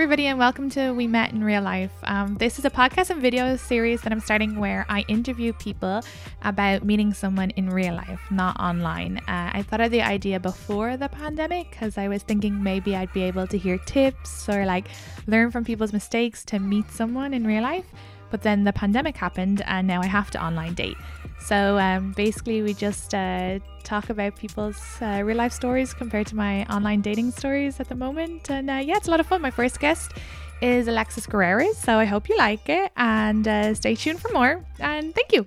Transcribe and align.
everybody, 0.00 0.28
and 0.28 0.38
welcome 0.38 0.70
to 0.70 0.92
We 0.92 1.06
Met 1.06 1.30
in 1.32 1.44
Real 1.44 1.60
Life. 1.60 1.92
Um, 2.04 2.36
this 2.36 2.58
is 2.58 2.64
a 2.64 2.70
podcast 2.70 3.10
and 3.10 3.20
video 3.20 3.54
series 3.56 4.00
that 4.00 4.10
I'm 4.10 4.20
starting 4.20 4.58
where 4.58 4.86
I 4.88 5.04
interview 5.08 5.52
people 5.52 6.00
about 6.40 6.86
meeting 6.86 7.12
someone 7.12 7.50
in 7.50 7.68
real 7.68 7.96
life, 7.96 8.18
not 8.30 8.58
online. 8.58 9.18
Uh, 9.28 9.50
I 9.52 9.62
thought 9.62 9.82
of 9.82 9.90
the 9.90 10.00
idea 10.00 10.40
before 10.40 10.96
the 10.96 11.10
pandemic 11.10 11.68
because 11.70 11.98
I 11.98 12.08
was 12.08 12.22
thinking 12.22 12.62
maybe 12.62 12.96
I'd 12.96 13.12
be 13.12 13.24
able 13.24 13.46
to 13.48 13.58
hear 13.58 13.76
tips 13.76 14.48
or 14.48 14.64
like 14.64 14.86
learn 15.26 15.50
from 15.50 15.66
people's 15.66 15.92
mistakes 15.92 16.46
to 16.46 16.58
meet 16.58 16.90
someone 16.90 17.34
in 17.34 17.46
real 17.46 17.62
life. 17.62 17.84
But 18.30 18.40
then 18.40 18.64
the 18.64 18.72
pandemic 18.72 19.18
happened, 19.18 19.60
and 19.66 19.86
now 19.86 20.00
I 20.00 20.06
have 20.06 20.30
to 20.30 20.42
online 20.42 20.72
date. 20.72 20.96
So 21.40 21.78
um, 21.78 22.12
basically, 22.12 22.62
we 22.62 22.74
just 22.74 23.14
uh, 23.14 23.58
talk 23.82 24.10
about 24.10 24.36
people's 24.36 24.80
uh, 25.00 25.22
real 25.24 25.36
life 25.36 25.52
stories 25.52 25.92
compared 25.94 26.26
to 26.28 26.36
my 26.36 26.64
online 26.66 27.00
dating 27.00 27.32
stories 27.32 27.80
at 27.80 27.88
the 27.88 27.94
moment. 27.94 28.50
And 28.50 28.70
uh, 28.70 28.74
yeah, 28.74 28.96
it's 28.96 29.08
a 29.08 29.10
lot 29.10 29.20
of 29.20 29.26
fun. 29.26 29.42
My 29.42 29.50
first 29.50 29.80
guest 29.80 30.12
is 30.60 30.86
Alexis 30.86 31.26
Guerrero. 31.26 31.72
so 31.72 31.98
I 31.98 32.04
hope 32.04 32.28
you 32.28 32.36
like 32.36 32.68
it 32.68 32.92
and 32.96 33.48
uh, 33.48 33.74
stay 33.74 33.94
tuned 33.94 34.20
for 34.20 34.30
more. 34.32 34.64
And 34.78 35.14
thank 35.14 35.32
you. 35.32 35.46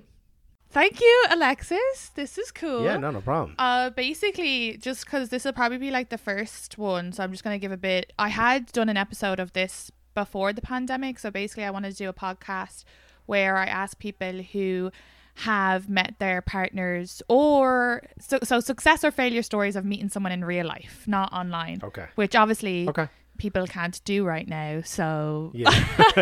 Thank 0.70 1.00
you, 1.00 1.26
Alexis. 1.30 2.10
This 2.16 2.36
is 2.36 2.50
cool. 2.50 2.84
Yeah, 2.84 2.96
no, 2.96 3.12
no 3.12 3.20
problem. 3.20 3.54
Uh, 3.60 3.90
basically, 3.90 4.76
just 4.78 5.04
because 5.04 5.28
this 5.28 5.44
will 5.44 5.52
probably 5.52 5.78
be 5.78 5.92
like 5.92 6.08
the 6.08 6.18
first 6.18 6.76
one, 6.78 7.12
so 7.12 7.22
I'm 7.22 7.30
just 7.30 7.44
gonna 7.44 7.60
give 7.60 7.70
a 7.70 7.76
bit. 7.76 8.12
I 8.18 8.28
had 8.28 8.72
done 8.72 8.88
an 8.88 8.96
episode 8.96 9.38
of 9.38 9.52
this 9.52 9.92
before 10.16 10.52
the 10.52 10.60
pandemic, 10.60 11.20
so 11.20 11.30
basically, 11.30 11.62
I 11.62 11.70
wanted 11.70 11.92
to 11.92 11.96
do 11.96 12.08
a 12.08 12.12
podcast 12.12 12.82
where 13.26 13.56
I 13.56 13.66
ask 13.66 14.00
people 14.00 14.42
who 14.42 14.90
have 15.36 15.88
met 15.88 16.14
their 16.20 16.40
partners 16.42 17.20
or 17.28 18.02
so, 18.20 18.38
so 18.44 18.60
success 18.60 19.02
or 19.04 19.10
failure 19.10 19.42
stories 19.42 19.74
of 19.76 19.84
meeting 19.84 20.08
someone 20.08 20.32
in 20.32 20.44
real 20.44 20.66
life, 20.66 21.02
not 21.06 21.32
online. 21.32 21.80
Okay. 21.82 22.06
Which 22.14 22.36
obviously 22.36 22.88
Okay. 22.88 23.08
people 23.36 23.66
can't 23.66 24.00
do 24.04 24.24
right 24.24 24.46
now. 24.46 24.80
So, 24.84 25.50
Yeah. 25.52 25.70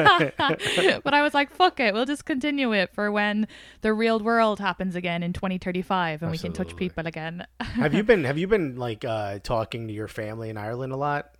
but 1.05 1.13
I 1.15 1.23
was 1.23 1.35
like, 1.35 1.51
fuck 1.51 1.79
it, 1.81 1.93
we'll 1.93 2.07
just 2.07 2.25
continue 2.25 2.73
it 2.73 2.95
for 2.95 3.13
when 3.13 3.49
the 3.83 3.93
real 3.93 4.19
world 4.19 4.61
happens 4.61 4.95
again 4.97 5.23
in 5.23 5.33
2035 5.35 6.23
and 6.23 6.31
we 6.31 6.39
can 6.39 6.53
touch 6.53 6.75
people 6.77 7.07
again. 7.07 7.47
have 7.61 7.93
you 7.95 8.03
been 8.11 8.25
have 8.25 8.39
you 8.39 8.47
been 8.47 8.77
like 8.77 9.05
uh 9.05 9.39
talking 9.41 9.89
to 9.89 9.93
your 9.95 10.09
family 10.09 10.49
in 10.49 10.57
Ireland 10.57 10.93
a 10.93 10.97
lot? 10.97 11.35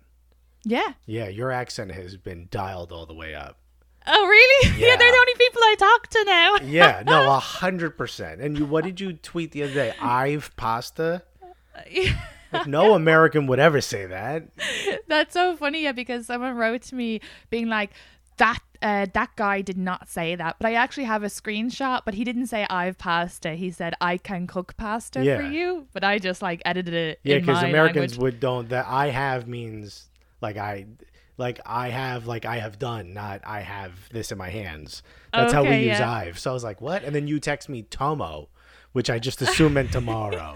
yeah. 0.63 0.93
Yeah, 1.05 1.27
your 1.27 1.51
accent 1.51 1.91
has 1.91 2.17
been 2.17 2.47
dialed 2.51 2.91
all 2.91 3.05
the 3.05 3.13
way 3.15 3.33
up. 3.35 3.57
Oh, 4.05 4.27
really? 4.27 4.69
Yeah. 4.77 4.87
Yeah. 4.87 4.95
they're 4.97 5.11
the 5.11 5.17
only 5.17 5.33
people 5.35 5.61
I 5.63 5.75
talk 5.77 6.07
to 6.07 6.23
now. 6.25 6.55
Yeah, 6.63 7.03
no, 7.05 7.31
a 7.31 7.39
hundred 7.39 7.97
percent. 7.97 8.41
And 8.41 8.57
you 8.57 8.65
what 8.65 8.83
did 8.83 8.99
you 8.99 9.13
tweet 9.13 9.51
the 9.51 9.63
other 9.63 9.73
day? 9.73 9.93
I've 10.01 10.55
pasta? 10.55 11.23
Like 12.53 12.67
no 12.67 12.93
American 12.93 13.47
would 13.47 13.57
ever 13.57 13.81
say 13.81 14.05
that. 14.05 14.43
That's 15.07 15.33
so 15.33 15.55
funny, 15.57 15.83
yeah, 15.83 15.91
because 15.91 16.27
someone 16.27 16.55
wrote 16.55 16.83
to 16.83 16.95
me 16.95 17.19
being 17.49 17.67
like, 17.67 17.89
that 18.37 18.59
uh, 18.83 19.07
that 19.13 19.35
guy 19.35 19.61
did 19.61 19.77
not 19.77 20.09
say 20.09 20.35
that, 20.35 20.57
but 20.59 20.67
I 20.67 20.73
actually 20.73 21.05
have 21.05 21.23
a 21.23 21.27
screenshot. 21.27 22.01
But 22.05 22.13
he 22.13 22.23
didn't 22.23 22.47
say 22.47 22.67
I've 22.69 22.97
pasta. 22.97 23.53
He 23.53 23.71
said 23.71 23.93
I 24.01 24.17
can 24.17 24.45
cook 24.45 24.75
pasta 24.77 25.23
for 25.23 25.41
you. 25.43 25.87
But 25.93 26.03
I 26.03 26.19
just 26.19 26.41
like 26.41 26.61
edited 26.65 26.93
it. 26.93 27.19
Yeah, 27.23 27.39
because 27.39 27.57
because 27.59 27.63
Americans 27.63 28.17
would 28.19 28.39
don't 28.39 28.69
that 28.69 28.85
I 28.87 29.07
have 29.09 29.47
means 29.47 30.09
like 30.41 30.57
I 30.57 30.85
like 31.37 31.59
I 31.65 31.89
have 31.89 32.27
like 32.27 32.45
I 32.45 32.57
have 32.57 32.79
done, 32.79 33.13
not 33.13 33.41
I 33.45 33.61
have 33.61 34.09
this 34.11 34.31
in 34.31 34.37
my 34.37 34.49
hands. 34.49 35.03
That's 35.33 35.53
how 35.53 35.63
we 35.63 35.69
Okay, 35.69 35.87
use 35.87 35.99
yeah. 35.99 36.11
I've. 36.11 36.39
So 36.39 36.51
I 36.51 36.53
was 36.53 36.63
like, 36.63 36.81
what? 36.81 37.03
And 37.03 37.15
then 37.15 37.27
you 37.27 37.39
text 37.39 37.69
me 37.69 37.83
Tomo, 37.83 38.49
which 38.91 39.09
I 39.09 39.19
just 39.19 39.41
assumed 39.41 39.75
meant 39.75 39.91
tomorrow. 39.91 40.55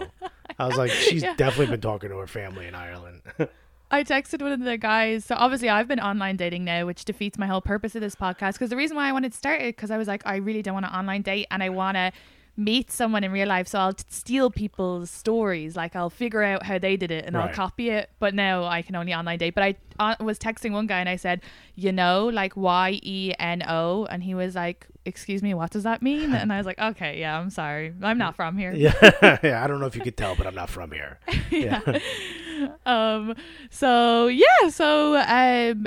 I 0.58 0.66
was 0.66 0.76
like, 0.76 0.90
she's 1.08 1.22
definitely 1.22 1.66
been 1.66 1.80
talking 1.80 2.10
to 2.10 2.16
her 2.18 2.26
family 2.26 2.66
in 2.66 2.74
Ireland. 2.74 3.22
I 3.90 4.04
texted 4.04 4.42
one 4.42 4.52
of 4.52 4.60
the 4.60 4.76
guys. 4.76 5.24
So 5.24 5.34
obviously, 5.36 5.70
I've 5.70 5.88
been 5.88 6.00
online 6.00 6.36
dating 6.36 6.64
now, 6.64 6.84
which 6.84 7.04
defeats 7.06 7.38
my 7.38 7.46
whole 7.46 7.62
purpose 7.62 7.94
of 7.94 8.02
this 8.02 8.14
podcast. 8.14 8.52
Because 8.54 8.68
the 8.68 8.76
reason 8.76 8.96
why 8.96 9.08
I 9.08 9.12
wanted 9.12 9.32
to 9.32 9.38
start 9.38 9.62
it, 9.62 9.76
because 9.76 9.90
I 9.90 9.96
was 9.96 10.06
like, 10.06 10.22
I 10.26 10.36
really 10.36 10.60
don't 10.60 10.74
want 10.74 10.84
to 10.86 10.94
online 10.94 11.22
date, 11.22 11.46
and 11.50 11.62
I 11.62 11.70
want 11.70 11.96
to 11.96 12.12
meet 12.58 12.90
someone 12.90 13.22
in 13.22 13.30
real 13.30 13.48
life. 13.48 13.68
So 13.68 13.78
I'll 13.78 13.92
t- 13.92 14.04
steal 14.08 14.50
people's 14.50 15.10
stories. 15.10 15.76
Like 15.76 15.94
I'll 15.96 16.10
figure 16.10 16.42
out 16.42 16.64
how 16.64 16.78
they 16.78 16.96
did 16.96 17.10
it, 17.10 17.24
and 17.24 17.36
I'll 17.36 17.48
copy 17.48 17.88
it. 17.88 18.10
But 18.18 18.34
now 18.34 18.64
I 18.64 18.82
can 18.82 18.96
only 18.96 19.14
online 19.14 19.38
date. 19.38 19.54
But 19.54 19.64
I 19.64 19.76
uh, 19.98 20.16
was 20.20 20.38
texting 20.38 20.72
one 20.72 20.86
guy, 20.86 20.98
and 21.00 21.08
I 21.08 21.16
said, 21.16 21.40
you 21.76 21.92
know, 21.92 22.26
like 22.26 22.56
Y 22.56 22.98
E 23.02 23.32
N 23.38 23.62
O, 23.66 24.06
and 24.06 24.22
he 24.22 24.34
was 24.34 24.56
like, 24.56 24.86
excuse 25.06 25.42
me, 25.42 25.54
what 25.54 25.70
does 25.70 25.84
that 25.84 26.02
mean? 26.02 26.34
And 26.34 26.52
I 26.52 26.58
was 26.58 26.66
like, 26.66 26.78
okay, 26.78 27.18
yeah, 27.20 27.38
I'm 27.38 27.50
sorry, 27.50 27.94
I'm 28.02 28.18
not 28.18 28.36
from 28.36 28.58
here. 28.58 28.72
yeah, 28.72 29.38
yeah. 29.42 29.64
I 29.64 29.66
don't 29.68 29.80
know 29.80 29.86
if 29.86 29.96
you 29.96 30.02
could 30.02 30.16
tell, 30.16 30.34
but 30.34 30.46
I'm 30.46 30.54
not 30.54 30.68
from 30.68 30.90
here. 30.90 31.18
yeah. 31.50 31.80
um 32.86 33.36
so 33.70 34.26
yeah 34.26 34.68
so 34.68 35.16
um 35.16 35.86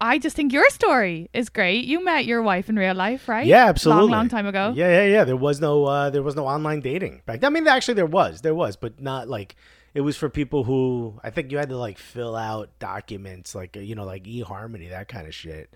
i 0.00 0.18
just 0.18 0.36
think 0.36 0.52
your 0.52 0.68
story 0.70 1.28
is 1.32 1.48
great 1.48 1.84
you 1.84 2.04
met 2.04 2.24
your 2.24 2.42
wife 2.42 2.68
in 2.68 2.76
real 2.76 2.94
life 2.94 3.28
right 3.28 3.46
Yeah, 3.46 3.66
absolutely. 3.66 4.02
long 4.02 4.10
long 4.10 4.28
time 4.28 4.46
ago 4.46 4.72
Yeah, 4.76 4.88
yeah, 4.88 5.04
yeah. 5.14 5.24
There 5.24 5.36
was 5.36 5.60
no 5.60 5.84
uh 5.84 6.10
there 6.10 6.22
was 6.22 6.36
no 6.36 6.46
online 6.46 6.80
dating 6.80 7.22
back. 7.26 7.42
I 7.44 7.48
mean, 7.48 7.66
actually 7.66 7.94
there 7.94 8.06
was. 8.06 8.40
There 8.42 8.54
was, 8.54 8.76
but 8.76 9.00
not 9.00 9.28
like 9.28 9.56
it 9.94 10.02
was 10.02 10.16
for 10.16 10.28
people 10.28 10.64
who 10.64 11.18
I 11.24 11.30
think 11.30 11.50
you 11.50 11.58
had 11.58 11.70
to 11.70 11.78
like 11.78 11.98
fill 11.98 12.36
out 12.36 12.68
documents 12.78 13.54
like 13.54 13.76
uh, 13.76 13.80
you 13.80 13.94
know 13.94 14.04
like 14.04 14.24
eHarmony 14.24 14.90
that 14.90 15.08
kind 15.08 15.26
of 15.26 15.34
shit. 15.34 15.72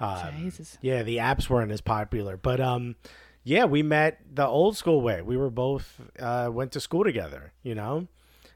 Um, 0.00 0.42
Jesus. 0.42 0.78
Yeah, 0.80 1.02
the 1.02 1.16
apps 1.18 1.48
weren't 1.48 1.72
as 1.72 1.80
popular, 1.80 2.36
but 2.36 2.60
um 2.60 2.94
yeah, 3.42 3.64
we 3.64 3.82
met 3.82 4.20
the 4.32 4.46
old 4.46 4.76
school 4.76 5.00
way. 5.02 5.20
We 5.22 5.36
were 5.36 5.50
both 5.50 6.00
uh 6.20 6.48
went 6.52 6.72
to 6.72 6.80
school 6.80 7.04
together, 7.04 7.52
you 7.62 7.74
know? 7.74 8.06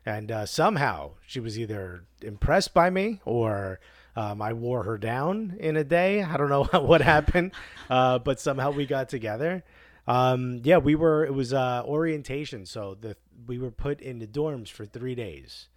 And 0.07 0.31
uh, 0.33 0.47
somehow 0.47 1.13
she 1.27 1.39
was 1.41 1.59
either 1.59 2.05
impressed 2.23 2.73
by 2.73 2.89
me 2.89 3.21
or 3.27 3.79
um, 4.19 4.43
I 4.43 4.53
wore 4.53 4.83
her 4.83 4.99
down 4.99 5.57
in 5.61 5.77
a 5.77 5.85
day. 5.85 6.23
I 6.23 6.37
don't 6.37 6.49
know 6.49 6.65
what 6.91 7.01
happened, 7.03 7.53
uh, 7.89 8.19
but 8.19 8.41
somehow 8.41 8.71
we 8.73 8.85
got 8.87 9.09
together. 9.09 9.63
Um, 10.07 10.61
yeah, 10.65 10.79
we 10.79 10.95
were. 10.95 11.25
It 11.25 11.35
was 11.35 11.53
uh, 11.53 11.83
orientation, 11.85 12.67
so 12.67 12.97
the 13.01 13.17
we 13.47 13.59
were 13.59 13.71
put 13.71 14.01
in 14.01 14.19
the 14.19 14.27
dorms 14.27 14.69
for 14.71 14.87
three 14.87 15.15
days, 15.15 15.69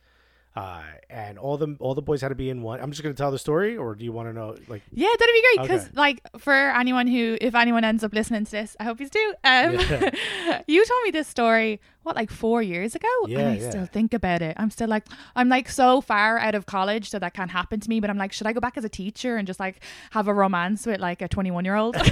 uh, 0.56 0.84
and 1.09 1.38
all 1.38 1.57
the 1.57 1.75
all 1.79 1.94
the 1.96 2.02
boys 2.02 2.22
had 2.22 2.29
to 2.29 2.35
be 2.35 2.50
in 2.50 2.62
one. 2.62 2.79
I'm 2.81 2.91
just 2.91 3.03
gonna 3.03 3.13
tell 3.13 3.31
the 3.31 3.38
story, 3.40 3.75
or 3.78 3.94
do 3.94 4.03
you 4.06 4.13
want 4.13 4.29
to 4.29 4.34
know? 4.34 4.56
Like, 4.69 4.81
yeah 4.91 5.09
that'd 5.19 5.34
be 5.34 5.41
great 5.41 5.62
because 5.68 5.85
Okay. 5.88 5.91
like 5.96 6.22
for 6.40 6.53
anyone 6.53 7.08
who 7.08 7.38
if 7.41 7.56
anyone 7.56 7.84
ends 7.84 8.03
up 8.06 8.13
listening 8.13 8.46
to 8.46 8.52
this 8.52 8.75
i 8.79 8.84
hope 8.85 9.00
you 9.02 9.09
do 9.09 9.34
um 9.44 9.72
you 10.68 10.85
told 10.85 11.03
me 11.03 11.12
this 11.12 11.28
story 11.28 11.79
what 12.04 12.16
like 12.16 12.32
four 12.32 12.62
years 12.62 12.96
ago 12.96 13.08
and 13.26 13.38
i 13.38 13.56
yeah. 13.56 13.70
still 13.70 13.86
think 13.86 14.14
about 14.14 14.42
it 14.42 14.56
i'm 14.58 14.70
still 14.70 14.88
like 14.88 15.06
i'm 15.36 15.50
like 15.50 15.70
so 15.70 16.02
far 16.02 16.38
out 16.38 16.56
of 16.56 16.66
college 16.66 17.10
so 17.10 17.20
that 17.20 17.34
can't 17.34 17.52
happen 17.52 17.80
to 17.80 17.90
me 17.90 18.00
but 18.00 18.10
i'm 18.10 18.18
like 18.18 18.34
should 18.34 18.48
i 18.48 18.54
go 18.54 18.60
back 18.60 18.78
as 18.78 18.84
a 18.84 18.90
teacher 18.90 19.38
and 19.38 19.48
just 19.48 19.60
like 19.60 19.82
have 20.12 20.28
a 20.28 20.34
romance 20.34 20.86
with 20.86 21.00
like 21.00 21.22
a 21.22 21.28
21 21.28 21.66
year 21.66 21.76
old 21.76 21.96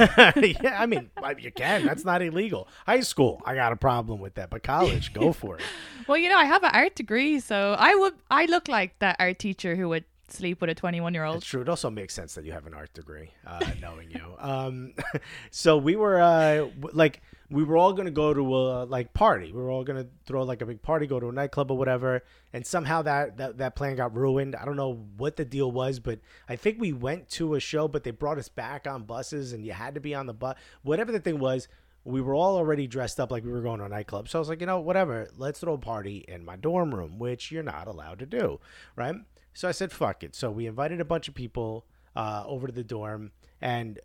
yeah, 0.62 0.78
I 0.78 0.86
mean, 0.86 1.10
you 1.40 1.52
can. 1.52 1.86
That's 1.86 2.06
not 2.06 2.22
illegal. 2.22 2.68
High 2.86 3.02
school, 3.02 3.42
I 3.46 3.56
got 3.56 3.72
a 3.72 3.76
problem 3.76 4.20
with 4.20 4.36
that, 4.36 4.50
but 4.50 4.64
college, 4.64 5.14
go 5.14 5.34
for 5.42 5.58
it. 5.58 5.64
Well, 6.08 6.18
you 6.18 6.30
know, 6.30 6.38
I 6.38 6.46
have 6.46 6.64
an 6.64 6.72
art 6.74 6.96
degree, 6.96 7.40
so 7.40 7.76
I 7.78 7.96
would 7.96 8.14
I 8.30 8.46
look 8.46 8.68
like 8.68 8.98
that 9.00 9.16
art 9.20 9.40
teacher 9.40 9.76
who 9.76 9.90
would 9.90 10.06
sleep 10.32 10.62
with 10.62 10.70
a 10.70 10.76
21 10.76 11.14
year 11.14 11.24
old. 11.24 11.38
It's 11.38 11.46
true. 11.46 11.62
It 11.62 11.70
also 11.70 11.90
makes 11.90 12.14
sense 12.14 12.36
that 12.36 12.46
you 12.46 12.52
have 12.52 12.68
an 12.68 12.74
art 12.74 12.94
degree, 12.94 13.32
uh, 13.46 13.60
knowing 13.82 14.12
you. 14.12 14.36
Um, 14.38 14.94
so 15.52 15.78
we 15.78 15.96
were 15.96 16.20
uh, 16.22 16.68
like, 16.94 17.22
we 17.50 17.64
were 17.64 17.78
all 17.78 17.94
gonna 17.94 18.12
go 18.12 18.34
to 18.34 18.56
a 18.56 18.84
like 18.86 19.14
party. 19.14 19.52
We 19.52 19.62
were 19.62 19.72
all 19.72 19.84
gonna 19.84 20.08
throw 20.26 20.44
like 20.44 20.62
a 20.62 20.66
big 20.66 20.82
party, 20.82 21.08
go 21.08 21.20
to 21.20 21.30
a 21.30 21.32
nightclub 21.32 21.72
or 21.72 21.78
whatever. 21.78 22.24
And 22.54 22.66
somehow 22.66 23.02
that 23.04 23.38
that, 23.38 23.58
that 23.58 23.76
plan 23.76 23.96
got 23.96 24.16
ruined. 24.16 24.56
I 24.56 24.66
don't 24.66 24.76
know 24.76 25.06
what 25.18 25.36
the 25.36 25.46
deal 25.46 25.72
was, 25.72 26.00
but 26.00 26.20
I 26.48 26.56
think 26.56 26.80
we 26.80 26.94
went 26.94 27.30
to 27.32 27.56
a 27.56 27.60
show, 27.60 27.88
but 27.88 28.04
they 28.04 28.12
brought 28.12 28.38
us 28.38 28.50
back 28.50 28.88
on 28.88 29.04
buses, 29.04 29.54
and 29.54 29.66
you 29.66 29.74
had 29.74 29.96
to 29.96 30.02
be 30.02 30.14
on 30.14 30.28
the 30.28 30.34
bus. 30.34 30.58
Whatever 30.84 31.12
the 31.12 31.20
thing 31.20 31.40
was. 31.40 31.68
We 32.06 32.22
were 32.22 32.34
all 32.34 32.56
already 32.56 32.88
dressed 32.88 33.20
up 33.20 33.30
like 33.30 33.44
we 33.44 33.52
were 33.52 33.62
going 33.62 33.80
to 33.80 33.86
a 33.86 33.90
nightclub. 33.90 34.30
So 34.30 34.40
I 34.40 34.42
was 34.42 34.48
like, 34.48 34.62
you 34.62 34.66
know, 34.66 34.80
whatever, 34.80 35.28
let's 35.38 35.60
throw 35.60 35.74
a 35.74 35.78
party 35.78 36.24
in 36.30 36.46
my 36.46 36.56
dorm 36.56 36.96
room, 36.96 37.20
which 37.20 37.52
you're 37.52 37.62
not 37.62 37.88
allowed 37.88 38.20
to 38.20 38.26
do, 38.26 38.62
right? 38.96 39.16
So 39.54 39.68
I 39.68 39.72
said, 39.72 39.92
fuck 39.92 40.24
it. 40.24 40.36
So 40.36 40.52
we 40.52 40.68
invited 40.68 41.02
a 41.02 41.06
bunch 41.06 41.28
of 41.28 41.34
people 41.34 41.86
uh, 42.16 42.44
over 42.46 42.68
to 42.68 42.74
the 42.74 42.84
dorm, 42.84 43.32
and 43.62 44.00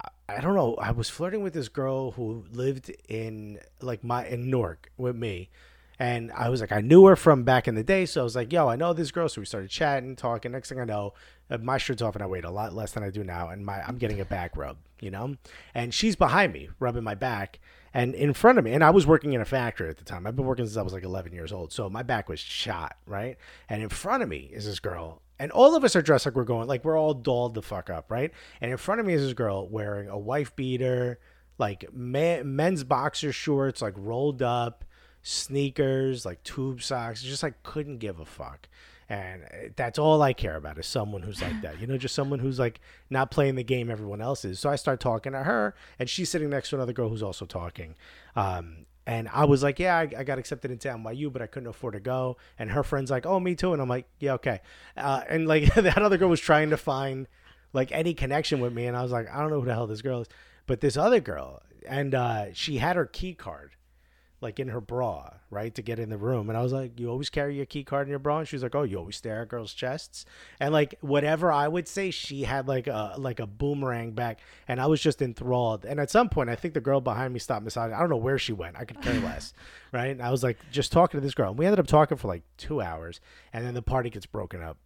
I, 0.00 0.08
I 0.28 0.40
don't 0.40 0.54
know. 0.54 0.74
I 0.76 0.90
was 0.90 1.08
flirting 1.08 1.42
with 1.42 1.54
this 1.54 1.68
girl 1.68 2.12
who 2.12 2.44
lived 2.52 2.92
in 3.08 3.58
like 3.80 4.04
my 4.04 4.26
in 4.26 4.50
Newark 4.50 4.90
with 4.96 5.16
me, 5.16 5.50
and 5.98 6.30
I 6.32 6.48
was 6.48 6.60
like, 6.60 6.72
I 6.72 6.80
knew 6.80 7.06
her 7.06 7.16
from 7.16 7.44
back 7.44 7.68
in 7.68 7.74
the 7.74 7.82
day, 7.82 8.06
so 8.06 8.20
I 8.20 8.24
was 8.24 8.36
like, 8.36 8.52
yo, 8.52 8.68
I 8.68 8.76
know 8.76 8.92
this 8.92 9.10
girl. 9.10 9.28
So 9.28 9.40
we 9.40 9.46
started 9.46 9.70
chatting, 9.70 10.16
talking. 10.16 10.52
Next 10.52 10.68
thing 10.68 10.80
I 10.80 10.84
know, 10.84 11.14
uh, 11.50 11.58
my 11.58 11.78
shirt's 11.78 12.02
off 12.02 12.14
and 12.14 12.22
I 12.22 12.26
weighed 12.26 12.44
a 12.44 12.50
lot 12.50 12.74
less 12.74 12.92
than 12.92 13.02
I 13.02 13.10
do 13.10 13.24
now, 13.24 13.48
and 13.48 13.64
my 13.64 13.82
I'm 13.82 13.98
getting 13.98 14.20
a 14.20 14.24
back 14.24 14.56
rub, 14.56 14.76
you 15.00 15.10
know, 15.10 15.36
and 15.74 15.94
she's 15.94 16.16
behind 16.16 16.52
me 16.52 16.68
rubbing 16.78 17.04
my 17.04 17.14
back. 17.14 17.60
And 17.96 18.14
in 18.14 18.34
front 18.34 18.58
of 18.58 18.64
me, 18.64 18.72
and 18.72 18.84
I 18.84 18.90
was 18.90 19.06
working 19.06 19.32
in 19.32 19.40
a 19.40 19.46
factory 19.46 19.88
at 19.88 19.96
the 19.96 20.04
time. 20.04 20.26
I've 20.26 20.36
been 20.36 20.44
working 20.44 20.66
since 20.66 20.76
I 20.76 20.82
was 20.82 20.92
like 20.92 21.02
11 21.02 21.32
years 21.32 21.50
old, 21.50 21.72
so 21.72 21.88
my 21.88 22.02
back 22.02 22.28
was 22.28 22.38
shot, 22.38 22.98
right? 23.06 23.38
And 23.70 23.82
in 23.82 23.88
front 23.88 24.22
of 24.22 24.28
me 24.28 24.50
is 24.52 24.66
this 24.66 24.80
girl, 24.80 25.22
and 25.38 25.50
all 25.50 25.74
of 25.74 25.82
us 25.82 25.96
are 25.96 26.02
dressed 26.02 26.26
like 26.26 26.34
we're 26.34 26.44
going, 26.44 26.68
like 26.68 26.84
we're 26.84 26.98
all 26.98 27.14
dolled 27.14 27.54
the 27.54 27.62
fuck 27.62 27.88
up, 27.88 28.10
right? 28.10 28.32
And 28.60 28.70
in 28.70 28.76
front 28.76 29.00
of 29.00 29.06
me 29.06 29.14
is 29.14 29.22
this 29.22 29.32
girl 29.32 29.66
wearing 29.66 30.10
a 30.10 30.18
wife 30.18 30.54
beater, 30.54 31.20
like 31.56 31.86
men's 31.94 32.84
boxer 32.84 33.32
shorts, 33.32 33.80
like 33.80 33.94
rolled 33.96 34.42
up, 34.42 34.84
sneakers, 35.22 36.26
like 36.26 36.42
tube 36.42 36.82
socks. 36.82 37.22
Just 37.22 37.42
like 37.42 37.62
couldn't 37.62 37.96
give 37.96 38.20
a 38.20 38.26
fuck. 38.26 38.68
And 39.08 39.44
uh, 39.44 39.68
that's 39.76 39.98
all 39.98 40.20
I 40.22 40.32
care 40.32 40.56
about 40.56 40.78
is 40.78 40.86
someone 40.86 41.22
who's 41.22 41.40
like 41.40 41.60
that. 41.62 41.80
You 41.80 41.86
know, 41.86 41.96
just 41.96 42.14
someone 42.14 42.40
who's 42.40 42.58
like 42.58 42.80
not 43.08 43.30
playing 43.30 43.54
the 43.54 43.64
game 43.64 43.90
everyone 43.90 44.20
else 44.20 44.44
is. 44.44 44.58
So 44.58 44.68
I 44.68 44.76
start 44.76 45.00
talking 45.00 45.32
to 45.32 45.44
her, 45.44 45.74
and 45.98 46.08
she's 46.10 46.30
sitting 46.30 46.50
next 46.50 46.70
to 46.70 46.76
another 46.76 46.92
girl 46.92 47.08
who's 47.08 47.22
also 47.22 47.46
talking. 47.46 47.94
Um, 48.34 48.86
and 49.06 49.28
I 49.32 49.44
was 49.44 49.62
like, 49.62 49.78
yeah, 49.78 49.96
I, 49.96 50.10
I, 50.18 50.24
got 50.24 50.40
accepted 50.40 50.72
into 50.72 50.88
NYU, 50.88 51.32
but 51.32 51.40
I 51.40 51.46
couldn't 51.46 51.68
afford 51.68 51.94
to 51.94 52.00
go. 52.00 52.38
And 52.58 52.72
her 52.72 52.82
friend's 52.82 53.08
like, 53.08 53.24
oh, 53.24 53.38
me 53.38 53.54
too. 53.54 53.72
And 53.72 53.80
I'm 53.80 53.88
like, 53.88 54.08
yeah, 54.18 54.32
okay. 54.32 54.60
Uh, 54.96 55.22
and 55.28 55.46
like 55.46 55.72
that 55.76 55.98
other 55.98 56.18
girl 56.18 56.28
was 56.28 56.40
trying 56.40 56.70
to 56.70 56.76
find 56.76 57.28
like 57.72 57.92
any 57.92 58.14
connection 58.14 58.60
with 58.60 58.72
me, 58.72 58.86
and 58.86 58.96
I 58.96 59.02
was 59.02 59.12
like, 59.12 59.28
I 59.32 59.40
don't 59.40 59.50
know 59.50 59.60
who 59.60 59.66
the 59.66 59.74
hell 59.74 59.86
this 59.86 60.02
girl 60.02 60.22
is. 60.22 60.28
But 60.66 60.80
this 60.80 60.96
other 60.96 61.20
girl, 61.20 61.62
and 61.86 62.14
uh, 62.14 62.46
she 62.52 62.78
had 62.78 62.96
her 62.96 63.06
key 63.06 63.34
card 63.34 63.76
like 64.46 64.60
in 64.60 64.68
her 64.68 64.80
bra, 64.80 65.28
right, 65.50 65.74
to 65.74 65.82
get 65.82 65.98
in 65.98 66.08
the 66.08 66.16
room. 66.16 66.48
And 66.48 66.56
I 66.56 66.62
was 66.62 66.72
like, 66.72 67.00
"You 67.00 67.10
always 67.10 67.28
carry 67.28 67.56
your 67.56 67.66
key 67.66 67.82
card 67.82 68.06
in 68.06 68.10
your 68.10 68.20
bra?" 68.20 68.38
And 68.38 68.48
she 68.48 68.54
was 68.54 68.62
like, 68.62 68.76
"Oh, 68.76 68.84
you 68.84 68.96
always 68.96 69.16
stare 69.16 69.42
at 69.42 69.48
girls' 69.48 69.74
chests." 69.74 70.24
And 70.60 70.72
like 70.72 70.94
whatever 71.00 71.50
I 71.50 71.66
would 71.66 71.88
say, 71.88 72.12
she 72.12 72.44
had 72.44 72.68
like 72.68 72.86
a 72.86 73.14
like 73.18 73.40
a 73.40 73.46
boomerang 73.46 74.12
back, 74.12 74.38
and 74.68 74.80
I 74.80 74.86
was 74.86 75.00
just 75.00 75.20
enthralled. 75.20 75.84
And 75.84 75.98
at 75.98 76.10
some 76.10 76.28
point, 76.28 76.48
I 76.48 76.54
think 76.54 76.74
the 76.74 76.80
girl 76.80 77.00
behind 77.00 77.34
me 77.34 77.40
stopped 77.40 77.64
massaging. 77.64 77.94
I 77.94 77.98
don't 77.98 78.10
know 78.10 78.16
where 78.16 78.38
she 78.38 78.52
went. 78.52 78.76
I 78.78 78.84
could 78.84 79.02
care 79.02 79.18
less, 79.18 79.52
right? 79.92 80.12
And 80.12 80.22
I 80.22 80.30
was 80.30 80.44
like 80.44 80.58
just 80.70 80.92
talking 80.92 81.18
to 81.20 81.26
this 81.26 81.34
girl, 81.34 81.50
and 81.50 81.58
we 81.58 81.66
ended 81.66 81.80
up 81.80 81.88
talking 81.88 82.16
for 82.16 82.28
like 82.28 82.44
two 82.56 82.80
hours, 82.80 83.20
and 83.52 83.66
then 83.66 83.74
the 83.74 83.82
party 83.82 84.10
gets 84.10 84.26
broken 84.26 84.62
up, 84.62 84.78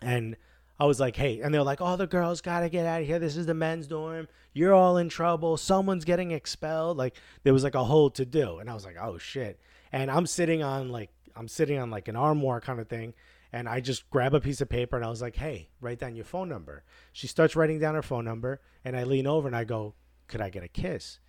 and 0.00 0.36
I 0.78 0.86
was 0.86 0.98
like, 0.98 1.14
hey, 1.14 1.40
and 1.40 1.54
they're 1.54 1.62
like, 1.62 1.80
oh, 1.80 1.96
the 1.96 2.06
girls 2.06 2.40
got 2.40 2.60
to 2.60 2.68
get 2.68 2.86
out 2.86 3.00
of 3.00 3.06
here. 3.06 3.18
This 3.18 3.36
is 3.36 3.46
the 3.46 3.54
men's 3.54 3.86
dorm. 3.86 4.26
You're 4.52 4.74
all 4.74 4.96
in 4.96 5.08
trouble. 5.08 5.56
Someone's 5.56 6.04
getting 6.04 6.32
expelled. 6.32 6.96
Like 6.96 7.16
there 7.44 7.52
was 7.52 7.62
like 7.62 7.76
a 7.76 7.84
whole 7.84 8.10
to 8.10 8.24
do, 8.24 8.58
and 8.58 8.68
I 8.68 8.74
was 8.74 8.84
like, 8.84 8.96
oh 9.00 9.18
shit. 9.18 9.60
And 9.92 10.10
I'm 10.10 10.26
sitting 10.26 10.62
on 10.62 10.88
like 10.88 11.10
I'm 11.36 11.48
sitting 11.48 11.78
on 11.78 11.90
like 11.90 12.08
an 12.08 12.16
armoire 12.16 12.60
kind 12.60 12.80
of 12.80 12.88
thing, 12.88 13.14
and 13.52 13.68
I 13.68 13.80
just 13.80 14.10
grab 14.10 14.34
a 14.34 14.40
piece 14.40 14.60
of 14.60 14.68
paper 14.68 14.96
and 14.96 15.04
I 15.04 15.10
was 15.10 15.22
like, 15.22 15.36
hey, 15.36 15.68
write 15.80 16.00
down 16.00 16.16
your 16.16 16.24
phone 16.24 16.48
number. 16.48 16.82
She 17.12 17.28
starts 17.28 17.54
writing 17.54 17.78
down 17.78 17.94
her 17.94 18.02
phone 18.02 18.24
number, 18.24 18.60
and 18.84 18.96
I 18.96 19.04
lean 19.04 19.28
over 19.28 19.46
and 19.46 19.56
I 19.56 19.62
go, 19.64 19.94
could 20.26 20.40
I 20.40 20.50
get 20.50 20.64
a 20.64 20.68
kiss? 20.68 21.20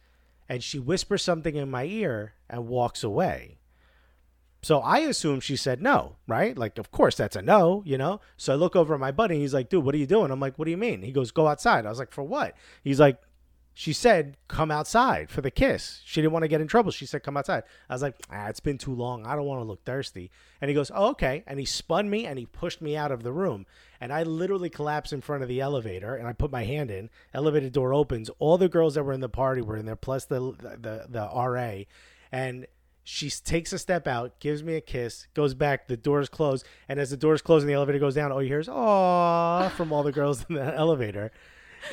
And 0.50 0.64
she 0.64 0.80
whispers 0.80 1.24
something 1.24 1.56
in 1.56 1.70
my 1.70 1.86
ear 1.86 2.34
and 2.50 2.68
walks 2.68 3.04
away. 3.04 3.60
So 4.66 4.80
I 4.80 5.02
assume 5.02 5.42
she 5.42 5.58
said 5.58 5.80
no, 5.80 6.16
right? 6.26 6.58
Like, 6.58 6.80
of 6.80 6.90
course 6.90 7.16
that's 7.16 7.36
a 7.36 7.42
no, 7.44 7.84
you 7.86 8.00
know? 8.00 8.20
So 8.36 8.52
I 8.52 8.56
look 8.56 8.76
over 8.76 8.96
at 8.96 9.00
my 9.00 9.12
buddy 9.12 9.36
and 9.36 9.42
he's 9.44 9.54
like, 9.54 9.70
dude, 9.70 9.86
what 9.86 9.94
are 9.94 10.00
you 10.00 10.08
doing? 10.08 10.32
I'm 10.32 10.40
like, 10.40 10.58
what 10.58 10.66
do 10.66 10.72
you 10.72 10.78
mean? 10.78 11.04
He 11.04 11.12
goes, 11.12 11.30
go 11.30 11.46
outside. 11.46 11.86
I 11.86 11.90
was 11.90 12.00
like, 12.00 12.12
for 12.12 12.24
what? 12.24 12.56
He's 12.84 13.00
like, 13.00 13.22
she 13.76 13.94
said, 13.94 14.38
come 14.48 14.72
outside 14.72 15.30
for 15.30 15.42
the 15.42 15.52
kiss. 15.52 16.02
She 16.04 16.20
didn't 16.20 16.34
want 16.34 16.46
to 16.46 16.48
get 16.48 16.62
in 16.62 16.68
trouble. 16.68 16.90
She 16.90 17.06
said, 17.06 17.22
come 17.22 17.38
outside. 17.38 17.62
I 17.88 17.94
was 17.94 18.02
like, 18.02 18.16
ah, 18.32 18.48
it's 18.48 18.60
been 18.60 18.80
too 18.80 18.96
long. 18.96 19.24
I 19.28 19.36
don't 19.36 19.46
want 19.46 19.62
to 19.62 19.66
look 19.66 19.86
thirsty. 19.86 20.32
And 20.60 20.68
he 20.68 20.74
goes, 20.74 20.90
oh, 20.96 21.10
okay. 21.10 21.44
And 21.46 21.60
he 21.60 21.66
spun 21.66 22.10
me 22.10 22.26
and 22.26 22.40
he 22.40 22.48
pushed 22.48 22.82
me 22.82 22.98
out 22.98 23.12
of 23.12 23.22
the 23.22 23.32
room. 23.32 23.68
And 24.02 24.12
I 24.12 24.24
literally 24.24 24.72
collapsed 24.72 25.14
in 25.14 25.22
front 25.22 25.44
of 25.44 25.48
the 25.48 25.62
elevator 25.62 26.16
and 26.16 26.28
I 26.28 26.34
put 26.34 26.50
my 26.50 26.64
hand 26.64 26.90
in. 26.90 27.12
Elevator 27.36 27.70
door 27.70 27.94
opens. 27.94 28.32
All 28.40 28.58
the 28.58 28.68
girls 28.68 28.96
that 28.96 29.04
were 29.04 29.14
in 29.14 29.22
the 29.22 29.30
party 29.30 29.62
were 29.62 29.78
in 29.78 29.86
there, 29.86 29.96
plus 29.96 30.26
the, 30.26 30.40
the, 30.40 31.06
the 31.08 31.30
RA. 31.36 31.84
And 32.32 32.66
she 33.08 33.30
takes 33.30 33.72
a 33.72 33.78
step 33.78 34.08
out, 34.08 34.40
gives 34.40 34.64
me 34.64 34.74
a 34.74 34.82
kiss, 34.82 35.28
goes 35.36 35.54
back, 35.54 35.88
the 35.88 35.96
doors 35.96 36.28
close, 36.28 36.64
and 36.90 37.00
as 37.00 37.12
the 37.12 37.18
doors 37.18 37.40
close 37.40 37.62
and 37.62 37.70
the 37.70 37.76
elevator 37.76 38.00
goes 38.00 38.16
down, 38.16 38.32
all 38.32 38.42
you 38.42 38.48
hear 38.50 38.60
is 38.60 38.68
"Aww" 38.68 39.72
from 39.72 39.94
all 39.94 40.02
the 40.02 40.12
girls 40.12 40.44
in 40.50 40.56
the 40.56 40.76
elevator. 40.76 41.32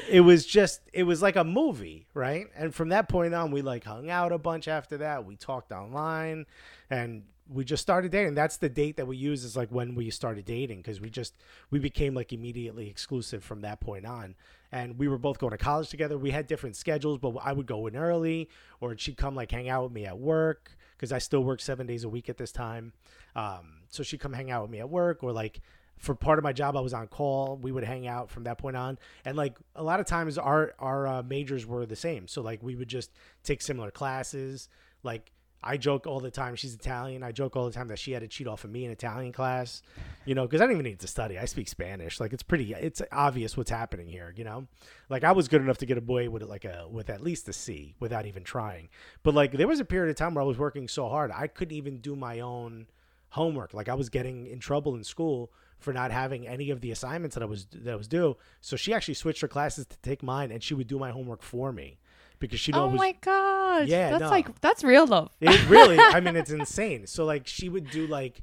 It 0.09 0.23
was 0.23 0.47
just, 0.47 0.81
it 0.94 1.03
was 1.03 1.20
like 1.20 1.37
a 1.37 1.44
movie, 1.44 2.06
right? 2.14 2.47
And 2.56 2.75
from 2.75 2.88
that 2.88 3.11
point 3.11 3.35
on, 3.35 3.50
we 3.50 3.61
like 3.61 3.85
hung 3.85 4.09
out 4.09 4.32
a 4.32 4.38
bunch 4.38 4.69
after 4.69 4.97
that. 4.99 5.26
We 5.26 5.37
talked 5.37 5.70
online, 5.70 6.47
and 6.88 7.25
we 7.47 7.62
just 7.67 7.82
started 7.82 8.11
dating. 8.11 8.35
That's 8.35 8.56
the 8.56 8.70
date 8.70 8.97
that 8.97 9.06
we 9.06 9.19
use 9.19 9.44
is 9.44 9.55
like 9.55 9.69
when 9.69 9.94
we 9.94 10.08
started 10.08 10.47
dating 10.47 10.79
because 10.79 10.99
we 10.99 11.11
just 11.11 11.35
we 11.70 11.79
became 11.79 12.15
like 12.15 12.32
immediately 12.32 12.88
exclusive 12.88 13.44
from 13.44 13.61
that 13.61 13.81
point 13.81 14.06
on. 14.06 14.35
And 14.75 14.99
we 14.99 15.08
were 15.08 15.19
both 15.19 15.38
going 15.38 15.50
to 15.50 15.58
college 15.58 15.91
together. 15.91 16.17
We 16.17 16.31
had 16.31 16.47
different 16.47 16.76
schedules, 16.76 17.19
but 17.19 17.37
I 17.44 17.53
would 17.53 17.67
go 17.67 17.87
in 17.87 17.97
early, 17.97 18.49
or 18.81 18.97
she'd 18.97 19.19
come 19.19 19.35
like 19.35 19.50
hang 19.50 19.69
out 19.69 19.82
with 19.82 19.93
me 19.93 20.06
at 20.06 20.19
work 20.19 20.75
because 20.97 21.12
I 21.12 21.19
still 21.19 21.43
work 21.44 21.61
seven 21.61 21.87
days 21.87 22.05
a 22.05 22.09
week 22.09 22.29
at 22.29 22.37
this 22.37 22.53
time. 22.53 22.93
Um, 23.35 23.81
so 23.89 24.03
she'd 24.03 24.21
come 24.21 24.33
hang 24.33 24.50
out 24.50 24.62
with 24.62 24.71
me 24.71 24.81
at 24.81 24.89
work 24.89 25.23
or 25.23 25.33
like 25.33 25.61
for 26.03 26.17
part 26.17 26.39
of 26.39 26.43
my 26.43 26.53
job, 26.53 26.77
I 26.77 26.81
was 26.81 26.93
on 26.93 27.06
call. 27.06 27.56
We 27.62 27.71
would 27.71 27.85
hang 27.85 28.09
out 28.09 28.29
from 28.29 28.43
that 28.44 28.59
point 28.59 28.77
on, 28.77 28.99
and 29.25 29.37
like 29.37 29.56
a 29.77 29.85
lot 29.85 30.00
of 30.00 30.06
times, 30.06 30.37
our 30.37 30.75
our 30.81 31.06
uh, 31.06 31.23
majors 31.23 31.65
were 31.65 31.87
the 31.87 31.97
same. 31.97 32.27
So 32.27 32.43
like 32.43 32.61
we 32.61 32.75
would 32.75 32.89
just 32.89 33.12
take 33.44 33.62
similar 33.62 33.93
classes. 33.93 34.69
Like 35.05 35.31
I 35.64 35.76
joke 35.76 36.06
all 36.06 36.20
the 36.20 36.31
time. 36.31 36.56
She's 36.56 36.75
Italian. 36.75 37.23
I 37.23 37.32
joke 37.32 37.56
all 37.56 37.67
the 37.67 37.73
time 37.73 37.88
that 37.88 37.99
she 37.99 38.12
had 38.12 38.23
to 38.23 38.29
cheat 38.29 38.47
off 38.47 38.64
of 38.64 38.70
me 38.70 38.85
in 38.85 38.91
Italian 38.91 39.32
class, 39.32 39.82
you 40.25 40.35
know, 40.35 40.43
because 40.43 40.61
I 40.61 40.64
don't 40.64 40.73
even 40.73 40.85
need 40.85 41.00
to 41.00 41.06
study. 41.06 41.38
I 41.38 41.44
speak 41.44 41.69
Spanish. 41.69 42.19
Like 42.19 42.32
it's 42.32 42.43
pretty, 42.43 42.73
it's 42.73 43.00
obvious 43.12 43.56
what's 43.56 43.70
happening 43.70 44.09
here, 44.09 44.35
you 44.37 44.44
know. 44.44 44.67
Like 45.09 45.25
I 45.25 45.32
was 45.32 45.49
good 45.49 45.61
enough 45.61 45.79
to 45.79 45.87
get 45.87 45.99
a 45.99 46.03
boy 46.03 46.29
with 46.31 46.43
like 46.43 46.64
a 46.64 46.87
with 46.91 47.11
at 47.11 47.23
least 47.23 47.49
a 47.49 47.53
C 47.53 47.94
without 48.00 48.26
even 48.26 48.43
trying. 48.43 48.88
But 49.23 49.35
like 49.35 49.53
there 49.53 49.69
was 49.69 49.81
a 49.81 49.85
period 49.85 50.11
of 50.11 50.17
time 50.17 50.35
where 50.35 50.43
I 50.43 50.47
was 50.47 50.59
working 50.59 50.88
so 50.88 51.09
hard 51.09 51.31
I 51.31 51.47
couldn't 51.47 51.76
even 51.76 51.99
do 51.99 52.17
my 52.17 52.41
own 52.41 52.87
homework. 53.31 53.73
Like 53.73 53.88
I 53.88 53.94
was 53.94 54.08
getting 54.08 54.47
in 54.47 54.58
trouble 54.58 54.94
in 54.94 55.05
school 55.05 55.53
for 55.79 55.93
not 55.93 56.11
having 56.11 56.47
any 56.47 56.70
of 56.70 56.81
the 56.81 56.91
assignments 56.91 57.35
that 57.35 57.43
I 57.43 57.47
was 57.47 57.67
that 57.73 57.93
I 57.93 57.97
was 57.97 58.08
due. 58.08 58.37
So 58.61 58.76
she 58.76 58.93
actually 58.93 59.15
switched 59.15 59.41
her 59.43 59.49
classes 59.49 59.87
to 59.87 59.97
take 59.99 60.23
mine, 60.23 60.50
and 60.50 60.62
she 60.62 60.75
would 60.75 60.87
do 60.87 60.99
my 60.99 61.11
homework 61.11 61.43
for 61.43 61.73
me 61.73 61.99
because 62.43 62.61
she 62.61 62.73
knows. 62.73 62.93
Oh 62.93 62.97
my 62.97 63.12
gosh! 63.21 63.89
Yeah, 63.89 64.11
that's 64.11 64.21
no. 64.23 64.29
like 64.31 64.61
that's 64.61 64.85
real 64.85 65.06
love. 65.06 65.31
It 65.41 65.69
really, 65.69 65.99
I 65.99 66.21
mean, 66.21 66.37
it's 66.37 66.50
insane. 66.61 67.06
So 67.06 67.25
like, 67.25 67.47
she 67.47 67.69
would 67.69 67.91
do 67.91 68.06
like 68.06 68.43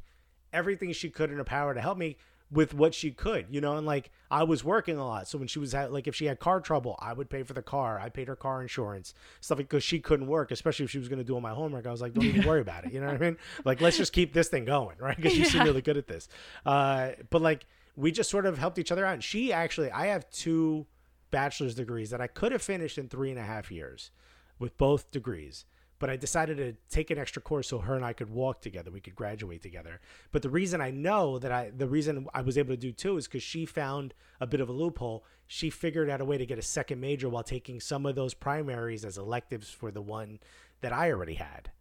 everything 0.51 0.92
she 0.94 1.10
could 1.10 1.30
in 1.30 1.38
her 1.38 1.44
power 1.44 1.74
to 1.74 1.81
help 1.81 1.98
me 1.98 2.18
with 2.51 2.74
what 2.74 2.96
she 2.96 3.12
could, 3.12 3.46
you 3.51 3.62
know. 3.62 3.78
And 3.78 3.86
like, 3.86 4.10
I 4.31 4.42
was 4.44 4.63
working 4.63 4.98
a 4.98 5.06
lot, 5.06 5.28
so 5.28 5.38
when 5.38 5.48
she 5.48 5.60
was 5.60 5.75
at, 5.75 5.94
like, 5.94 6.07
if 6.07 6.16
she 6.16 6.25
had 6.25 6.40
car 6.40 6.60
trouble, 6.60 6.96
I 7.00 7.13
would 7.13 7.30
pay 7.30 7.44
for 7.44 7.54
the 7.54 7.62
car. 7.62 8.00
I 8.00 8.10
paid 8.10 8.28
her 8.28 8.36
car 8.36 8.62
insurance, 8.63 9.13
stuff 9.40 9.60
like 9.60 9.69
because 9.69 9.84
she 9.84 10.00
couldn't 10.00 10.25
work, 10.25 10.50
especially 10.50 10.86
if 10.86 10.90
she 10.92 10.98
was 10.98 11.07
going 11.07 11.19
to 11.19 11.24
do 11.24 11.36
all 11.36 11.42
my 11.42 11.51
homework. 11.54 11.86
I 11.86 11.92
was 11.92 12.01
like, 12.01 12.13
don't 12.16 12.25
even 12.25 12.48
worry 12.48 12.62
about 12.62 12.86
it. 12.86 12.92
You 12.92 13.01
know 13.01 13.07
what 13.07 13.16
I 13.18 13.19
mean? 13.19 13.38
Like, 13.66 13.81
let's 13.81 13.98
just 13.98 14.13
keep 14.13 14.34
this 14.34 14.48
thing 14.48 14.66
going, 14.66 14.98
right? 15.00 15.16
Because 15.16 15.38
you 15.38 15.46
seem 15.46 15.62
Yeah. 15.62 15.66
really 15.68 15.84
good 15.84 15.98
at 15.98 16.07
this. 16.07 16.28
Uh, 16.66 17.12
but 17.30 17.42
like, 17.44 17.66
we 17.96 18.12
just 18.12 18.30
sort 18.31 18.48
of 18.48 18.57
helped 18.57 18.80
each 18.80 18.92
other 18.92 19.06
out. 19.06 19.13
And 19.13 19.24
she 19.24 19.54
actually, 19.54 19.92
I 19.92 20.07
have 20.07 20.28
two 20.31 20.88
bachelor's 21.31 21.75
degrees 21.75 22.09
that 22.09 22.21
I 22.21 22.27
could 22.27 22.51
have 22.51 22.61
finished 22.61 22.97
in 22.97 23.09
three 23.09 23.29
and 23.29 23.39
a 23.39 23.43
half 23.43 23.71
years 23.71 24.11
with 24.57 24.77
both 24.77 25.11
degrees. 25.11 25.65
But 25.99 26.09
I 26.09 26.15
decided 26.15 26.57
to 26.57 26.75
take 26.89 27.11
an 27.11 27.17
extra 27.17 27.41
course 27.41 27.67
so 27.67 27.79
her 27.79 27.95
and 27.95 28.05
I 28.05 28.13
could 28.13 28.29
walk 28.29 28.61
together. 28.61 28.89
We 28.89 29.01
could 29.01 29.15
graduate 29.15 29.61
together. 29.61 29.99
But 30.31 30.43
the 30.43 30.49
reason 30.49 30.79
I 30.79 30.91
know 30.91 31.39
that 31.39 31.51
I, 31.51 31.71
the 31.75 31.89
reason 31.89 32.25
I 32.33 32.41
was 32.41 32.57
able 32.57 32.69
to 32.69 32.77
do 32.77 32.93
two 32.93 33.17
is 33.17 33.27
because 33.27 33.43
she 33.43 33.65
found 33.65 34.13
a 34.39 34.47
bit 34.47 34.61
of 34.61 34.69
a 34.69 34.73
loophole. 34.73 35.25
She 35.45 35.69
figured 35.69 36.09
out 36.09 36.21
a 36.21 36.25
way 36.25 36.37
to 36.37 36.45
get 36.45 36.57
a 36.57 36.63
second 36.63 37.01
major 37.01 37.27
while 37.27 37.43
taking 37.43 37.81
some 37.81 38.05
of 38.05 38.15
those 38.15 38.33
primaries 38.33 39.03
as 39.03 39.17
electives 39.17 39.69
for 39.69 39.91
the 39.91 40.01
one 40.01 40.39
that 40.79 40.93
I 40.93 41.12
already 41.12 41.33
had. 41.33 41.71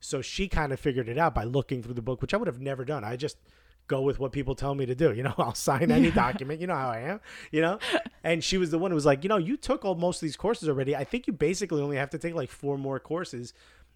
So 0.00 0.22
she 0.22 0.48
kind 0.48 0.72
of 0.72 0.80
figured 0.80 1.08
it 1.08 1.18
out 1.18 1.34
by 1.34 1.44
looking 1.44 1.82
through 1.82 1.94
the 1.94 2.02
book, 2.02 2.20
which 2.20 2.34
I 2.34 2.36
would 2.36 2.48
have 2.48 2.60
never 2.60 2.84
done. 2.84 3.04
I 3.04 3.16
just 3.16 3.36
go 3.88 4.02
with 4.02 4.20
what 4.20 4.32
people 4.32 4.54
tell 4.54 4.74
me 4.74 4.86
to 4.86 4.94
do. 4.94 5.12
You 5.12 5.24
know, 5.24 5.34
I'll 5.38 5.54
sign 5.54 5.90
any 5.90 6.10
document. 6.10 6.60
You 6.60 6.68
know 6.68 6.76
how 6.76 6.90
I 6.90 7.00
am. 7.00 7.20
You 7.50 7.62
know, 7.62 7.78
and 8.22 8.44
she 8.44 8.58
was 8.58 8.70
the 8.70 8.78
one 8.78 8.90
who 8.90 8.94
was 8.94 9.06
like, 9.06 9.24
you 9.24 9.28
know, 9.28 9.38
you 9.38 9.56
took 9.56 9.84
all 9.84 9.94
most 9.96 10.18
of 10.18 10.20
these 10.26 10.36
courses 10.36 10.68
already. 10.68 10.94
I 10.94 11.04
think 11.04 11.26
you 11.26 11.32
basically 11.32 11.82
only 11.82 11.96
have 11.96 12.10
to 12.10 12.18
take 12.18 12.34
like 12.34 12.50
four 12.50 12.78
more 12.78 13.00
courses 13.00 13.52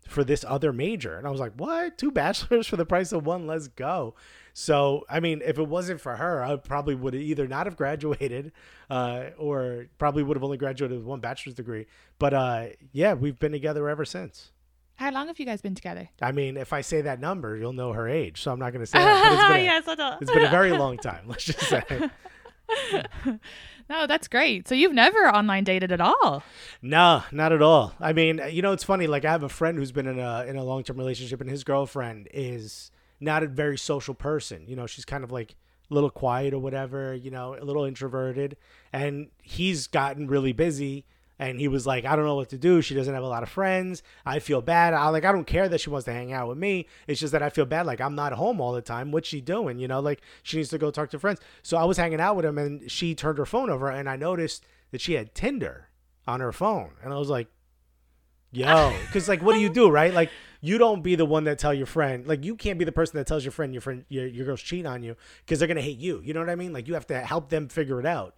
for 0.08 0.24
this 0.24 0.44
other 0.46 0.72
major. 0.72 1.16
And 1.16 1.26
I 1.26 1.30
was 1.30 1.40
like, 1.40 1.52
what? 1.56 1.96
Two 1.96 2.10
bachelors 2.10 2.66
for 2.68 2.76
the 2.76 2.86
price 2.86 3.12
of 3.12 3.26
one? 3.26 3.46
Let's 3.46 3.68
go. 3.68 4.14
So, 4.52 5.04
I 5.08 5.20
mean, 5.20 5.40
if 5.44 5.58
it 5.58 5.68
wasn't 5.68 6.00
for 6.00 6.16
her, 6.16 6.42
I 6.42 6.56
probably 6.56 6.94
would 6.94 7.14
either 7.14 7.46
not 7.46 7.66
have 7.66 7.76
graduated 7.76 8.52
uh, 8.90 9.26
or 9.38 9.86
probably 9.98 10.22
would 10.22 10.36
have 10.36 10.44
only 10.44 10.58
graduated 10.58 10.98
with 10.98 11.06
one 11.06 11.20
bachelor's 11.20 11.54
degree. 11.54 11.86
But 12.18 12.34
uh, 12.34 12.66
yeah, 12.92 13.14
we've 13.14 13.38
been 13.38 13.52
together 13.52 13.88
ever 13.88 14.04
since. 14.04 14.50
How 14.96 15.10
long 15.10 15.26
have 15.28 15.38
you 15.40 15.46
guys 15.46 15.60
been 15.60 15.74
together? 15.74 16.08
I 16.20 16.32
mean, 16.32 16.56
if 16.56 16.72
I 16.72 16.80
say 16.80 17.00
that 17.00 17.20
number, 17.20 17.56
you'll 17.56 17.72
know 17.72 17.92
her 17.92 18.08
age. 18.08 18.40
So 18.42 18.52
I'm 18.52 18.58
not 18.58 18.72
going 18.72 18.84
to 18.84 18.86
say 18.86 18.98
that. 18.98 19.22
But 19.22 19.32
it's 19.32 19.42
been, 19.48 19.60
a, 19.60 19.64
yes, 19.64 19.84
I 19.88 20.18
it's 20.20 20.30
been 20.32 20.44
a 20.44 20.50
very 20.50 20.72
long 20.72 20.96
time. 20.98 21.24
Let's 21.26 21.44
just 21.44 21.60
say. 21.60 21.82
No, 23.88 24.06
that's 24.06 24.28
great. 24.28 24.68
So 24.68 24.74
you've 24.74 24.94
never 24.94 25.28
online 25.28 25.64
dated 25.64 25.92
at 25.92 26.00
all. 26.00 26.42
No, 26.80 27.24
not 27.30 27.52
at 27.52 27.60
all. 27.60 27.92
I 28.00 28.12
mean, 28.12 28.40
you 28.50 28.62
know, 28.62 28.72
it's 28.72 28.84
funny. 28.84 29.06
Like, 29.06 29.24
I 29.24 29.30
have 29.30 29.42
a 29.42 29.48
friend 29.48 29.76
who's 29.76 29.92
been 29.92 30.06
in 30.06 30.18
a 30.18 30.44
in 30.46 30.56
a 30.56 30.64
long 30.64 30.82
term 30.82 30.96
relationship, 30.96 31.40
and 31.40 31.50
his 31.50 31.64
girlfriend 31.64 32.28
is 32.32 32.90
not 33.20 33.42
a 33.42 33.46
very 33.46 33.76
social 33.76 34.14
person. 34.14 34.64
You 34.66 34.76
know, 34.76 34.86
she's 34.86 35.04
kind 35.04 35.24
of 35.24 35.30
like 35.30 35.56
a 35.90 35.94
little 35.94 36.10
quiet 36.10 36.54
or 36.54 36.58
whatever. 36.58 37.14
You 37.14 37.30
know, 37.30 37.56
a 37.60 37.64
little 37.64 37.84
introverted, 37.84 38.56
and 38.92 39.28
he's 39.42 39.86
gotten 39.88 40.26
really 40.26 40.52
busy. 40.52 41.04
And 41.42 41.58
he 41.58 41.66
was 41.66 41.88
like, 41.88 42.04
I 42.04 42.14
don't 42.14 42.24
know 42.24 42.36
what 42.36 42.50
to 42.50 42.56
do. 42.56 42.80
She 42.82 42.94
doesn't 42.94 43.12
have 43.12 43.24
a 43.24 43.28
lot 43.28 43.42
of 43.42 43.48
friends. 43.48 44.04
I 44.24 44.38
feel 44.38 44.62
bad. 44.62 44.94
I 44.94 45.08
like 45.08 45.24
I 45.24 45.32
don't 45.32 45.44
care 45.44 45.68
that 45.68 45.80
she 45.80 45.90
wants 45.90 46.04
to 46.04 46.12
hang 46.12 46.32
out 46.32 46.46
with 46.46 46.56
me. 46.56 46.86
It's 47.08 47.18
just 47.18 47.32
that 47.32 47.42
I 47.42 47.50
feel 47.50 47.64
bad. 47.64 47.84
Like 47.84 48.00
I'm 48.00 48.14
not 48.14 48.32
home 48.32 48.60
all 48.60 48.72
the 48.72 48.80
time. 48.80 49.10
What's 49.10 49.26
she 49.26 49.40
doing? 49.40 49.80
You 49.80 49.88
know, 49.88 49.98
like 49.98 50.22
she 50.44 50.58
needs 50.58 50.68
to 50.68 50.78
go 50.78 50.92
talk 50.92 51.10
to 51.10 51.18
friends. 51.18 51.40
So 51.62 51.76
I 51.76 51.82
was 51.82 51.96
hanging 51.96 52.20
out 52.20 52.36
with 52.36 52.44
him 52.44 52.58
and 52.58 52.88
she 52.88 53.16
turned 53.16 53.38
her 53.38 53.44
phone 53.44 53.70
over 53.70 53.90
and 53.90 54.08
I 54.08 54.14
noticed 54.14 54.64
that 54.92 55.00
she 55.00 55.14
had 55.14 55.34
Tinder 55.34 55.88
on 56.28 56.38
her 56.38 56.52
phone. 56.52 56.92
And 57.02 57.12
I 57.12 57.18
was 57.18 57.28
like, 57.28 57.48
Yo, 58.52 58.94
because 59.06 59.28
like, 59.28 59.42
what 59.42 59.54
do 59.54 59.58
you 59.58 59.68
do, 59.68 59.90
right? 59.90 60.14
Like, 60.14 60.30
you 60.60 60.78
don't 60.78 61.02
be 61.02 61.16
the 61.16 61.26
one 61.26 61.42
that 61.44 61.58
tell 61.58 61.74
your 61.74 61.86
friend. 61.86 62.24
Like, 62.24 62.44
you 62.44 62.54
can't 62.54 62.78
be 62.78 62.84
the 62.84 62.92
person 62.92 63.16
that 63.16 63.26
tells 63.26 63.44
your 63.44 63.50
friend 63.50 63.74
your 63.74 63.80
friend 63.80 64.04
your, 64.08 64.28
your 64.28 64.46
girl's 64.46 64.62
cheating 64.62 64.86
on 64.86 65.02
you 65.02 65.16
because 65.44 65.58
they're 65.58 65.66
gonna 65.66 65.80
hate 65.80 65.98
you. 65.98 66.22
You 66.24 66.34
know 66.34 66.40
what 66.40 66.50
I 66.50 66.54
mean? 66.54 66.72
Like, 66.72 66.86
you 66.86 66.94
have 66.94 67.08
to 67.08 67.18
help 67.18 67.48
them 67.48 67.68
figure 67.68 67.98
it 67.98 68.06
out. 68.06 68.36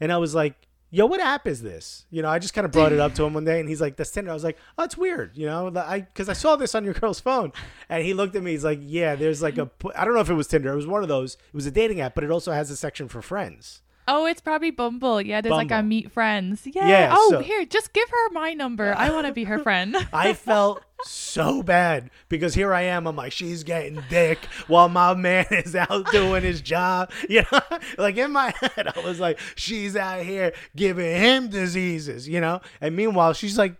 And 0.00 0.10
I 0.10 0.16
was 0.16 0.34
like, 0.34 0.54
Yo, 0.96 1.04
what 1.04 1.20
app 1.20 1.46
is 1.46 1.60
this? 1.60 2.06
You 2.10 2.22
know, 2.22 2.30
I 2.30 2.38
just 2.38 2.54
kind 2.54 2.64
of 2.64 2.72
brought 2.72 2.90
it 2.90 2.98
up 2.98 3.14
to 3.16 3.24
him 3.24 3.34
one 3.34 3.44
day, 3.44 3.60
and 3.60 3.68
he's 3.68 3.82
like, 3.82 3.96
"That's 3.96 4.10
Tinder." 4.10 4.30
I 4.30 4.34
was 4.34 4.42
like, 4.44 4.56
"Oh, 4.78 4.88
weird." 4.96 5.36
You 5.36 5.44
know, 5.44 5.70
I 5.76 6.00
because 6.00 6.30
I 6.30 6.32
saw 6.32 6.56
this 6.56 6.74
on 6.74 6.86
your 6.86 6.94
girl's 6.94 7.20
phone, 7.20 7.52
and 7.90 8.02
he 8.02 8.14
looked 8.14 8.34
at 8.34 8.42
me. 8.42 8.52
He's 8.52 8.64
like, 8.64 8.78
"Yeah, 8.80 9.14
there's 9.14 9.42
like 9.42 9.58
a 9.58 9.70
I 9.94 10.06
don't 10.06 10.14
know 10.14 10.20
if 10.20 10.30
it 10.30 10.34
was 10.34 10.46
Tinder. 10.46 10.72
It 10.72 10.76
was 10.76 10.86
one 10.86 11.02
of 11.02 11.10
those. 11.10 11.34
It 11.34 11.54
was 11.54 11.66
a 11.66 11.70
dating 11.70 12.00
app, 12.00 12.14
but 12.14 12.24
it 12.24 12.30
also 12.30 12.50
has 12.50 12.70
a 12.70 12.76
section 12.76 13.08
for 13.08 13.20
friends." 13.20 13.82
Oh, 14.08 14.26
it's 14.26 14.40
probably 14.40 14.70
Bumble. 14.70 15.20
Yeah, 15.20 15.40
there's 15.40 15.50
like 15.52 15.66
a 15.66 15.76
Bumble. 15.76 15.88
meet 15.88 16.12
friends. 16.12 16.62
Yeah. 16.64 16.88
Yeah, 16.88 17.14
oh, 17.16 17.30
so- 17.30 17.40
here, 17.40 17.64
just 17.64 17.92
give 17.92 18.08
her 18.08 18.30
my 18.30 18.52
number. 18.52 18.94
I 18.96 19.10
want 19.10 19.26
to 19.26 19.32
be 19.32 19.44
her 19.44 19.58
friend. 19.58 19.96
I 20.12 20.32
felt 20.32 20.82
so 21.04 21.62
bad 21.62 22.10
because 22.28 22.54
here 22.54 22.72
I 22.72 22.82
am. 22.82 23.06
I'm 23.06 23.16
like, 23.16 23.32
she's 23.32 23.64
getting 23.64 24.02
dick 24.08 24.38
while 24.68 24.88
my 24.88 25.14
man 25.14 25.46
is 25.50 25.74
out 25.74 26.10
doing 26.12 26.42
his 26.42 26.60
job. 26.60 27.10
You 27.28 27.42
know, 27.50 27.60
like 27.98 28.16
in 28.16 28.30
my 28.32 28.54
head, 28.60 28.92
I 28.96 29.00
was 29.00 29.18
like, 29.18 29.38
she's 29.56 29.96
out 29.96 30.22
here 30.22 30.52
giving 30.76 31.16
him 31.20 31.48
diseases. 31.48 32.28
You 32.28 32.40
know, 32.40 32.60
and 32.80 32.94
meanwhile, 32.94 33.32
she's 33.32 33.58
like 33.58 33.74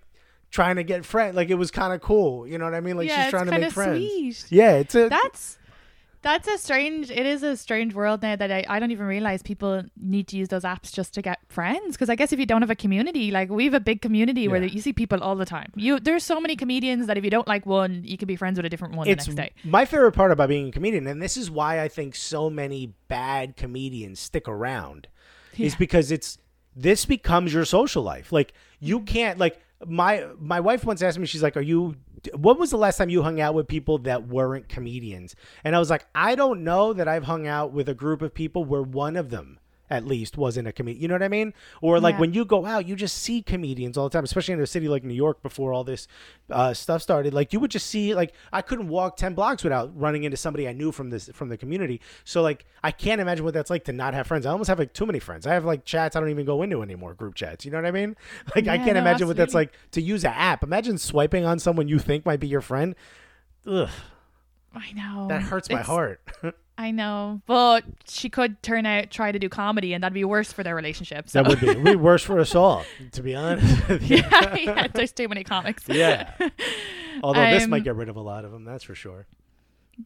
trying 0.50 0.76
to 0.76 0.82
get 0.82 1.04
friends. 1.04 1.36
Like 1.36 1.50
it 1.50 1.54
was 1.54 1.70
kind 1.70 1.92
of 1.92 2.00
cool. 2.00 2.46
You 2.46 2.58
know 2.58 2.64
what 2.64 2.74
I 2.74 2.80
mean? 2.80 2.96
Like 2.96 3.08
yeah, 3.08 3.16
she's 3.16 3.24
it's 3.26 3.30
trying 3.30 3.46
to 3.46 3.58
make 3.58 3.72
friends. 3.72 3.98
sweet. 4.38 4.46
Yeah, 4.50 4.72
it's 4.72 4.94
a 4.94 5.08
That's 5.08 5.55
that's 6.26 6.48
a 6.48 6.58
strange. 6.58 7.08
It 7.08 7.24
is 7.24 7.44
a 7.44 7.56
strange 7.56 7.94
world 7.94 8.20
now 8.20 8.34
that 8.34 8.50
I, 8.50 8.64
I 8.68 8.80
don't 8.80 8.90
even 8.90 9.06
realize 9.06 9.44
people 9.44 9.84
need 9.96 10.26
to 10.28 10.36
use 10.36 10.48
those 10.48 10.64
apps 10.64 10.92
just 10.92 11.14
to 11.14 11.22
get 11.22 11.38
friends. 11.48 11.94
Because 11.94 12.10
I 12.10 12.16
guess 12.16 12.32
if 12.32 12.40
you 12.40 12.46
don't 12.46 12.62
have 12.62 12.70
a 12.70 12.74
community, 12.74 13.30
like 13.30 13.48
we 13.48 13.64
have 13.66 13.74
a 13.74 13.80
big 13.80 14.02
community 14.02 14.48
where 14.48 14.64
you 14.64 14.80
see 14.80 14.92
people 14.92 15.22
all 15.22 15.36
the 15.36 15.46
time. 15.46 15.70
You 15.76 16.00
there's 16.00 16.24
so 16.24 16.40
many 16.40 16.56
comedians 16.56 17.06
that 17.06 17.16
if 17.16 17.22
you 17.22 17.30
don't 17.30 17.46
like 17.46 17.64
one, 17.64 18.02
you 18.04 18.18
can 18.18 18.26
be 18.26 18.34
friends 18.34 18.58
with 18.58 18.66
a 18.66 18.68
different 18.68 18.96
one 18.96 19.06
it's 19.06 19.26
the 19.26 19.34
next 19.34 19.54
day. 19.54 19.70
my 19.70 19.84
favorite 19.84 20.12
part 20.12 20.32
about 20.32 20.48
being 20.48 20.68
a 20.68 20.72
comedian, 20.72 21.06
and 21.06 21.22
this 21.22 21.36
is 21.36 21.48
why 21.48 21.80
I 21.80 21.86
think 21.86 22.16
so 22.16 22.50
many 22.50 22.94
bad 23.06 23.56
comedians 23.56 24.18
stick 24.18 24.48
around, 24.48 25.06
is 25.56 25.76
because 25.76 26.10
it's 26.10 26.38
this 26.74 27.06
becomes 27.06 27.54
your 27.54 27.64
social 27.64 28.02
life. 28.02 28.32
Like 28.32 28.52
you 28.80 29.00
can't 29.00 29.38
like 29.38 29.60
my 29.86 30.26
my 30.38 30.60
wife 30.60 30.84
once 30.84 31.02
asked 31.02 31.18
me, 31.18 31.26
she's 31.26 31.42
like, 31.42 31.56
"Are 31.56 31.62
you?" 31.62 31.96
When 32.34 32.58
was 32.58 32.70
the 32.70 32.78
last 32.78 32.96
time 32.96 33.10
you 33.10 33.22
hung 33.22 33.40
out 33.40 33.54
with 33.54 33.68
people 33.68 33.98
that 33.98 34.26
weren't 34.26 34.68
comedians? 34.68 35.36
And 35.64 35.76
I 35.76 35.78
was 35.78 35.90
like, 35.90 36.06
I 36.14 36.34
don't 36.34 36.64
know 36.64 36.92
that 36.92 37.08
I've 37.08 37.24
hung 37.24 37.46
out 37.46 37.72
with 37.72 37.88
a 37.88 37.94
group 37.94 38.22
of 38.22 38.34
people 38.34 38.64
where 38.64 38.82
one 38.82 39.16
of 39.16 39.30
them 39.30 39.58
at 39.88 40.04
least 40.06 40.36
wasn't 40.36 40.66
a 40.68 40.72
comedian. 40.72 41.00
You 41.02 41.08
know 41.08 41.14
what 41.14 41.22
I 41.22 41.28
mean? 41.28 41.54
Or 41.80 42.00
like 42.00 42.14
Yeah. 42.14 42.20
when 42.20 42.32
you 42.34 42.44
go 42.44 42.66
out, 42.66 42.86
you 42.86 42.96
just 42.96 43.18
see 43.18 43.42
comedians 43.42 43.96
all 43.96 44.08
the 44.08 44.12
time, 44.12 44.24
especially 44.24 44.54
in 44.54 44.60
a 44.60 44.66
city 44.66 44.88
like 44.88 45.04
New 45.04 45.14
York 45.14 45.42
before 45.42 45.72
all 45.72 45.84
this 45.84 46.08
uh, 46.50 46.74
stuff 46.74 47.02
started. 47.02 47.32
Like 47.34 47.52
you 47.52 47.60
would 47.60 47.70
just 47.70 47.86
see 47.86 48.14
like 48.14 48.32
I 48.52 48.62
couldn't 48.62 48.88
walk 48.88 49.16
ten 49.16 49.34
blocks 49.34 49.62
without 49.62 49.96
running 49.98 50.24
into 50.24 50.36
somebody 50.36 50.68
I 50.68 50.72
knew 50.72 50.90
from 50.92 51.10
this 51.10 51.28
from 51.32 51.48
the 51.48 51.56
community. 51.56 52.00
So 52.24 52.42
like 52.42 52.66
I 52.82 52.90
can't 52.90 53.20
imagine 53.20 53.44
what 53.44 53.54
that's 53.54 53.70
like 53.70 53.84
to 53.84 53.92
not 53.92 54.14
have 54.14 54.26
friends. 54.26 54.46
I 54.46 54.50
almost 54.50 54.68
have 54.68 54.78
like 54.78 54.92
too 54.92 55.06
many 55.06 55.18
friends. 55.18 55.46
I 55.46 55.54
have 55.54 55.64
like 55.64 55.84
chats 55.84 56.16
I 56.16 56.20
don't 56.20 56.30
even 56.30 56.46
go 56.46 56.62
into 56.62 56.82
anymore, 56.82 57.14
group 57.14 57.34
chats. 57.34 57.64
You 57.64 57.70
know 57.70 57.78
what 57.78 57.86
I 57.86 57.90
mean? 57.92 58.16
Like 58.54 58.68
I 58.68 58.78
can't 58.78 58.94
no, 58.94 59.00
imagine 59.00 59.26
what 59.28 59.36
that's 59.36 59.54
like 59.54 59.72
to 59.92 60.00
use 60.00 60.24
an 60.24 60.32
app. 60.34 60.62
Imagine 60.62 60.98
swiping 60.98 61.44
on 61.44 61.58
someone 61.58 61.88
you 61.88 61.98
think 61.98 62.24
might 62.24 62.40
be 62.40 62.48
your 62.48 62.60
friend. 62.60 62.94
Ugh, 63.66 63.88
I 64.74 64.92
know 64.92 65.26
that 65.28 65.42
hurts 65.42 65.68
my 65.68 65.76
It's- 65.80 65.86
heart. 65.86 66.20
I 66.78 66.90
know, 66.90 67.40
but 67.46 67.84
she 68.06 68.28
could 68.28 68.62
turn 68.62 68.84
out 68.84 69.10
try 69.10 69.32
to 69.32 69.38
do 69.38 69.48
comedy, 69.48 69.94
and 69.94 70.02
that'd 70.04 70.12
be 70.12 70.24
worse 70.24 70.52
for 70.52 70.62
their 70.62 70.74
relationship. 70.74 71.28
So. 71.30 71.42
that 71.42 71.48
would 71.48 71.60
be, 71.60 71.66
would 71.68 71.84
be 71.84 71.96
worse 71.96 72.22
for 72.22 72.38
us 72.38 72.54
all, 72.54 72.84
to 73.12 73.22
be 73.22 73.34
honest. 73.34 73.82
yeah, 74.02 74.54
yeah, 74.56 74.86
there's 74.88 75.12
too 75.12 75.26
many 75.28 75.42
comics. 75.42 75.84
Yeah. 75.88 76.32
Although 77.22 77.50
this 77.50 77.64
Um, 77.64 77.70
might 77.70 77.84
get 77.84 77.96
rid 77.96 78.10
of 78.10 78.16
a 78.16 78.20
lot 78.20 78.44
of 78.44 78.52
them, 78.52 78.64
that's 78.64 78.84
for 78.84 78.94
sure. 78.94 79.26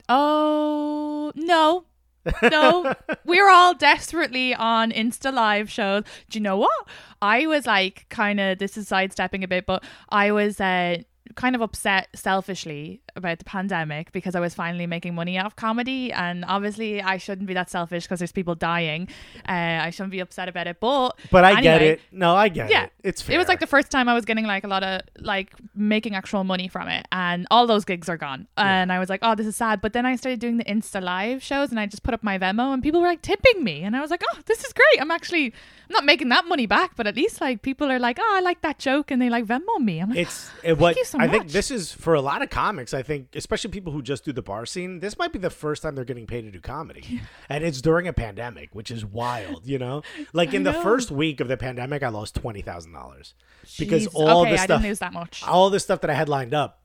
Oh 0.08 1.32
no. 1.34 1.84
No, 2.42 2.94
we're 3.24 3.48
all 3.48 3.72
desperately 3.74 4.54
on 4.54 4.90
Insta 4.92 5.32
live 5.32 5.70
shows. 5.70 6.04
Do 6.28 6.38
you 6.38 6.42
know 6.42 6.58
what? 6.58 6.86
I 7.22 7.46
was 7.46 7.64
like, 7.66 8.04
kind 8.10 8.38
of. 8.38 8.58
This 8.58 8.76
is 8.76 8.88
sidestepping 8.88 9.42
a 9.42 9.48
bit, 9.48 9.64
but 9.64 9.82
I 10.10 10.30
was 10.30 10.60
uh, 10.60 10.98
kind 11.36 11.54
of 11.54 11.62
upset 11.62 12.08
selfishly 12.14 13.00
about 13.16 13.38
the 13.38 13.44
pandemic 13.44 14.12
because 14.12 14.34
I 14.34 14.40
was 14.40 14.54
finally 14.54 14.86
making 14.86 15.14
money 15.14 15.38
off 15.38 15.56
comedy, 15.56 16.12
and 16.12 16.44
obviously 16.46 17.02
I 17.02 17.18
shouldn't 17.18 17.46
be 17.46 17.54
that 17.54 17.70
selfish 17.70 18.04
because 18.04 18.18
there's 18.20 18.32
people 18.32 18.54
dying. 18.54 19.08
Uh, 19.48 19.52
I 19.86 19.90
shouldn't 19.90 20.12
be 20.12 20.20
upset 20.20 20.48
about 20.48 20.66
it, 20.66 20.78
but 20.80 21.16
But 21.30 21.44
I 21.44 21.60
get 21.60 21.82
it. 21.82 22.00
No, 22.12 22.34
I 22.36 22.48
get 22.48 22.70
Yeah. 22.70 22.84
it. 22.84 22.92
It's 23.02 23.22
fair. 23.22 23.34
It 23.34 23.38
was 23.38 23.48
like 23.48 23.60
the 23.60 23.66
first 23.66 23.90
time 23.90 24.08
I 24.08 24.14
was 24.14 24.24
getting 24.24 24.46
like 24.46 24.64
a 24.64 24.68
lot 24.68 24.82
of 24.82 25.02
like 25.18 25.52
making 25.74 26.14
actual 26.14 26.44
money 26.44 26.68
from 26.68 26.88
it, 26.88 27.06
and 27.12 27.46
all 27.50 27.66
those 27.66 27.84
gigs 27.84 28.08
are 28.08 28.16
gone. 28.16 28.46
And 28.56 28.92
I 28.92 28.98
was 28.98 29.08
like, 29.08 29.20
oh, 29.22 29.34
this 29.34 29.46
is 29.46 29.56
sad. 29.56 29.80
But 29.80 29.92
then 29.92 30.04
I 30.06 30.16
started 30.16 30.40
doing 30.40 30.56
the 30.56 30.64
Insta 30.64 31.02
live 31.02 31.42
shows, 31.42 31.70
and 31.70 31.78
I 31.80 31.86
just 31.86 32.02
put 32.02 32.14
up 32.14 32.22
my 32.22 32.38
Venmo, 32.38 32.72
and 32.74 32.82
people 32.82 33.00
were 33.00 33.06
like 33.06 33.22
tipping 33.22 33.62
me, 33.64 33.82
and 33.82 33.96
I 33.96 34.00
was 34.00 34.10
like, 34.10 34.22
oh, 34.32 34.38
this 34.46 34.64
is 34.64 34.72
great. 34.72 35.00
I'm 35.00 35.10
actually 35.10 35.46
I'm 35.46 35.92
not 35.94 36.04
making 36.04 36.28
that 36.30 36.46
money 36.46 36.66
back, 36.66 36.96
but 36.96 37.06
at 37.06 37.16
least 37.16 37.40
like 37.40 37.62
people 37.62 37.90
are 37.90 37.98
like, 37.98 38.18
oh, 38.20 38.32
I 38.36 38.40
like 38.40 38.60
that 38.62 38.78
joke, 38.78 39.10
and 39.10 39.20
they 39.22 39.30
like 39.30 39.46
Venmo 39.46 39.78
me. 39.80 40.00
I'm 40.00 40.10
like, 40.10 40.18
It's 40.18 40.50
it, 40.62 40.78
what 40.78 40.96
you 40.96 41.04
so 41.04 41.18
I 41.20 41.28
think 41.28 41.50
this 41.50 41.70
is 41.70 41.92
for 41.92 42.14
a 42.14 42.20
lot 42.20 42.42
of 42.42 42.50
comics. 42.50 42.94
I 42.94 43.02
think, 43.02 43.34
especially 43.34 43.70
people 43.70 43.92
who 43.92 44.02
just 44.02 44.24
do 44.24 44.32
the 44.32 44.42
bar 44.42 44.66
scene, 44.66 45.00
this 45.00 45.18
might 45.18 45.32
be 45.32 45.38
the 45.38 45.50
first 45.50 45.82
time 45.82 45.94
they're 45.94 46.04
getting 46.04 46.26
paid 46.26 46.42
to 46.42 46.50
do 46.50 46.60
comedy, 46.60 47.20
and 47.48 47.64
it's 47.64 47.80
during 47.80 48.08
a 48.08 48.12
pandemic, 48.12 48.74
which 48.74 48.90
is 48.90 49.04
wild. 49.04 49.66
You 49.66 49.78
know, 49.78 50.02
like 50.32 50.54
in 50.54 50.66
I 50.66 50.72
the 50.72 50.82
first 50.82 51.10
week 51.10 51.40
of 51.40 51.48
the 51.48 51.56
pandemic, 51.56 52.02
I 52.02 52.08
lost 52.08 52.34
twenty 52.34 52.62
thousand 52.62 52.92
dollars 52.92 53.34
because 53.78 54.06
all 54.08 54.42
okay, 54.42 54.50
the 54.52 54.60
I 54.60 54.64
stuff, 54.64 54.80
didn't 54.80 54.90
lose 54.90 54.98
that 55.00 55.12
much. 55.12 55.42
all 55.46 55.70
the 55.70 55.80
stuff 55.80 56.00
that 56.02 56.10
I 56.10 56.14
had 56.14 56.28
lined 56.28 56.54
up, 56.54 56.82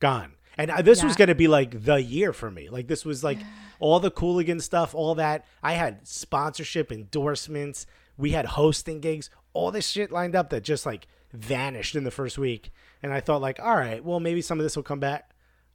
gone. 0.00 0.32
And 0.56 0.72
I, 0.72 0.82
this 0.82 1.04
was 1.04 1.14
going 1.14 1.28
to 1.28 1.36
be 1.36 1.46
like 1.46 1.84
the 1.84 2.02
year 2.02 2.32
for 2.32 2.50
me. 2.50 2.68
Like 2.68 2.88
this 2.88 3.04
was 3.04 3.22
like 3.22 3.38
all 3.78 4.00
the 4.00 4.10
Cooligan 4.10 4.60
stuff, 4.60 4.92
all 4.94 5.14
that. 5.14 5.46
I 5.62 5.74
had 5.74 6.06
sponsorship, 6.06 6.90
endorsements. 6.90 7.86
We 8.16 8.32
had 8.32 8.46
hosting 8.46 9.00
gigs, 9.00 9.30
all 9.52 9.70
this 9.70 9.88
shit 9.88 10.10
lined 10.10 10.34
up 10.34 10.50
that 10.50 10.64
just 10.64 10.84
like 10.84 11.06
vanished 11.32 11.94
in 11.94 12.02
the 12.02 12.10
first 12.10 12.38
week. 12.38 12.72
And 13.02 13.12
I 13.12 13.20
thought 13.20 13.40
like, 13.40 13.60
all 13.60 13.76
right, 13.76 14.04
well 14.04 14.20
maybe 14.20 14.42
some 14.42 14.58
of 14.58 14.64
this 14.64 14.76
will 14.76 14.82
come 14.82 15.00
back. 15.00 15.30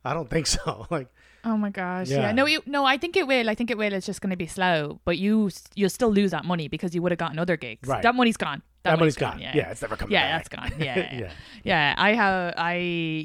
I 0.05 0.13
don't 0.13 0.29
think 0.29 0.47
so. 0.57 0.87
like 0.89 1.07
Oh 1.45 1.57
my 1.57 1.69
gosh! 1.69 2.07
Yeah. 2.09 2.21
Yeah. 2.21 2.31
no, 2.31 2.45
you 2.45 2.61
no. 2.65 2.85
I 2.85 2.97
think 2.97 3.17
it 3.17 3.27
will. 3.27 3.49
I 3.49 3.55
think 3.55 3.69
it 3.69 3.77
will. 3.77 3.91
It's 3.91 4.05
just 4.05 4.21
going 4.21 4.29
to 4.29 4.37
be 4.37 4.47
slow, 4.47 5.01
but 5.03 5.17
you 5.17 5.49
you'll 5.75 5.89
still 5.89 6.09
lose 6.11 6.31
that 6.31 6.45
money 6.45 6.69
because 6.69 6.95
you 6.95 7.01
would 7.01 7.11
have 7.11 7.19
gotten 7.19 7.37
other 7.37 7.57
gigs. 7.57 7.87
Right. 7.87 8.01
That 8.01 8.15
money's 8.15 8.37
gone. 8.37 8.61
that, 8.83 8.97
money's 8.97 9.17
gone. 9.17 9.39
Yeah. 9.39 9.69
it's 9.69 9.81
never 9.81 9.97
coming 9.97 10.13
yeah, 10.13 10.37
back. 10.37 10.49
that's 10.49 10.71
gone. 10.71 10.79
Yeah, 10.79 10.97
yeah, 11.11 11.19
Yeah. 11.19 11.31
yeah. 11.65 11.95
I 11.97 12.13
have. 12.13 12.53
I 12.55 12.75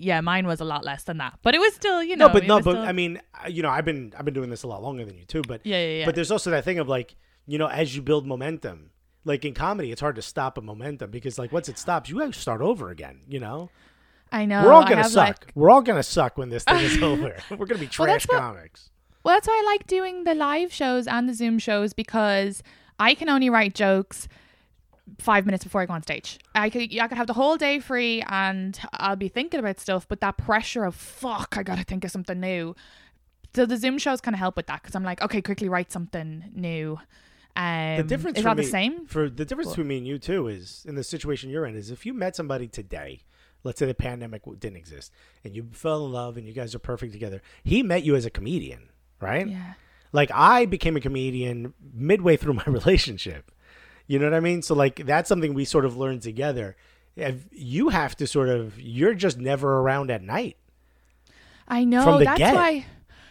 yeah. 0.03 0.21
Mine 0.21 0.49
was 0.49 0.61
a 0.61 0.65
lot 0.65 0.85
less 0.85 1.05
than 1.05 1.19
that, 1.19 1.39
but 1.43 1.55
it 1.55 1.61
was 1.61 1.75
still. 1.75 2.03
You 2.03 2.17
know. 2.17 2.27
no, 2.27 2.33
but 2.33 2.45
no, 2.45 2.61
but 2.61 2.73
still- 2.73 2.83
I 2.83 2.91
mean, 2.91 3.21
you 3.49 3.63
know, 3.63 3.71
I've 3.71 3.85
been 3.85 4.13
I've 4.19 4.25
been 4.25 4.35
doing 4.35 4.51
this 4.51 4.65
a 4.65 4.67
lot 4.67 4.83
longer 4.83 5.05
than 5.05 5.17
you 5.17 5.25
too. 5.25 5.43
But 5.47 5.65
Yeah, 5.65 5.79
yeah, 5.81 5.99
yeah. 6.01 6.05
But 6.05 6.17
there's 6.17 6.33
also 6.33 6.51
that 6.51 6.65
thing 6.65 6.81
of 6.81 6.89
like, 6.89 7.15
you 7.47 7.59
know, 7.59 7.69
as 7.69 7.95
you 7.95 8.03
build 8.03 8.27
momentum, 8.27 8.91
like 9.25 9.45
in 9.45 9.55
comedy, 9.55 9.93
it's 9.93 10.01
hard 10.01 10.17
to 10.17 10.23
stop 10.23 10.59
a 10.59 10.61
momentum 10.61 11.13
because 11.13 11.39
like 11.39 11.53
once 11.53 11.69
it 11.69 11.79
stops, 11.79 12.11
you 12.11 12.19
have 12.19 12.33
to 12.33 12.41
start 12.41 12.63
over 12.63 12.91
again. 12.91 13.21
You 13.29 13.39
know, 13.39 13.71
I 14.33 14.45
know. 14.45 14.65
we're 14.65 14.73
all 14.73 14.85
gonna 14.87 15.05
suck. 15.09 15.27
Like, 15.45 15.53
We're 15.55 15.71
all 15.71 15.83
gonna 15.83 16.03
suck 16.03 16.37
when 16.39 16.49
this 16.51 16.65
thing 16.65 16.81
is 16.85 17.03
over. 17.03 17.37
We're 17.51 17.67
gonna 17.67 17.79
be 17.81 17.87
Well, 17.99 18.07
trash 18.09 18.29
what- 18.29 18.39
comics. 18.39 18.91
well, 19.25 19.35
that's 19.37 19.49
why 19.49 19.63
I 19.65 19.71
like 19.73 19.87
doing 19.87 20.25
the 20.25 20.35
live 20.35 20.73
shows 20.73 21.07
and 21.07 21.29
the 21.29 21.35
Zoom 21.35 21.59
shows 21.59 21.93
because 21.93 22.63
I 22.99 23.15
can 23.15 23.29
only 23.29 23.49
write 23.51 23.75
jokes 23.75 24.29
five 25.19 25.47
minutes 25.47 25.65
before 25.65 25.81
I 25.81 25.87
go 25.87 25.95
on 25.95 26.03
stage. 26.03 26.39
I 26.55 26.69
could 26.71 26.97
I 26.99 27.09
could 27.09 27.17
have 27.17 27.27
the 27.27 27.33
whole 27.33 27.57
day 27.57 27.79
free 27.81 28.23
and 28.29 28.79
I'll 28.93 29.17
be 29.17 29.29
thinking 29.29 29.61
about 29.61 29.81
stuff, 29.81 30.07
but 30.07 30.21
that 30.21 30.37
pressure 30.37 30.85
of 30.85 30.95
fuck, 30.95 31.55
I 31.57 31.63
gotta 31.63 31.85
think 31.85 32.05
of 32.05 32.11
something 32.11 32.39
new. 32.39 32.75
So 33.55 33.65
the 33.65 33.79
Zoom 33.79 33.97
shows 33.99 34.21
kind 34.21 34.35
of 34.35 34.39
help 34.39 34.57
with 34.57 34.67
that 34.67 34.83
because 34.83 34.95
I'm 34.95 35.05
like, 35.05 35.23
okay, 35.23 35.41
quickly 35.41 35.69
write 35.71 35.91
something 35.91 36.45
new. 36.55 36.99
Um, 37.57 37.97
The 37.97 38.05
difference 38.05 38.39
is 38.39 38.45
me, 38.45 38.55
the 38.55 38.63
same? 38.63 39.07
for 39.07 39.29
the 39.31 39.45
difference 39.45 39.71
between 39.71 39.89
me 39.89 39.99
and 39.99 40.07
you 40.07 40.19
too 40.19 40.47
is 40.49 40.85
in 40.87 40.95
the 40.95 41.03
situation 41.03 41.49
you're 41.51 41.65
in 41.67 41.75
is 41.75 41.91
if 41.91 42.05
you 42.05 42.13
met 42.13 42.37
somebody 42.37 42.69
today, 42.69 43.23
let's 43.65 43.79
say 43.79 43.87
the 43.87 43.95
pandemic 43.95 44.43
didn't 44.59 44.77
exist, 44.77 45.13
and 45.45 45.55
you 45.55 45.69
fell 45.73 46.07
in 46.07 46.13
love 46.13 46.37
and 46.37 46.47
you 46.47 46.53
guys 46.53 46.75
are 46.75 46.79
perfect 46.79 47.13
together. 47.13 47.43
He 47.65 47.83
met 47.83 48.05
you 48.05 48.15
as 48.17 48.25
a 48.25 48.31
comedian, 48.31 48.91
right? 49.21 49.49
Yeah. 49.49 49.75
like 50.13 50.31
I 50.33 50.67
became 50.67 50.97
a 50.97 51.01
comedian 51.01 51.75
midway 51.95 52.37
through 52.37 52.55
my 52.55 52.65
relationship. 52.67 53.51
You 54.07 54.19
know 54.19 54.27
what 54.27 54.35
I 54.35 54.41
mean? 54.41 54.63
So 54.63 54.75
like 54.75 55.05
that's 55.07 55.29
something 55.29 55.55
we 55.55 55.65
sort 55.65 55.85
of 55.85 55.97
learned 55.97 56.23
together. 56.23 56.77
If 57.17 57.47
you 57.51 57.89
have 57.89 58.17
to 58.17 58.27
sort 58.27 58.49
of 58.49 58.81
you're 58.81 59.15
just 59.15 59.39
never 59.39 59.79
around 59.79 60.11
at 60.11 60.23
night. 60.23 60.57
I 61.67 61.85
know. 61.85 62.19
That's 62.19 62.39
get. 62.39 62.55
why. 62.55 62.87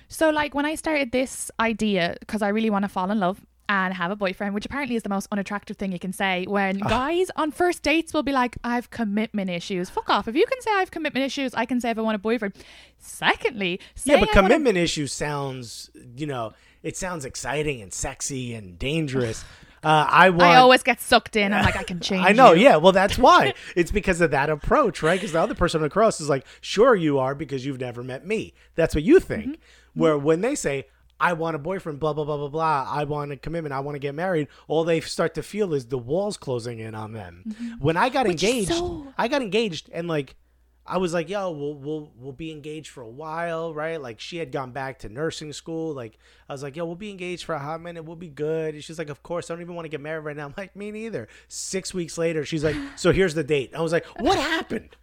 So, 0.10 0.29
like, 0.29 0.55
when 0.55 0.65
I 0.65 0.75
started 0.75 1.12
this 1.12 1.51
idea, 1.60 2.15
because 2.19 2.41
I 2.41 2.50
really 2.50 2.69
want 2.69 2.84
to 2.84 2.89
fall 2.89 3.12
in 3.12 3.19
love 3.19 3.46
and 3.69 3.93
have 3.93 4.12
a 4.12 4.15
boyfriend, 4.15 4.53
which 4.53 4.65
apparently 4.65 4.95
is 4.95 5.03
the 5.03 5.09
most 5.09 5.27
unattractive 5.31 5.77
thing 5.77 5.91
you 5.91 6.00
can 6.00 6.13
say, 6.13 6.45
when 6.47 6.77
guys 6.77 7.29
on 7.36 7.51
first 7.51 7.83
dates 7.83 8.13
will 8.13 8.24
be 8.24 8.31
like, 8.31 8.57
I 8.63 8.75
have 8.75 8.89
commitment 8.89 9.50
issues. 9.50 9.89
Fuck 9.89 10.09
off. 10.09 10.27
If 10.27 10.36
you 10.36 10.45
can 10.45 10.62
say 10.62 10.71
I 10.71 10.79
have 10.79 10.91
commitment 10.91 11.25
issues, 11.25 11.53
I 11.53 11.65
can 11.65 11.81
say 11.81 11.89
if 11.89 11.97
I 11.97 12.01
want 12.01 12.15
a 12.15 12.19
boyfriend. 12.19 12.53
Secondly, 13.00 13.79
Yeah, 14.03 14.19
but 14.19 14.29
I 14.29 14.33
commitment 14.33 14.77
issue 14.77 15.07
sounds, 15.07 15.89
you 16.15 16.25
know, 16.25 16.53
it 16.83 16.95
sounds 16.95 17.25
exciting 17.25 17.81
and 17.81 17.93
sexy 17.93 18.53
and 18.53 18.77
dangerous. 18.79 19.43
Uh, 19.83 20.05
I 20.09 20.31
want. 20.31 20.41
I 20.41 20.55
always 20.55 20.81
get 20.81 21.00
sucked 21.00 21.36
in. 21.36 21.53
I'm 21.53 21.63
like, 21.63 21.77
I 21.77 21.83
can 21.83 22.00
change. 22.01 22.25
I 22.25 22.33
know, 22.33 22.51
you. 22.51 22.63
yeah. 22.63 22.77
Well, 22.77 22.91
that's 22.91 23.17
why. 23.17 23.53
it's 23.75 23.91
because 23.91 24.19
of 24.21 24.31
that 24.31 24.50
approach, 24.50 25.03
right? 25.03 25.17
Because 25.17 25.33
the 25.33 25.39
other 25.39 25.53
person 25.53 25.83
across 25.83 26.19
is 26.19 26.27
like, 26.27 26.45
sure, 26.62 26.95
you 26.95 27.19
are 27.19 27.36
because 27.36 27.63
you've 27.63 27.79
never 27.79 28.03
met 28.03 28.25
me. 28.25 28.53
That's 28.74 28.95
what 28.95 29.03
you 29.03 29.19
think. 29.19 29.45
Mm-hmm. 29.45 30.01
Where 30.01 30.17
when 30.17 30.41
they 30.41 30.55
say, 30.55 30.88
I 31.19 31.33
want 31.33 31.55
a 31.55 31.59
boyfriend, 31.59 32.00
blah, 32.00 32.13
blah, 32.13 32.25
blah, 32.25 32.38
blah, 32.38 32.47
blah, 32.50 32.88
I 32.89 33.03
want 33.05 33.31
a 33.31 33.38
commitment, 33.38 33.74
I 33.74 33.79
want 33.79 33.95
to 33.95 34.00
get 34.00 34.13
married, 34.13 34.47
all 34.67 34.83
they 34.83 35.01
start 35.01 35.33
to 35.36 35.43
feel 35.43 35.74
is 35.74 35.88
the 35.88 35.97
walls 35.97 36.38
closing 36.38 36.79
in 36.79 36.93
on 36.93 37.13
them. 37.13 37.43
When 37.79 37.97
I 37.97 38.09
got 38.09 38.25
Mm-hmm. 38.25 38.33
Which 38.33 38.43
engaged, 38.43 38.69
so- 38.74 39.13
I 39.17 39.27
got 39.27 39.41
engaged 39.41 39.89
and 39.93 40.07
like, 40.07 40.36
I 40.89 41.00
was 41.00 41.13
like, 41.13 41.27
yo, 41.27 41.51
we'll, 41.51 41.74
we'll 41.74 42.12
we'll 42.17 42.31
be 42.31 42.50
engaged 42.50 42.91
for 42.91 43.01
a 43.01 43.09
while, 43.09 43.74
right? 43.74 44.01
Like 44.01 44.21
she 44.21 44.38
had 44.38 44.53
gone 44.53 44.71
back 44.71 45.00
to 45.00 45.09
nursing 45.09 45.51
school. 45.51 45.93
Like 45.93 46.17
I 46.47 46.53
was 46.53 46.63
like, 46.63 46.77
yo, 46.77 46.86
we'll 46.86 46.95
be 46.95 47.09
engaged 47.12 47.43
for 47.43 47.53
a 47.55 47.59
hot 47.59 47.81
minute. 47.81 48.03
We'll 48.03 48.15
be 48.15 48.29
good. 48.29 48.74
And 48.74 48.81
she's 48.81 48.97
like, 48.97 49.09
of 49.09 49.21
course. 49.21 49.50
I 49.51 49.53
don't 49.53 49.62
even 49.62 49.75
want 49.75 49.83
to 49.83 49.89
get 49.89 50.00
married 50.00 50.24
right 50.24 50.38
now. 50.38 50.45
I'm 50.45 50.53
like, 50.55 50.77
me 50.77 50.91
neither. 50.91 51.27
Six 51.50 51.93
weeks 51.93 52.17
later, 52.17 52.45
she's 52.45 52.63
like, 52.63 52.77
so 52.95 53.12
here's 53.12 53.33
the 53.33 53.43
date. 53.43 53.75
I 53.75 53.81
was 53.81 53.91
like, 53.91 54.05
what 54.21 54.38
happened? 54.39 54.95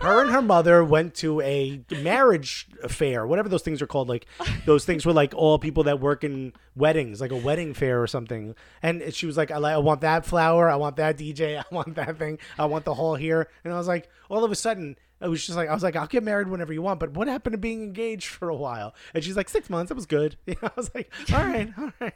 Her 0.00 0.22
and 0.22 0.30
her 0.30 0.40
mother 0.40 0.82
went 0.82 1.14
to 1.16 1.42
a 1.42 1.82
marriage 1.90 2.66
fair, 2.88 3.26
whatever 3.26 3.50
those 3.50 3.62
things 3.62 3.82
are 3.82 3.86
called. 3.86 4.08
Like 4.08 4.26
those 4.64 4.84
things 4.86 5.04
were 5.04 5.12
like 5.12 5.34
all 5.34 5.58
people 5.58 5.84
that 5.84 6.00
work 6.00 6.24
in 6.24 6.54
weddings, 6.74 7.20
like 7.20 7.32
a 7.32 7.36
wedding 7.36 7.74
fair 7.74 8.02
or 8.02 8.06
something. 8.06 8.54
And 8.82 9.12
she 9.12 9.26
was 9.26 9.36
like, 9.36 9.50
I, 9.50 9.58
like, 9.58 9.74
I 9.74 9.78
want 9.78 10.00
that 10.00 10.24
flower, 10.24 10.70
I 10.70 10.76
want 10.76 10.96
that 10.96 11.18
DJ, 11.18 11.58
I 11.58 11.64
want 11.74 11.96
that 11.96 12.18
thing, 12.18 12.38
I 12.58 12.64
want 12.64 12.86
the 12.86 12.94
hall 12.94 13.14
here. 13.14 13.48
And 13.62 13.74
I 13.74 13.76
was 13.76 13.88
like, 13.88 14.08
all 14.30 14.42
of 14.42 14.50
a 14.50 14.56
sudden, 14.56 14.96
it 15.20 15.28
was 15.28 15.44
just 15.44 15.56
like 15.56 15.68
I 15.68 15.74
was 15.74 15.82
like, 15.82 15.96
I'll 15.96 16.06
get 16.06 16.22
married 16.22 16.48
whenever 16.48 16.72
you 16.72 16.80
want, 16.80 16.98
but 16.98 17.12
what 17.12 17.28
happened 17.28 17.52
to 17.52 17.58
being 17.58 17.82
engaged 17.82 18.28
for 18.28 18.48
a 18.48 18.56
while? 18.56 18.94
And 19.12 19.22
she's 19.22 19.36
like, 19.36 19.50
six 19.50 19.68
months. 19.68 19.90
It 19.90 19.94
was 19.94 20.06
good. 20.06 20.36
You 20.46 20.56
know, 20.62 20.68
I 20.68 20.72
was 20.76 20.90
like, 20.94 21.12
all 21.32 21.44
right, 21.44 21.70
all 21.78 21.92
right. 22.00 22.14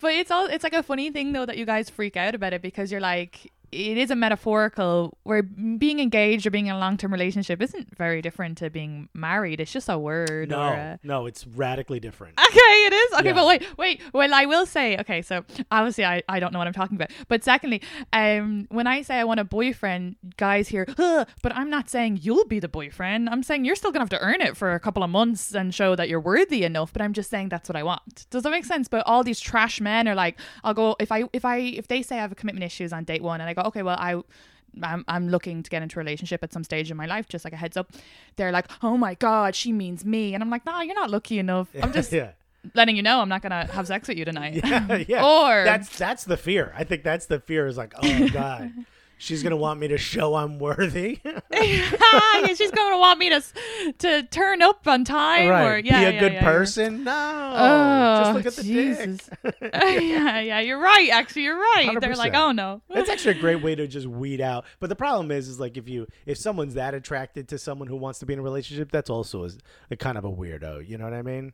But 0.00 0.14
it's 0.14 0.30
all 0.30 0.46
it's 0.46 0.64
like 0.64 0.74
a 0.74 0.82
funny 0.82 1.10
thing 1.10 1.32
though 1.32 1.46
that 1.46 1.56
you 1.56 1.64
guys 1.64 1.88
freak 1.88 2.16
out 2.16 2.34
about 2.34 2.52
it 2.52 2.60
because 2.60 2.92
you're 2.92 3.00
like 3.00 3.50
it 3.72 3.98
is 3.98 4.10
a 4.10 4.16
metaphorical 4.16 5.16
where 5.24 5.42
being 5.42 6.00
engaged 6.00 6.46
or 6.46 6.50
being 6.50 6.66
in 6.66 6.74
a 6.74 6.78
long 6.78 6.96
term 6.96 7.12
relationship 7.12 7.60
isn't 7.60 7.96
very 7.96 8.22
different 8.22 8.58
to 8.58 8.70
being 8.70 9.08
married. 9.14 9.60
It's 9.60 9.72
just 9.72 9.88
a 9.88 9.98
word 9.98 10.50
No, 10.50 10.60
or 10.60 10.72
a 10.72 10.98
no, 11.02 11.26
it's 11.26 11.46
radically 11.46 12.00
different. 12.00 12.38
Okay, 12.56 12.86
it 12.86 12.92
is. 12.92 13.12
Okay, 13.18 13.28
Yeah. 13.28 13.34
but 13.34 13.46
wait, 13.46 13.78
wait. 13.78 14.00
Well, 14.14 14.32
I 14.32 14.46
will 14.46 14.64
say, 14.66 14.96
okay, 14.98 15.20
so 15.20 15.44
obviously 15.70 16.04
I, 16.06 16.22
I 16.28 16.40
don't 16.40 16.52
know 16.54 16.58
what 16.58 16.66
I'm 16.66 16.72
talking 16.72 16.96
about. 16.96 17.10
But 17.28 17.44
secondly, 17.44 17.82
um, 18.14 18.66
when 18.70 18.86
I 18.86 19.02
say 19.02 19.16
I 19.16 19.24
want 19.24 19.40
a 19.40 19.44
boyfriend, 19.44 20.16
guys 20.38 20.68
hear, 20.68 20.86
but 20.96 21.54
I'm 21.54 21.68
not 21.68 21.90
saying 21.90 22.20
you'll 22.22 22.46
be 22.46 22.58
the 22.60 22.68
boyfriend. 22.68 23.28
I'm 23.28 23.42
saying 23.42 23.64
you're 23.66 23.74
still 23.76 23.90
gonna 23.92 24.02
have 24.02 24.10
to 24.10 24.20
earn 24.20 24.40
it 24.40 24.56
for 24.56 24.72
a 24.72 24.80
couple 24.80 25.02
of 25.02 25.10
months 25.10 25.54
and 25.54 25.74
show 25.74 25.94
that 25.96 26.08
you're 26.08 26.20
worthy 26.20 26.64
enough. 26.64 26.92
But 26.92 27.02
I'm 27.02 27.12
just 27.12 27.28
saying 27.30 27.50
that's 27.50 27.68
what 27.68 27.76
I 27.76 27.82
want. 27.82 28.26
Does 28.30 28.42
that 28.44 28.50
make 28.50 28.64
sense? 28.64 28.88
But 28.88 29.02
all 29.06 29.22
these 29.22 29.40
trash 29.40 29.80
men 29.80 30.08
are 30.08 30.14
like, 30.14 30.38
I'll 30.64 30.74
go 30.74 30.96
if 30.98 31.12
I 31.12 31.24
if 31.34 31.44
I 31.44 31.58
if 31.58 31.88
they 31.88 32.00
say 32.02 32.16
I 32.16 32.20
have 32.22 32.32
a 32.32 32.36
commitment 32.36 32.64
issues 32.64 32.92
on 32.92 33.04
date 33.04 33.22
one, 33.22 33.40
and 33.40 33.50
I 33.50 33.54
go, 33.56 33.62
okay, 33.68 33.82
well 33.82 33.96
I. 33.98 34.20
I'm, 34.82 35.06
I'm 35.08 35.30
looking 35.30 35.62
to 35.62 35.70
get 35.70 35.80
into 35.80 35.98
a 35.98 36.00
relationship 36.00 36.42
at 36.42 36.52
some 36.52 36.62
stage 36.62 36.90
in 36.90 36.98
my 36.98 37.06
life, 37.06 37.28
just 37.28 37.46
like 37.46 37.54
a 37.54 37.56
heads 37.56 37.78
up. 37.78 37.92
They're 38.36 38.52
like, 38.52 38.66
oh 38.82 38.98
my 38.98 39.14
God, 39.14 39.54
she 39.54 39.72
means 39.72 40.04
me. 40.04 40.34
And 40.34 40.42
I'm 40.42 40.50
like, 40.50 40.66
nah, 40.66 40.82
you're 40.82 40.94
not 40.94 41.08
lucky 41.08 41.38
enough. 41.38 41.68
I'm 41.82 41.92
just 42.00 42.12
yeah. 42.12 42.32
letting 42.74 42.94
you 42.94 43.02
know 43.02 43.22
I'm 43.22 43.28
not 43.30 43.40
gonna 43.40 43.66
have 43.72 43.86
sex 43.86 44.06
with 44.06 44.18
you 44.18 44.26
tonight. 44.26 44.60
yeah, 44.64 45.04
yeah. 45.08 45.24
Or- 45.48 45.64
that's 45.64 45.96
that's 45.96 46.24
the 46.24 46.36
fear. 46.36 46.74
I 46.76 46.84
think 46.84 47.04
that's 47.04 47.24
the 47.24 47.40
fear. 47.40 47.66
Is 47.66 47.78
like, 47.78 47.94
oh 47.96 48.02
my 48.20 48.28
god, 48.28 48.70
she's 49.18 49.42
gonna 49.42 49.56
want 49.56 49.80
me 49.80 49.88
to 49.88 49.98
show 49.98 50.34
I'm 50.34 50.58
worthy. 50.58 51.20
Yeah, 51.52 52.54
She's 52.54 52.70
gonna 52.70 52.98
want 52.98 53.18
me 53.18 53.30
to 53.30 53.42
to 53.98 54.22
turn 54.24 54.62
up 54.62 54.86
on 54.86 55.04
time 55.04 55.48
right. 55.48 55.66
or 55.66 55.78
yeah, 55.78 56.00
Be 56.00 56.04
a 56.06 56.12
yeah, 56.12 56.20
good 56.20 56.32
yeah, 56.34 56.42
person. 56.44 57.04
No, 57.04 57.52
Oh, 57.56 58.18
just 58.22 58.34
look 58.34 58.46
at 58.46 58.52
the 58.54 58.62
Jesus. 58.62 59.30
dick. 59.42 59.54
yeah, 59.72 60.40
yeah, 60.40 60.60
you're 60.60 60.78
right. 60.78 61.08
Actually, 61.10 61.42
you're 61.42 61.58
right. 61.58 61.96
They're 62.00 62.14
like, 62.14 62.34
oh 62.34 62.52
no. 62.52 62.82
It's 62.90 63.10
actually 63.10 63.38
a 63.38 63.40
great 63.40 63.62
way 63.62 63.74
to 63.74 63.86
just 63.86 64.06
weed 64.06 64.40
out. 64.40 64.64
But 64.80 64.88
the 64.90 64.96
problem 64.96 65.30
is, 65.30 65.48
is 65.48 65.58
like 65.58 65.76
if 65.76 65.88
you 65.88 66.06
if 66.26 66.38
someone's 66.38 66.74
that 66.74 66.94
attracted 66.94 67.48
to 67.48 67.58
someone 67.58 67.88
who 67.88 67.96
wants 67.96 68.18
to 68.20 68.26
be 68.26 68.32
in 68.34 68.38
a 68.38 68.42
relationship, 68.42 68.92
that's 68.92 69.10
also 69.10 69.44
a, 69.44 69.50
a 69.90 69.96
kind 69.96 70.18
of 70.18 70.24
a 70.24 70.30
weirdo. 70.30 70.86
You 70.86 70.98
know 70.98 71.04
what 71.04 71.14
I 71.14 71.22
mean? 71.22 71.52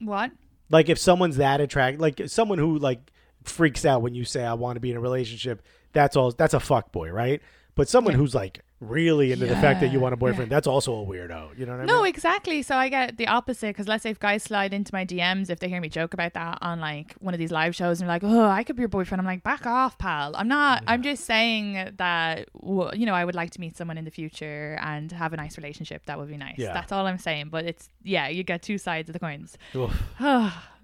What? 0.00 0.32
Like 0.68 0.88
if 0.88 0.98
someone's 0.98 1.36
that 1.36 1.60
attracted, 1.60 2.00
like 2.00 2.20
someone 2.26 2.58
who 2.58 2.78
like 2.78 3.00
freaks 3.44 3.84
out 3.84 4.02
when 4.02 4.14
you 4.14 4.24
say 4.24 4.44
I 4.44 4.54
want 4.54 4.76
to 4.76 4.80
be 4.80 4.90
in 4.90 4.96
a 4.96 5.00
relationship, 5.00 5.62
that's 5.92 6.16
all. 6.16 6.30
That's 6.32 6.54
a 6.54 6.60
fuck 6.60 6.92
boy, 6.92 7.10
right? 7.10 7.40
But 7.76 7.88
someone 7.88 8.14
Yeah. 8.14 8.18
who's 8.18 8.34
like 8.34 8.60
really 8.80 9.30
into 9.30 9.44
the 9.46 9.54
fact 9.56 9.80
that 9.80 9.92
you 9.92 10.00
want 10.00 10.12
a 10.14 10.16
boyfriend, 10.16 10.50
that's 10.50 10.66
also 10.66 10.94
a 11.02 11.04
weirdo. 11.06 11.56
You 11.58 11.66
know 11.66 11.72
what 11.72 11.82
I 11.82 11.84
No, 11.84 11.98
mean? 12.02 12.06
exactly. 12.08 12.62
So 12.62 12.76
I 12.76 12.88
get 12.88 13.16
the 13.18 13.26
opposite 13.28 13.68
because 13.68 13.86
let's 13.88 14.02
say 14.02 14.10
if 14.10 14.18
guys 14.18 14.42
slide 14.42 14.72
into 14.72 14.92
my 14.94 15.04
DMs, 15.04 15.50
if 15.50 15.60
they 15.60 15.68
hear 15.68 15.80
me 15.82 15.88
joke 15.90 16.14
about 16.14 16.32
that 16.34 16.58
on 16.62 16.80
like 16.80 17.12
one 17.20 17.34
of 17.34 17.38
these 17.38 17.50
live 17.52 17.74
shows 17.76 18.00
and 18.00 18.08
they're 18.08 18.14
like, 18.16 18.24
oh, 18.24 18.48
I 18.48 18.64
could 18.64 18.76
be 18.76 18.80
your 18.80 18.88
boyfriend. 18.88 19.20
I'm 19.20 19.26
like, 19.26 19.42
back 19.42 19.66
off, 19.66 19.98
pal. 19.98 20.34
I'm 20.34 20.48
not. 20.48 20.82
I'm 20.86 21.02
just 21.02 21.24
saying 21.26 21.90
that, 21.98 22.48
you 22.64 23.04
know, 23.06 23.14
I 23.14 23.24
would 23.24 23.34
like 23.34 23.50
to 23.50 23.60
meet 23.60 23.76
someone 23.76 23.98
in 23.98 24.04
the 24.06 24.10
future 24.10 24.78
and 24.82 25.12
have 25.12 25.32
a 25.34 25.36
nice 25.36 25.56
relationship. 25.58 26.06
That 26.06 26.18
would 26.18 26.28
be 26.28 26.38
nice. 26.38 26.56
Yeah. 26.58 26.72
That's 26.72 26.90
all 26.90 27.06
I'm 27.06 27.18
saying. 27.18 27.48
But 27.50 27.66
it's, 27.66 27.88
yeah, 28.02 28.28
you 28.28 28.42
get 28.44 28.62
two 28.62 28.78
sides 28.78 29.08
of 29.10 29.12
the 29.12 29.20
coins. 29.20 29.58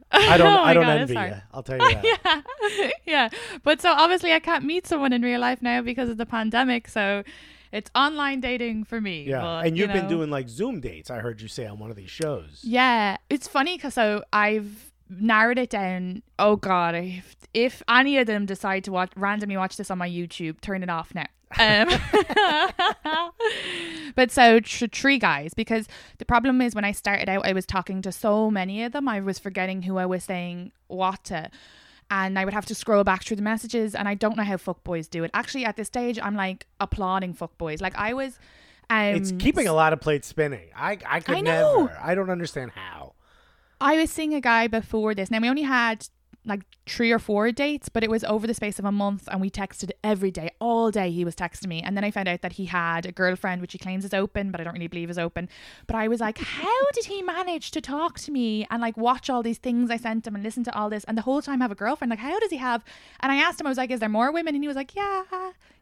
I 0.12 0.38
don't. 0.38 0.46
Oh 0.46 0.60
I 0.62 0.74
don't 0.74 0.84
God, 0.84 0.98
envy 0.98 1.14
you. 1.14 1.42
I'll 1.52 1.62
tell 1.62 1.78
you 1.80 1.94
that. 1.94 2.42
yeah, 2.74 2.90
yeah. 3.06 3.28
But 3.62 3.80
so 3.80 3.90
obviously 3.90 4.32
I 4.32 4.40
can't 4.40 4.64
meet 4.64 4.86
someone 4.86 5.12
in 5.12 5.22
real 5.22 5.40
life 5.40 5.62
now 5.62 5.82
because 5.82 6.08
of 6.08 6.16
the 6.16 6.26
pandemic. 6.26 6.88
So 6.88 7.24
it's 7.72 7.90
online 7.94 8.40
dating 8.40 8.84
for 8.84 9.00
me. 9.00 9.24
Yeah, 9.24 9.40
but, 9.40 9.66
and 9.66 9.76
you 9.76 9.84
you've 9.84 9.92
been 9.92 10.08
doing 10.08 10.30
like 10.30 10.48
Zoom 10.48 10.80
dates. 10.80 11.10
I 11.10 11.18
heard 11.18 11.40
you 11.40 11.48
say 11.48 11.66
on 11.66 11.78
one 11.78 11.90
of 11.90 11.96
these 11.96 12.10
shows. 12.10 12.60
Yeah, 12.62 13.16
it's 13.28 13.48
funny 13.48 13.76
because 13.76 13.94
so 13.94 14.22
I've 14.32 14.92
narrowed 15.08 15.58
it 15.58 15.70
down. 15.70 16.22
Oh 16.38 16.56
God, 16.56 16.94
if, 16.94 17.36
if 17.54 17.82
any 17.88 18.18
of 18.18 18.26
them 18.26 18.46
decide 18.46 18.84
to 18.84 18.92
watch 18.92 19.10
randomly 19.16 19.56
watch 19.56 19.76
this 19.76 19.90
on 19.90 19.98
my 19.98 20.08
YouTube, 20.08 20.60
turn 20.60 20.82
it 20.82 20.90
off 20.90 21.14
now. 21.14 21.26
Um, 21.58 21.88
but 24.16 24.30
so 24.30 24.60
tr- 24.60 24.86
three 24.92 25.18
guys 25.18 25.54
because 25.54 25.86
the 26.18 26.24
problem 26.24 26.60
is 26.60 26.74
when 26.74 26.84
I 26.84 26.92
started 26.92 27.28
out, 27.28 27.46
I 27.46 27.52
was 27.52 27.64
talking 27.66 28.02
to 28.02 28.12
so 28.12 28.50
many 28.50 28.82
of 28.82 28.92
them, 28.92 29.08
I 29.08 29.20
was 29.20 29.38
forgetting 29.38 29.82
who 29.82 29.96
I 29.96 30.06
was 30.06 30.24
saying 30.24 30.72
what 30.88 31.24
to. 31.24 31.50
And 32.10 32.38
I 32.38 32.44
would 32.44 32.54
have 32.54 32.66
to 32.66 32.74
scroll 32.74 33.02
back 33.02 33.24
through 33.24 33.36
the 33.36 33.42
messages, 33.42 33.92
and 33.92 34.06
I 34.08 34.14
don't 34.14 34.36
know 34.36 34.44
how 34.44 34.56
fuckboys 34.56 35.10
do 35.10 35.24
it. 35.24 35.30
Actually, 35.34 35.64
at 35.64 35.76
this 35.76 35.88
stage, 35.88 36.20
I'm 36.22 36.36
like 36.36 36.66
applauding 36.80 37.34
fuckboys. 37.34 37.80
Like 37.80 37.96
I 37.96 38.12
was, 38.12 38.38
um, 38.90 39.16
It's 39.16 39.32
keeping 39.40 39.66
a 39.66 39.72
lot 39.72 39.92
of 39.92 40.00
plates 40.00 40.28
spinning. 40.28 40.68
I 40.76 40.98
I 41.04 41.18
could 41.18 41.36
I 41.36 41.40
never. 41.40 41.98
I 42.00 42.14
don't 42.14 42.30
understand 42.30 42.70
how. 42.76 43.05
I 43.80 43.96
was 43.96 44.10
seeing 44.10 44.34
a 44.34 44.40
guy 44.40 44.66
before 44.66 45.14
this. 45.14 45.30
Now 45.30 45.40
we 45.40 45.48
only 45.48 45.62
had 45.62 46.08
like 46.46 46.62
three 46.86 47.10
or 47.10 47.18
four 47.18 47.50
dates, 47.50 47.88
but 47.88 48.04
it 48.04 48.10
was 48.10 48.22
over 48.22 48.46
the 48.46 48.54
space 48.54 48.78
of 48.78 48.84
a 48.84 48.92
month, 48.92 49.28
and 49.30 49.40
we 49.40 49.50
texted 49.50 49.90
every 50.04 50.30
day, 50.30 50.50
all 50.60 50.92
day. 50.92 51.10
He 51.10 51.24
was 51.24 51.34
texting 51.34 51.66
me, 51.66 51.82
and 51.82 51.96
then 51.96 52.04
I 52.04 52.12
found 52.12 52.28
out 52.28 52.42
that 52.42 52.52
he 52.52 52.66
had 52.66 53.04
a 53.04 53.10
girlfriend, 53.10 53.60
which 53.60 53.72
he 53.72 53.78
claims 53.78 54.04
is 54.04 54.14
open, 54.14 54.52
but 54.52 54.60
I 54.60 54.64
don't 54.64 54.74
really 54.74 54.86
believe 54.86 55.10
is 55.10 55.18
open. 55.18 55.48
But 55.88 55.96
I 55.96 56.06
was 56.06 56.20
like, 56.20 56.38
how 56.38 56.90
did 56.94 57.06
he 57.06 57.20
manage 57.20 57.72
to 57.72 57.80
talk 57.80 58.20
to 58.20 58.30
me 58.30 58.64
and 58.70 58.80
like 58.80 58.96
watch 58.96 59.28
all 59.28 59.42
these 59.42 59.58
things 59.58 59.90
I 59.90 59.96
sent 59.96 60.26
him 60.26 60.36
and 60.36 60.44
listen 60.44 60.62
to 60.64 60.74
all 60.78 60.88
this, 60.88 61.02
and 61.04 61.18
the 61.18 61.22
whole 61.22 61.42
time 61.42 61.60
have 61.60 61.72
a 61.72 61.76
girlfriend? 61.76 62.10
Like, 62.10 62.20
how 62.20 62.38
does 62.38 62.50
he 62.50 62.58
have? 62.58 62.84
And 63.20 63.32
I 63.32 63.36
asked 63.36 63.60
him, 63.60 63.66
I 63.66 63.70
was 63.70 63.78
like, 63.78 63.90
is 63.90 63.98
there 63.98 64.08
more 64.08 64.30
women? 64.30 64.54
And 64.54 64.62
he 64.62 64.68
was 64.68 64.76
like, 64.76 64.94
yeah, 64.94 65.24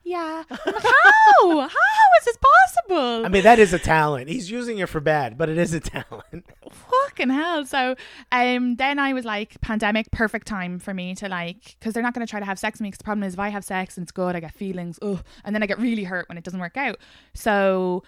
yeah. 0.05 0.45
I'm 0.51 0.59
like, 0.73 0.83
how? 0.83 1.61
How 1.69 2.19
is 2.21 2.25
this 2.27 2.37
possible? 2.37 3.27
I 3.27 3.29
mean, 3.29 3.43
that 3.43 3.59
is 3.59 3.73
a 3.73 3.79
talent. 3.79 4.29
He's 4.29 4.51
using 4.51 4.79
it 4.79 4.89
for 4.89 5.01
bad, 5.01 5.37
but 5.37 5.49
it 5.49 5.59
is 5.59 5.75
a 5.75 5.81
talent. 5.95 6.45
fucking 6.71 7.31
hell 7.31 7.65
so 7.65 7.95
um 8.33 8.75
then 8.77 8.99
i 8.99 9.13
was 9.13 9.25
like 9.25 9.61
pandemic 9.61 10.11
perfect 10.11 10.47
time 10.47 10.79
for 10.81 10.93
me 10.93 11.15
to 11.15 11.29
like 11.29 11.77
because 11.79 11.95
they're 11.95 12.03
not 12.03 12.15
going 12.15 12.27
to 12.27 12.31
try 12.31 12.41
to 12.41 12.47
have 12.47 12.59
sex 12.59 12.77
with 12.79 12.83
me 12.83 12.89
because 12.89 12.99
the 12.99 13.05
problem 13.05 13.23
is 13.23 13.35
if 13.35 13.39
i 13.39 13.49
have 13.49 13.65
sex 13.65 13.97
and 13.97 14.05
it's 14.05 14.11
good 14.13 14.35
i 14.35 14.41
get 14.41 14.53
feelings 14.53 14.99
ugh, 15.03 15.23
and 15.45 15.55
then 15.55 15.63
i 15.63 15.67
get 15.67 15.79
really 15.79 16.03
hurt 16.05 16.29
when 16.29 16.37
it 16.37 16.43
doesn't 16.43 16.59
work 16.61 16.77
out 16.77 16.99
so 17.33 18.03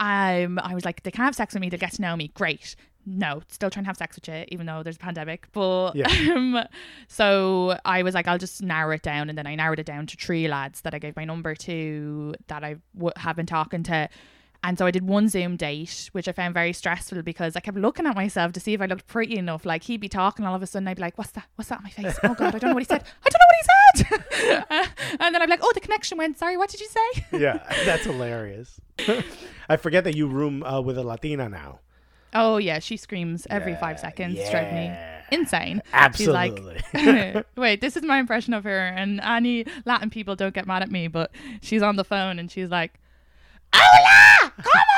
um 0.00 0.58
i 0.62 0.74
was 0.74 0.84
like 0.84 1.02
they 1.04 1.10
can't 1.10 1.26
have 1.26 1.36
sex 1.36 1.54
with 1.54 1.60
me 1.60 1.68
they'll 1.68 1.78
get 1.78 1.92
to 1.92 2.02
know 2.02 2.16
me 2.16 2.28
great 2.34 2.74
no 3.06 3.42
still 3.48 3.70
trying 3.70 3.84
to 3.84 3.88
have 3.88 3.96
sex 3.96 4.16
with 4.16 4.26
you 4.28 4.44
even 4.48 4.66
though 4.66 4.82
there's 4.82 4.96
a 4.96 4.98
pandemic 4.98 5.46
but 5.52 5.92
Yeah. 5.94 6.08
um 6.34 6.58
so 7.08 7.78
i 7.84 8.02
was 8.02 8.14
like 8.14 8.26
i'll 8.26 8.38
just 8.38 8.62
narrow 8.62 8.92
it 8.94 9.02
down 9.02 9.28
and 9.28 9.38
then 9.38 9.46
i 9.46 9.54
narrowed 9.54 9.78
it 9.78 9.86
down 9.86 10.06
to 10.06 10.16
three 10.16 10.48
lads 10.48 10.80
that 10.82 10.94
i 10.94 10.98
gave 10.98 11.16
my 11.16 11.24
number 11.24 11.54
to 11.54 12.34
that 12.48 12.64
i 12.64 12.76
w- 12.94 13.12
have 13.16 13.36
been 13.36 13.46
talking 13.46 13.82
to 13.84 14.08
and 14.62 14.76
so 14.76 14.84
I 14.84 14.90
did 14.90 15.06
one 15.06 15.28
Zoom 15.28 15.56
date, 15.56 16.10
which 16.12 16.28
I 16.28 16.32
found 16.32 16.52
very 16.52 16.72
stressful 16.74 17.22
because 17.22 17.56
I 17.56 17.60
kept 17.60 17.78
looking 17.78 18.06
at 18.06 18.14
myself 18.14 18.52
to 18.52 18.60
see 18.60 18.74
if 18.74 18.82
I 18.82 18.86
looked 18.86 19.06
pretty 19.06 19.38
enough. 19.38 19.64
Like 19.64 19.84
he'd 19.84 20.00
be 20.00 20.08
talking, 20.08 20.44
all 20.44 20.54
of 20.54 20.62
a 20.62 20.66
sudden 20.66 20.86
I'd 20.86 20.96
be 20.96 21.02
like, 21.02 21.16
"What's 21.16 21.30
that? 21.32 21.46
What's 21.54 21.70
that 21.70 21.78
on 21.78 21.84
my 21.84 21.90
face? 21.90 22.18
Oh 22.22 22.34
God, 22.34 22.54
I 22.54 22.58
don't 22.58 22.70
know 22.70 22.74
what 22.74 22.82
he 22.82 22.86
said. 22.86 23.02
I 23.24 23.30
don't 23.30 23.40
know 23.40 23.46
what 23.48 23.56
he 23.60 24.04
said." 24.04 24.66
Uh, 24.70 24.86
and 25.20 25.34
then 25.34 25.42
I'd 25.42 25.46
be 25.46 25.50
like, 25.50 25.60
"Oh, 25.62 25.72
the 25.74 25.80
connection 25.80 26.18
went. 26.18 26.38
Sorry, 26.38 26.58
what 26.58 26.68
did 26.68 26.80
you 26.80 26.88
say?" 26.88 27.24
yeah, 27.38 27.62
that's 27.84 28.04
hilarious. 28.04 28.80
I 29.68 29.76
forget 29.76 30.04
that 30.04 30.14
you 30.14 30.26
room 30.26 30.62
uh, 30.62 30.80
with 30.82 30.98
a 30.98 31.02
Latina 31.02 31.48
now. 31.48 31.80
Oh 32.34 32.58
yeah, 32.58 32.80
she 32.80 32.98
screams 32.98 33.46
every 33.48 33.74
five 33.76 33.98
seconds. 33.98 34.38
It's 34.38 34.50
driving 34.50 34.74
me 34.74 34.84
yeah. 34.84 35.22
insane. 35.32 35.82
Absolutely. 35.92 36.80
She's 36.92 37.06
like, 37.06 37.46
"Wait, 37.56 37.80
this 37.80 37.96
is 37.96 38.02
my 38.02 38.18
impression 38.18 38.52
of 38.52 38.64
her." 38.64 38.78
And 38.88 39.20
any 39.20 39.64
Latin 39.86 40.10
people 40.10 40.36
don't 40.36 40.54
get 40.54 40.66
mad 40.66 40.82
at 40.82 40.90
me, 40.90 41.08
but 41.08 41.32
she's 41.62 41.82
on 41.82 41.96
the 41.96 42.04
phone 42.04 42.38
and 42.38 42.50
she's 42.50 42.68
like, 42.68 43.00
"Hola, 43.72 44.52
cómo 44.62 44.90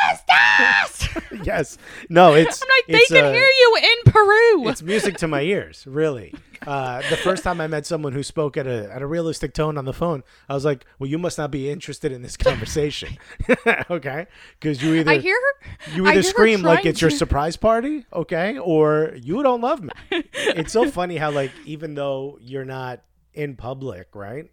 yes. 0.63 1.09
yes. 1.45 1.79
No, 2.09 2.35
it's 2.35 2.63
I'm 2.63 2.69
like, 2.69 2.87
they 2.87 2.99
it's, 2.99 3.11
can 3.11 3.25
uh, 3.25 3.33
hear 3.33 3.43
you 3.43 3.77
in 3.83 4.13
Peru. 4.13 4.69
it's 4.69 4.83
music 4.83 5.17
to 5.19 5.29
my 5.29 5.43
ears, 5.43 5.87
really. 5.87 6.35
Uh, 6.67 7.03
the 7.11 7.17
first 7.17 7.43
time 7.43 7.61
I 7.61 7.67
met 7.67 7.87
someone 7.87 8.13
who 8.13 8.23
spoke 8.23 8.57
at 8.57 8.67
a 8.67 8.93
at 8.93 9.03
a 9.03 9.07
realistic 9.07 9.53
tone 9.53 9.77
on 9.77 9.85
the 9.85 9.93
phone, 9.93 10.23
I 10.49 10.55
was 10.55 10.65
like, 10.65 10.85
"Well, 10.99 11.11
you 11.11 11.19
must 11.19 11.39
not 11.39 11.51
be 11.51 11.69
interested 11.71 12.13
in 12.13 12.23
this 12.23 12.37
conversation, 12.37 13.19
okay? 13.91 14.27
Because 14.61 14.83
you 14.83 14.95
either 14.95 15.11
I 15.11 15.19
hear 15.19 15.37
her. 15.37 15.95
you 15.95 16.07
either 16.07 16.23
scream 16.23 16.63
like 16.63 16.87
it's 16.87 17.01
your 17.01 17.11
surprise 17.11 17.57
party, 17.57 18.07
okay, 18.13 18.59
or 18.59 19.13
you 19.21 19.43
don't 19.43 19.61
love 19.61 19.83
me." 19.83 19.91
it's 20.11 20.73
so 20.73 20.89
funny 20.91 21.17
how 21.17 21.31
like 21.31 21.51
even 21.65 21.95
though 21.95 22.39
you're 22.41 22.65
not 22.65 23.03
in 23.35 23.57
public, 23.57 24.15
right? 24.15 24.51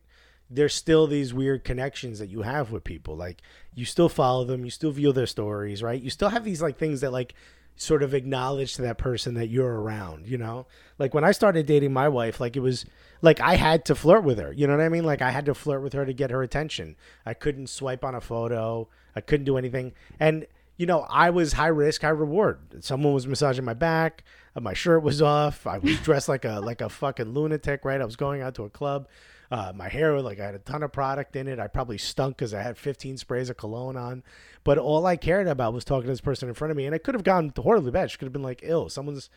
There's 0.49 0.73
still 0.73 1.05
these 1.07 1.33
weird 1.33 1.63
connections 1.63 2.19
that 2.19 2.29
you 2.29 2.41
have 2.41 2.71
with 2.71 2.83
people. 2.83 3.15
Like 3.15 3.41
you 3.75 3.85
still 3.85 4.09
follow 4.09 4.43
them, 4.43 4.65
you 4.65 4.71
still 4.71 4.91
view 4.91 5.11
their 5.11 5.27
stories, 5.27 5.83
right? 5.83 6.01
You 6.01 6.09
still 6.09 6.29
have 6.29 6.43
these 6.43 6.61
like 6.61 6.77
things 6.77 7.01
that 7.01 7.11
like 7.11 7.35
sort 7.75 8.03
of 8.03 8.13
acknowledge 8.13 8.75
to 8.75 8.81
that 8.81 8.97
person 8.97 9.35
that 9.35 9.47
you're 9.47 9.81
around, 9.81 10.27
you 10.27 10.37
know? 10.37 10.67
Like 10.97 11.13
when 11.13 11.23
I 11.23 11.31
started 11.31 11.65
dating 11.65 11.93
my 11.93 12.09
wife, 12.09 12.39
like 12.39 12.57
it 12.57 12.59
was 12.59 12.85
like 13.21 13.39
I 13.39 13.55
had 13.55 13.85
to 13.85 13.95
flirt 13.95 14.23
with 14.23 14.37
her. 14.39 14.51
You 14.51 14.67
know 14.67 14.75
what 14.75 14.83
I 14.83 14.89
mean? 14.89 15.05
Like 15.05 15.21
I 15.21 15.31
had 15.31 15.45
to 15.45 15.53
flirt 15.53 15.81
with 15.81 15.93
her 15.93 16.05
to 16.05 16.13
get 16.13 16.31
her 16.31 16.43
attention. 16.43 16.95
I 17.25 17.33
couldn't 17.33 17.67
swipe 17.67 18.03
on 18.03 18.15
a 18.15 18.21
photo. 18.21 18.89
I 19.15 19.21
couldn't 19.21 19.45
do 19.45 19.57
anything. 19.57 19.93
And 20.19 20.45
you 20.75 20.85
know, 20.85 21.05
I 21.09 21.29
was 21.29 21.53
high 21.53 21.67
risk, 21.67 22.01
high 22.01 22.09
reward. 22.09 22.83
Someone 22.83 23.13
was 23.13 23.27
massaging 23.27 23.65
my 23.65 23.73
back. 23.73 24.23
My 24.59 24.73
shirt 24.73 25.03
was 25.03 25.21
off. 25.21 25.67
I 25.67 25.77
was 25.77 25.99
dressed 26.03 26.29
like 26.29 26.45
a 26.45 26.59
like 26.59 26.81
a 26.81 26.89
fucking 26.89 27.33
lunatic. 27.33 27.85
Right? 27.85 28.01
I 28.01 28.05
was 28.05 28.15
going 28.15 28.41
out 28.41 28.55
to 28.55 28.63
a 28.63 28.69
club. 28.69 29.07
Uh, 29.51 29.73
my 29.75 29.89
hair, 29.89 30.21
like 30.21 30.39
I 30.39 30.45
had 30.45 30.55
a 30.55 30.59
ton 30.59 30.83
of 30.83 30.91
product 30.91 31.35
in 31.35 31.47
it. 31.47 31.59
I 31.59 31.67
probably 31.67 31.97
stunk 31.97 32.37
because 32.37 32.53
I 32.53 32.61
had 32.61 32.77
15 32.77 33.17
sprays 33.17 33.49
of 33.49 33.57
cologne 33.57 33.97
on. 33.97 34.23
But 34.63 34.77
all 34.77 35.05
I 35.07 35.15
cared 35.15 35.47
about 35.47 35.73
was 35.73 35.83
talking 35.83 36.03
to 36.03 36.11
this 36.11 36.21
person 36.21 36.49
in 36.49 36.55
front 36.55 36.69
of 36.71 36.77
me, 36.77 36.85
and 36.85 36.93
it 36.93 37.03
could 37.03 37.15
have 37.15 37.23
gone 37.23 37.51
horribly 37.57 37.91
bad. 37.91 38.11
She 38.11 38.17
could 38.17 38.25
have 38.25 38.33
been 38.33 38.43
like, 38.43 38.61
"Ill, 38.63 38.89
someone's 38.89 39.29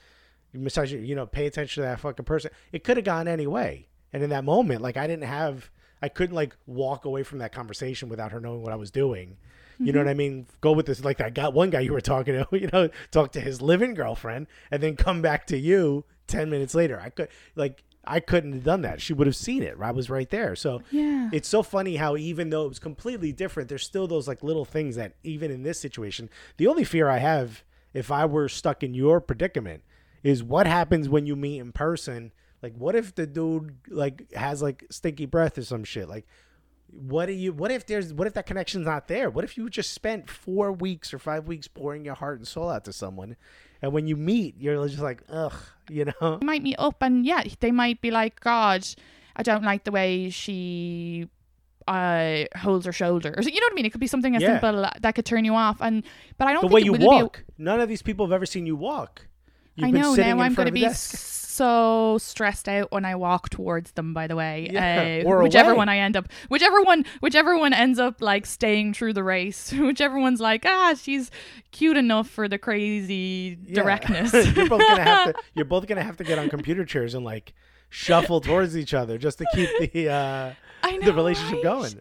massaging." 0.52 1.04
You 1.04 1.14
know, 1.14 1.26
pay 1.26 1.46
attention 1.46 1.82
to 1.82 1.88
that 1.88 2.00
fucking 2.00 2.26
person. 2.26 2.50
It 2.72 2.84
could 2.84 2.98
have 2.98 3.06
gone 3.06 3.26
any 3.26 3.46
way. 3.46 3.88
And 4.12 4.22
in 4.22 4.30
that 4.30 4.44
moment, 4.44 4.82
like 4.82 4.98
I 4.98 5.06
didn't 5.06 5.24
have, 5.24 5.70
I 6.02 6.08
couldn't 6.08 6.36
like 6.36 6.54
walk 6.66 7.06
away 7.06 7.22
from 7.22 7.38
that 7.38 7.52
conversation 7.52 8.10
without 8.10 8.32
her 8.32 8.40
knowing 8.40 8.62
what 8.62 8.72
I 8.72 8.76
was 8.76 8.90
doing. 8.90 9.38
You 9.78 9.92
know 9.92 9.98
what 9.98 10.08
I 10.08 10.14
mean? 10.14 10.46
Go 10.60 10.72
with 10.72 10.86
this. 10.86 11.04
Like 11.04 11.20
I 11.20 11.30
got 11.30 11.54
one 11.54 11.70
guy 11.70 11.80
you 11.80 11.92
were 11.92 12.00
talking 12.00 12.34
to, 12.34 12.46
you 12.56 12.68
know, 12.72 12.88
talk 13.10 13.32
to 13.32 13.40
his 13.40 13.60
living 13.60 13.94
girlfriend 13.94 14.46
and 14.70 14.82
then 14.82 14.96
come 14.96 15.22
back 15.22 15.46
to 15.48 15.58
you 15.58 16.04
10 16.28 16.50
minutes 16.50 16.74
later. 16.74 17.00
I 17.00 17.10
could 17.10 17.28
like, 17.56 17.82
I 18.04 18.18
couldn't 18.20 18.52
have 18.52 18.64
done 18.64 18.82
that. 18.82 19.00
She 19.00 19.12
would 19.12 19.26
have 19.28 19.36
seen 19.36 19.62
it. 19.62 19.76
I 19.80 19.92
was 19.92 20.10
right 20.10 20.28
there. 20.28 20.56
So 20.56 20.82
Yeah. 20.90 21.30
it's 21.32 21.48
so 21.48 21.62
funny 21.62 21.96
how 21.96 22.16
even 22.16 22.50
though 22.50 22.64
it 22.64 22.68
was 22.70 22.78
completely 22.80 23.32
different, 23.32 23.68
there's 23.68 23.84
still 23.84 24.08
those 24.08 24.26
like 24.26 24.42
little 24.42 24.64
things 24.64 24.96
that 24.96 25.14
even 25.22 25.50
in 25.50 25.62
this 25.62 25.78
situation, 25.78 26.28
the 26.56 26.66
only 26.66 26.82
fear 26.84 27.08
I 27.08 27.18
have 27.18 27.62
if 27.94 28.10
I 28.10 28.24
were 28.26 28.48
stuck 28.48 28.82
in 28.82 28.94
your 28.94 29.20
predicament 29.20 29.84
is 30.24 30.42
what 30.42 30.66
happens 30.66 31.08
when 31.08 31.26
you 31.26 31.36
meet 31.36 31.60
in 31.60 31.70
person. 31.72 32.32
Like, 32.62 32.74
what 32.76 32.94
if 32.94 33.14
the 33.14 33.26
dude 33.26 33.76
like 33.88 34.32
has 34.34 34.62
like 34.62 34.84
stinky 34.90 35.26
breath 35.26 35.56
or 35.58 35.62
some 35.62 35.84
shit? 35.84 36.08
Like, 36.08 36.26
what 36.90 37.26
do 37.26 37.32
you? 37.32 37.52
What 37.52 37.70
if 37.72 37.86
there's? 37.86 38.12
What 38.12 38.26
if 38.26 38.34
that 38.34 38.46
connection's 38.46 38.86
not 38.86 39.08
there? 39.08 39.30
What 39.30 39.44
if 39.44 39.56
you 39.56 39.68
just 39.70 39.92
spent 39.92 40.28
four 40.30 40.70
weeks 40.72 41.12
or 41.14 41.18
five 41.18 41.46
weeks 41.48 41.66
pouring 41.66 42.04
your 42.04 42.14
heart 42.14 42.38
and 42.38 42.46
soul 42.46 42.68
out 42.68 42.84
to 42.84 42.92
someone, 42.92 43.36
and 43.82 43.92
when 43.92 44.06
you 44.06 44.16
meet, 44.16 44.56
you're 44.58 44.86
just 44.88 45.02
like, 45.02 45.22
ugh, 45.28 45.52
you 45.90 46.06
know? 46.06 46.38
They 46.38 46.46
might 46.46 46.62
meet 46.62 46.76
up 46.78 47.02
and 47.02 47.26
yeah, 47.26 47.42
they 47.60 47.72
might 47.72 48.00
be 48.00 48.10
like, 48.10 48.40
God, 48.40 48.86
I 49.36 49.42
don't 49.42 49.64
like 49.64 49.84
the 49.84 49.92
way 49.92 50.30
she 50.30 51.28
uh 51.88 52.44
holds 52.56 52.86
her 52.86 52.92
shoulders. 52.92 53.44
You 53.46 53.60
know 53.60 53.64
what 53.66 53.72
I 53.72 53.74
mean? 53.74 53.86
It 53.86 53.90
could 53.90 54.00
be 54.00 54.06
something 54.06 54.36
as 54.36 54.42
Yeah. 54.42 54.60
simple 54.60 54.88
that 55.00 55.14
could 55.16 55.26
turn 55.26 55.44
you 55.44 55.54
off. 55.54 55.78
And 55.80 56.04
but 56.38 56.46
I 56.48 56.52
don't 56.52 56.62
The 56.62 56.68
think 56.68 56.74
way 56.74 56.80
it 56.82 56.84
you 56.84 57.06
walk. 57.06 57.44
None 57.58 57.80
of 57.80 57.88
these 57.88 58.02
people 58.02 58.24
have 58.26 58.32
ever 58.32 58.46
seen 58.46 58.66
you 58.66 58.76
walk. 58.76 59.26
You've 59.76 59.88
I 59.88 59.90
know 59.90 60.14
now 60.14 60.40
I'm 60.40 60.54
going 60.54 60.66
to 60.66 60.72
be 60.72 60.86
so 60.92 62.16
stressed 62.18 62.68
out 62.68 62.90
when 62.92 63.04
I 63.04 63.14
walk 63.14 63.50
towards 63.50 63.92
them. 63.92 64.14
By 64.14 64.26
the 64.26 64.36
way, 64.36 64.68
Yeah, 64.72 65.22
uh, 65.26 65.40
whichever 65.42 65.70
away. 65.70 65.78
one 65.78 65.88
I 65.88 65.98
end 65.98 66.16
up, 66.16 66.28
whichever 66.48 66.82
one, 66.82 67.04
whichever 67.20 67.56
one 67.58 67.72
ends 67.72 67.98
up 67.98 68.20
like 68.22 68.46
staying 68.46 68.94
through 68.94 69.12
the 69.14 69.22
race, 69.24 69.72
whichever 69.78 70.18
one's 70.18 70.40
like, 70.40 70.64
ah, 70.66 70.94
she's 71.00 71.30
cute 71.70 71.96
enough 71.96 72.28
for 72.28 72.48
the 72.48 72.58
crazy 72.58 73.58
Yeah. 73.66 73.74
directness. 73.82 74.32
you're 74.56 74.68
both 74.68 74.80
gonna 74.80 75.02
have 75.02 75.32
to. 75.34 75.40
You're 75.54 75.64
both 75.66 75.86
gonna 75.86 76.02
have 76.02 76.16
to 76.18 76.24
get 76.24 76.38
on 76.38 76.48
computer 76.48 76.84
chairs 76.84 77.14
and 77.14 77.24
like 77.24 77.52
shuffle 77.90 78.40
towards 78.40 78.76
each 78.76 78.94
other 78.94 79.18
just 79.18 79.38
to 79.38 79.46
keep 79.54 79.92
the 79.92 80.08
uh, 80.08 80.52
know, 80.90 81.00
the 81.02 81.12
relationship 81.12 81.54
right? 81.56 81.62
going. 81.62 82.00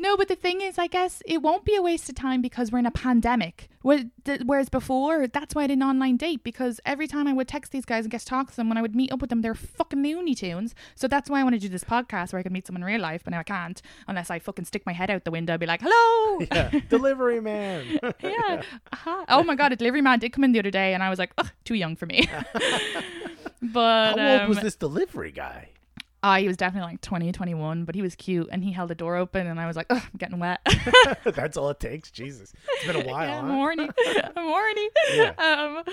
No, 0.00 0.16
but 0.16 0.28
the 0.28 0.34
thing 0.34 0.62
is, 0.62 0.78
I 0.78 0.86
guess 0.86 1.22
it 1.26 1.42
won't 1.42 1.66
be 1.66 1.76
a 1.76 1.82
waste 1.82 2.08
of 2.08 2.14
time 2.14 2.40
because 2.40 2.72
we're 2.72 2.78
in 2.78 2.86
a 2.86 2.90
pandemic. 2.90 3.68
Whereas 3.82 4.70
before, 4.70 5.28
that's 5.28 5.54
why 5.54 5.64
I 5.64 5.66
did 5.66 5.76
an 5.76 5.82
online 5.82 6.16
date 6.16 6.42
because 6.42 6.80
every 6.86 7.06
time 7.06 7.28
I 7.28 7.34
would 7.34 7.46
text 7.46 7.70
these 7.70 7.84
guys 7.84 8.06
and 8.06 8.10
get 8.10 8.20
to 8.20 8.26
talk 8.26 8.50
to 8.50 8.56
them, 8.56 8.70
when 8.70 8.78
I 8.78 8.82
would 8.82 8.96
meet 8.96 9.12
up 9.12 9.20
with 9.20 9.28
them, 9.28 9.42
they're 9.42 9.54
fucking 9.54 10.02
Looney 10.02 10.34
Tunes. 10.34 10.74
So 10.94 11.06
that's 11.06 11.28
why 11.28 11.40
I 11.40 11.42
want 11.42 11.54
to 11.54 11.58
do 11.58 11.68
this 11.68 11.84
podcast 11.84 12.32
where 12.32 12.40
I 12.40 12.42
can 12.42 12.54
meet 12.54 12.66
someone 12.66 12.80
in 12.80 12.86
real 12.86 13.00
life, 13.02 13.20
but 13.24 13.32
now 13.32 13.40
I 13.40 13.42
can't 13.42 13.82
unless 14.08 14.30
I 14.30 14.38
fucking 14.38 14.64
stick 14.64 14.86
my 14.86 14.94
head 14.94 15.10
out 15.10 15.24
the 15.24 15.30
window 15.30 15.52
and 15.52 15.60
be 15.60 15.66
like, 15.66 15.82
hello. 15.82 16.46
Yeah, 16.50 16.80
delivery 16.88 17.40
man. 17.40 18.00
yeah. 18.22 18.62
Uh-huh. 18.92 19.24
Oh 19.28 19.42
my 19.42 19.54
God, 19.54 19.72
a 19.72 19.76
delivery 19.76 20.00
man 20.00 20.18
did 20.18 20.32
come 20.32 20.44
in 20.44 20.52
the 20.52 20.58
other 20.60 20.70
day 20.70 20.94
and 20.94 21.02
I 21.02 21.10
was 21.10 21.18
like, 21.18 21.32
ugh, 21.36 21.50
too 21.64 21.74
young 21.74 21.94
for 21.94 22.06
me. 22.06 22.26
but 23.62 24.18
How 24.18 24.32
old 24.32 24.40
um, 24.40 24.48
was 24.48 24.60
this 24.60 24.76
delivery 24.76 25.30
guy? 25.32 25.68
Ah, 26.22 26.36
he 26.36 26.46
was 26.46 26.56
definitely 26.56 26.92
like 26.92 27.00
20, 27.00 27.32
21, 27.32 27.84
but 27.84 27.94
he 27.94 28.02
was 28.02 28.14
cute 28.14 28.48
and 28.52 28.62
he 28.62 28.72
held 28.72 28.90
the 28.90 28.94
door 28.94 29.16
open 29.16 29.46
and 29.46 29.60
I 29.60 29.66
was 29.66 29.76
like, 29.76 29.86
ugh, 29.90 30.02
I'm 30.02 30.18
getting 30.18 30.38
wet. 30.38 30.60
That's 31.24 31.56
all 31.56 31.70
it 31.70 31.80
takes. 31.80 32.10
Jesus, 32.10 32.52
it's 32.74 32.86
been 32.86 33.04
a 33.04 33.08
while. 33.08 33.26
yeah, 33.26 33.38
I'm 33.38 33.46
huh? 33.46 33.54
horny. 33.54 33.88
I'm 34.36 34.46
horny. 34.48 34.88
Yeah. 35.14 35.32
Um, 35.38 35.84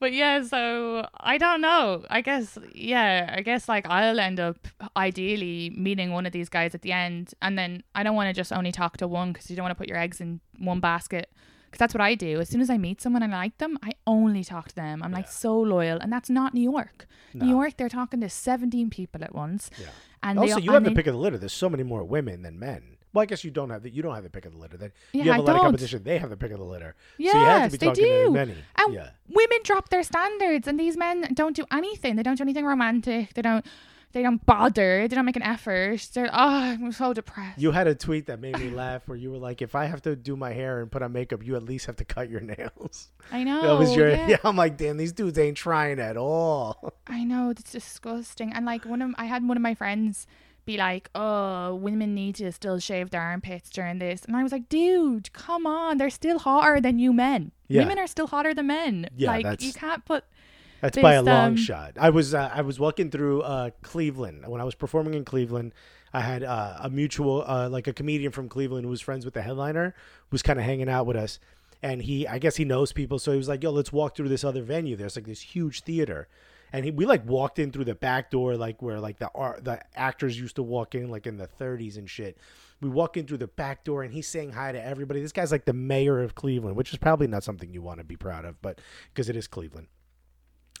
but 0.00 0.12
yeah, 0.12 0.42
so 0.42 1.06
I 1.20 1.38
don't 1.38 1.60
know. 1.60 2.04
I 2.10 2.20
guess 2.20 2.58
yeah, 2.72 3.34
I 3.36 3.42
guess 3.42 3.68
like 3.68 3.86
I'll 3.88 4.18
end 4.18 4.40
up 4.40 4.66
ideally 4.96 5.70
meeting 5.70 6.12
one 6.12 6.26
of 6.26 6.32
these 6.32 6.48
guys 6.48 6.74
at 6.74 6.82
the 6.82 6.92
end, 6.92 7.34
and 7.42 7.58
then 7.58 7.82
I 7.94 8.02
don't 8.02 8.16
want 8.16 8.28
to 8.28 8.32
just 8.32 8.52
only 8.52 8.72
talk 8.72 8.96
to 8.98 9.08
one 9.08 9.32
because 9.32 9.50
you 9.50 9.56
don't 9.56 9.64
want 9.64 9.72
to 9.72 9.78
put 9.78 9.88
your 9.88 9.98
eggs 9.98 10.20
in 10.20 10.40
one 10.58 10.80
basket. 10.80 11.30
Because 11.70 11.78
that's 11.78 11.94
what 11.94 12.00
I 12.00 12.14
do. 12.14 12.40
As 12.40 12.48
soon 12.48 12.60
as 12.60 12.70
I 12.70 12.78
meet 12.78 13.00
someone 13.00 13.22
and 13.22 13.34
I 13.34 13.38
like 13.38 13.58
them, 13.58 13.78
I 13.82 13.92
only 14.06 14.42
talk 14.42 14.68
to 14.68 14.74
them. 14.74 15.02
I'm 15.02 15.12
like 15.12 15.28
so 15.28 15.58
loyal, 15.58 15.98
and 16.00 16.12
that's 16.12 16.30
not 16.30 16.54
New 16.54 16.62
York. 16.62 17.06
No. 17.34 17.44
New 17.46 17.50
York, 17.52 17.76
they're 17.76 17.88
talking 17.90 18.20
to 18.22 18.28
17 18.28 18.88
people 18.90 19.22
at 19.22 19.34
once. 19.34 19.70
Yeah. 19.78 19.86
And 20.22 20.38
Also, 20.38 20.56
they, 20.56 20.62
you 20.62 20.72
have 20.72 20.84
the 20.84 20.92
pick 20.92 21.06
of 21.06 21.12
the 21.14 21.20
litter. 21.20 21.38
There's 21.38 21.52
so 21.52 21.68
many 21.68 21.82
more 21.82 22.02
women 22.04 22.42
than 22.42 22.58
men. 22.58 22.96
Well, 23.12 23.22
I 23.22 23.26
guess 23.26 23.42
you 23.44 23.50
don't 23.50 23.70
have 23.70 23.82
the 23.82 23.90
you 23.90 24.02
don't 24.02 24.14
have 24.14 24.24
the 24.24 24.30
pick 24.30 24.44
of 24.44 24.52
the 24.52 24.58
litter. 24.58 24.76
Then 24.76 24.92
Yeah, 25.12 25.24
you 25.24 25.30
have 25.32 25.40
I 25.40 25.42
a 25.42 25.46
lot 25.46 25.50
of 25.50 25.56
don't. 25.56 25.64
competition. 25.66 26.02
They 26.04 26.18
have 26.18 26.28
the 26.30 26.36
pick 26.36 26.52
of 26.52 26.58
the 26.58 26.64
litter. 26.64 26.94
so 27.18 27.22
you 27.24 27.30
have 27.32 27.36
to 27.36 27.62
Yes, 27.62 27.72
be 27.72 27.78
they 27.78 27.86
talking 27.86 28.04
to 28.04 28.24
do. 28.26 28.30
many. 28.32 28.54
And 28.76 28.94
yeah. 28.94 29.10
women 29.28 29.58
drop 29.64 29.88
their 29.88 30.02
standards, 30.02 30.66
and 30.68 30.78
these 30.78 30.96
men 30.96 31.30
don't 31.34 31.56
do 31.56 31.64
anything. 31.70 32.16
They 32.16 32.22
don't 32.22 32.36
do 32.36 32.42
anything 32.44 32.64
romantic. 32.66 33.34
They 33.34 33.42
don't. 33.42 33.64
They 34.12 34.22
don't 34.22 34.44
bother. 34.46 35.06
They 35.06 35.14
don't 35.14 35.26
make 35.26 35.36
an 35.36 35.42
effort. 35.42 36.08
They're 36.14 36.30
oh, 36.32 36.48
I'm 36.48 36.92
so 36.92 37.12
depressed. 37.12 37.60
You 37.60 37.72
had 37.72 37.86
a 37.86 37.94
tweet 37.94 38.26
that 38.26 38.40
made 38.40 38.58
me 38.58 38.70
laugh 38.70 39.02
where 39.06 39.18
you 39.18 39.30
were 39.30 39.38
like, 39.38 39.60
"If 39.60 39.74
I 39.74 39.84
have 39.84 40.00
to 40.02 40.16
do 40.16 40.34
my 40.34 40.52
hair 40.52 40.80
and 40.80 40.90
put 40.90 41.02
on 41.02 41.12
makeup, 41.12 41.44
you 41.44 41.56
at 41.56 41.62
least 41.62 41.86
have 41.86 41.96
to 41.96 42.04
cut 42.04 42.30
your 42.30 42.40
nails." 42.58 43.08
I 43.30 43.44
know. 43.44 43.60
that 43.62 43.78
was 43.78 43.94
your 43.94 44.08
yeah. 44.08 44.28
yeah. 44.28 44.36
I'm 44.44 44.56
like, 44.56 44.78
damn, 44.78 44.96
these 44.96 45.12
dudes 45.12 45.38
ain't 45.38 45.58
trying 45.58 45.98
at 46.00 46.16
all. 46.16 46.94
I 47.06 47.24
know. 47.24 47.50
It's 47.50 47.70
disgusting. 47.70 48.52
And 48.52 48.64
like 48.64 48.84
one 48.86 49.02
of 49.02 49.14
I 49.18 49.26
had 49.26 49.46
one 49.46 49.58
of 49.58 49.62
my 49.62 49.74
friends 49.74 50.26
be 50.64 50.78
like, 50.78 51.10
"Oh, 51.14 51.74
women 51.74 52.14
need 52.14 52.36
to 52.36 52.50
still 52.52 52.78
shave 52.78 53.10
their 53.10 53.20
armpits 53.20 53.68
during 53.68 53.98
this," 53.98 54.24
and 54.24 54.34
I 54.34 54.42
was 54.42 54.52
like, 54.52 54.70
"Dude, 54.70 55.32
come 55.34 55.66
on. 55.66 55.98
They're 55.98 56.08
still 56.08 56.38
hotter 56.38 56.80
than 56.80 56.98
you 56.98 57.12
men. 57.12 57.52
Yeah. 57.68 57.82
Women 57.82 57.98
are 57.98 58.06
still 58.06 58.26
hotter 58.26 58.54
than 58.54 58.68
men. 58.68 59.10
Yeah, 59.16 59.32
like 59.32 59.60
you 59.60 59.74
can't 59.74 60.04
put." 60.06 60.24
That's 60.80 60.96
by 60.96 61.14
a 61.14 61.22
long 61.22 61.50
um, 61.50 61.56
shot. 61.56 61.94
I 61.98 62.10
was 62.10 62.34
uh, 62.34 62.50
I 62.52 62.62
was 62.62 62.78
walking 62.78 63.10
through 63.10 63.42
uh, 63.42 63.70
Cleveland 63.82 64.46
when 64.46 64.60
I 64.60 64.64
was 64.64 64.74
performing 64.74 65.14
in 65.14 65.24
Cleveland. 65.24 65.72
I 66.12 66.20
had 66.20 66.42
uh, 66.42 66.78
a 66.80 66.90
mutual 66.90 67.44
uh, 67.46 67.68
like 67.68 67.86
a 67.86 67.92
comedian 67.92 68.32
from 68.32 68.48
Cleveland 68.48 68.84
who 68.84 68.90
was 68.90 69.00
friends 69.00 69.24
with 69.24 69.34
the 69.34 69.42
headliner, 69.42 69.94
was 70.30 70.42
kind 70.42 70.58
of 70.58 70.64
hanging 70.64 70.88
out 70.88 71.06
with 71.06 71.16
us, 71.16 71.38
and 71.82 72.02
he 72.02 72.26
I 72.26 72.38
guess 72.38 72.56
he 72.56 72.64
knows 72.64 72.92
people, 72.92 73.18
so 73.18 73.32
he 73.32 73.38
was 73.38 73.48
like, 73.48 73.62
"Yo, 73.62 73.70
let's 73.70 73.92
walk 73.92 74.16
through 74.16 74.28
this 74.28 74.44
other 74.44 74.62
venue. 74.62 74.96
There's 74.96 75.16
like 75.16 75.26
this 75.26 75.40
huge 75.40 75.82
theater." 75.82 76.28
And 76.70 76.84
he, 76.84 76.90
we 76.90 77.06
like 77.06 77.26
walked 77.26 77.58
in 77.58 77.72
through 77.72 77.86
the 77.86 77.94
back 77.94 78.30
door, 78.30 78.56
like 78.56 78.82
where 78.82 79.00
like 79.00 79.18
the 79.18 79.30
art, 79.34 79.64
the 79.64 79.80
actors 79.96 80.38
used 80.38 80.56
to 80.56 80.62
walk 80.62 80.94
in, 80.94 81.10
like 81.10 81.26
in 81.26 81.38
the 81.38 81.48
30s 81.48 81.96
and 81.96 82.08
shit. 82.10 82.36
We 82.82 82.90
walk 82.90 83.16
in 83.16 83.26
through 83.26 83.38
the 83.38 83.46
back 83.46 83.84
door, 83.84 84.02
and 84.02 84.12
he's 84.12 84.28
saying 84.28 84.52
hi 84.52 84.72
to 84.72 84.84
everybody. 84.84 85.22
This 85.22 85.32
guy's 85.32 85.50
like 85.50 85.64
the 85.64 85.72
mayor 85.72 86.20
of 86.20 86.34
Cleveland, 86.34 86.76
which 86.76 86.92
is 86.92 86.98
probably 86.98 87.26
not 87.26 87.42
something 87.42 87.72
you 87.72 87.80
want 87.80 88.00
to 88.00 88.04
be 88.04 88.16
proud 88.16 88.44
of, 88.44 88.60
but 88.60 88.80
because 89.12 89.30
it 89.30 89.34
is 89.34 89.46
Cleveland 89.46 89.88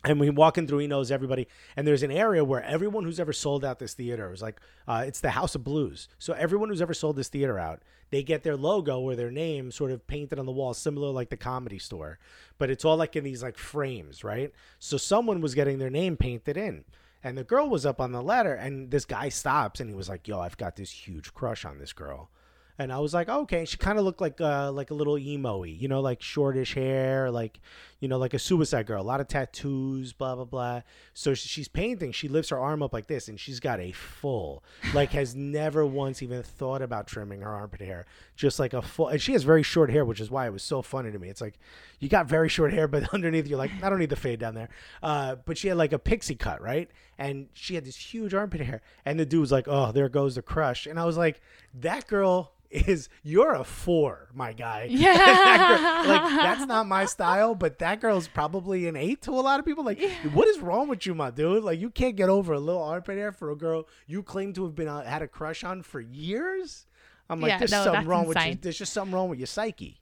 and 0.04 0.20
we 0.20 0.30
walk 0.30 0.58
in 0.58 0.66
through 0.66 0.78
he 0.78 0.86
knows 0.86 1.10
everybody. 1.10 1.48
And 1.76 1.86
there's 1.86 2.02
an 2.02 2.10
area 2.10 2.44
where 2.44 2.62
everyone 2.62 3.04
who's 3.04 3.18
ever 3.18 3.32
sold 3.32 3.64
out 3.64 3.78
this 3.78 3.94
theater 3.94 4.30
was 4.30 4.42
like 4.42 4.60
uh, 4.86 5.04
it's 5.06 5.20
the 5.20 5.30
house 5.30 5.54
of 5.54 5.64
blues. 5.64 6.08
So 6.18 6.32
everyone 6.34 6.68
who's 6.68 6.82
ever 6.82 6.94
sold 6.94 7.16
this 7.16 7.28
theater 7.28 7.58
out 7.58 7.82
they 8.10 8.22
get 8.22 8.42
their 8.42 8.56
logo 8.56 9.00
or 9.00 9.14
their 9.14 9.30
name 9.30 9.70
sort 9.70 9.90
of 9.90 10.06
painted 10.06 10.38
on 10.38 10.46
the 10.46 10.52
wall 10.52 10.72
similar 10.72 11.10
like 11.10 11.30
the 11.30 11.36
comedy 11.36 11.78
store. 11.78 12.18
But 12.58 12.70
it's 12.70 12.84
all 12.84 12.96
like 12.96 13.16
in 13.16 13.24
these 13.24 13.42
like 13.42 13.58
frames 13.58 14.22
right? 14.22 14.52
So 14.78 14.96
someone 14.96 15.40
was 15.40 15.54
getting 15.54 15.78
their 15.78 15.90
name 15.90 16.16
painted 16.16 16.56
in. 16.56 16.84
And 17.22 17.36
the 17.36 17.44
girl 17.44 17.68
was 17.68 17.84
up 17.84 18.00
on 18.00 18.12
the 18.12 18.22
ladder 18.22 18.54
and 18.54 18.90
this 18.92 19.04
guy 19.04 19.28
stops 19.28 19.80
and 19.80 19.90
he 19.90 19.96
was 19.96 20.08
like 20.08 20.28
yo 20.28 20.40
i've 20.40 20.56
got 20.56 20.76
this 20.76 20.90
huge 20.90 21.34
crush 21.34 21.64
on 21.64 21.78
this 21.78 21.92
girl 21.92 22.30
And 22.78 22.92
I 22.92 22.98
was 23.00 23.12
like, 23.12 23.28
okay. 23.28 23.64
She 23.64 23.76
kind 23.76 23.98
of 23.98 24.04
looked 24.04 24.20
like 24.20 24.40
uh, 24.40 24.70
like 24.70 24.90
a 24.90 24.94
little 24.94 25.18
emo 25.18 25.64
you 25.64 25.88
know, 25.88 26.00
like 26.00 26.22
shortish 26.22 26.74
hair, 26.74 27.30
like 27.30 27.58
you 28.00 28.06
know, 28.06 28.18
like 28.18 28.34
a 28.34 28.38
suicide 28.38 28.86
girl, 28.86 29.02
a 29.02 29.04
lot 29.04 29.20
of 29.20 29.26
tattoos, 29.26 30.12
blah 30.12 30.36
blah 30.36 30.44
blah. 30.44 30.82
So 31.14 31.34
she's 31.34 31.66
painting. 31.66 32.12
She 32.12 32.28
lifts 32.28 32.50
her 32.50 32.58
arm 32.58 32.82
up 32.82 32.92
like 32.92 33.08
this, 33.08 33.26
and 33.28 33.40
she's 33.40 33.58
got 33.58 33.80
a 33.80 33.90
full, 33.92 34.62
like, 34.94 35.10
has 35.10 35.34
never 35.34 35.84
once 35.84 36.22
even 36.22 36.42
thought 36.42 36.80
about 36.80 37.08
trimming 37.08 37.40
her 37.40 37.50
armpit 37.50 37.80
hair, 37.80 38.06
just 38.36 38.60
like 38.60 38.72
a 38.72 38.82
full. 38.82 39.08
And 39.08 39.20
she 39.20 39.32
has 39.32 39.42
very 39.42 39.64
short 39.64 39.90
hair, 39.90 40.04
which 40.04 40.20
is 40.20 40.30
why 40.30 40.46
it 40.46 40.52
was 40.52 40.62
so 40.62 40.80
funny 40.80 41.10
to 41.10 41.18
me. 41.18 41.28
It's 41.28 41.40
like 41.40 41.58
you 42.00 42.08
got 42.08 42.26
very 42.26 42.48
short 42.48 42.72
hair, 42.72 42.88
but 42.88 43.08
underneath 43.14 43.46
you're 43.46 43.58
like, 43.58 43.70
I 43.82 43.90
don't 43.90 43.98
need 43.98 44.10
the 44.10 44.16
fade 44.16 44.40
down 44.40 44.54
there. 44.54 44.68
Uh, 45.02 45.36
but 45.36 45.58
she 45.58 45.68
had 45.68 45.76
like 45.76 45.92
a 45.92 45.98
pixie 45.98 46.34
cut, 46.34 46.60
right? 46.60 46.90
And 47.18 47.48
she 47.52 47.74
had 47.74 47.84
this 47.84 47.96
huge 47.96 48.34
armpit 48.34 48.60
hair, 48.60 48.82
and 49.04 49.18
the 49.18 49.26
dude 49.26 49.40
was 49.40 49.52
like, 49.52 49.66
oh, 49.66 49.92
there 49.92 50.08
goes 50.08 50.36
the 50.36 50.42
crush, 50.42 50.86
and 50.86 50.98
I 50.98 51.04
was 51.04 51.16
like, 51.16 51.40
that 51.74 52.06
girl 52.06 52.52
is 52.70 53.08
you're 53.22 53.54
a 53.54 53.64
four, 53.64 54.28
my 54.34 54.52
guy. 54.52 54.88
Yeah. 54.90 55.14
that 55.16 56.04
girl, 56.04 56.14
like 56.14 56.42
that's 56.42 56.66
not 56.66 56.86
my 56.86 57.06
style, 57.06 57.54
but 57.54 57.78
that 57.78 58.00
girl's 58.00 58.28
probably 58.28 58.86
an 58.86 58.96
eight 58.96 59.22
to 59.22 59.30
a 59.32 59.40
lot 59.40 59.58
of 59.58 59.66
people. 59.66 59.84
Like, 59.84 60.00
yeah. 60.00 60.10
what 60.32 60.48
is 60.48 60.58
wrong 60.60 60.88
with 60.88 61.06
you, 61.06 61.14
my 61.14 61.30
dude? 61.30 61.64
Like, 61.64 61.80
you 61.80 61.90
can't 61.90 62.16
get 62.16 62.28
over 62.28 62.52
a 62.52 62.60
little 62.60 62.82
armpit 62.82 63.16
hair 63.16 63.32
for 63.32 63.50
a 63.50 63.56
girl 63.56 63.88
you 64.06 64.22
claim 64.22 64.52
to 64.54 64.64
have 64.64 64.74
been 64.74 64.88
uh, 64.88 65.02
had 65.04 65.22
a 65.22 65.28
crush 65.28 65.64
on 65.64 65.82
for 65.82 66.00
years. 66.00 66.86
I'm 67.30 67.40
like, 67.40 67.50
yeah, 67.50 67.58
there's 67.58 67.72
no, 67.72 67.84
something 67.84 68.06
wrong 68.06 68.26
insane. 68.26 68.48
with 68.48 68.56
you. 68.56 68.58
There's 68.62 68.78
just 68.78 68.92
something 68.92 69.14
wrong 69.14 69.28
with 69.28 69.38
your 69.38 69.46
psyche 69.46 70.00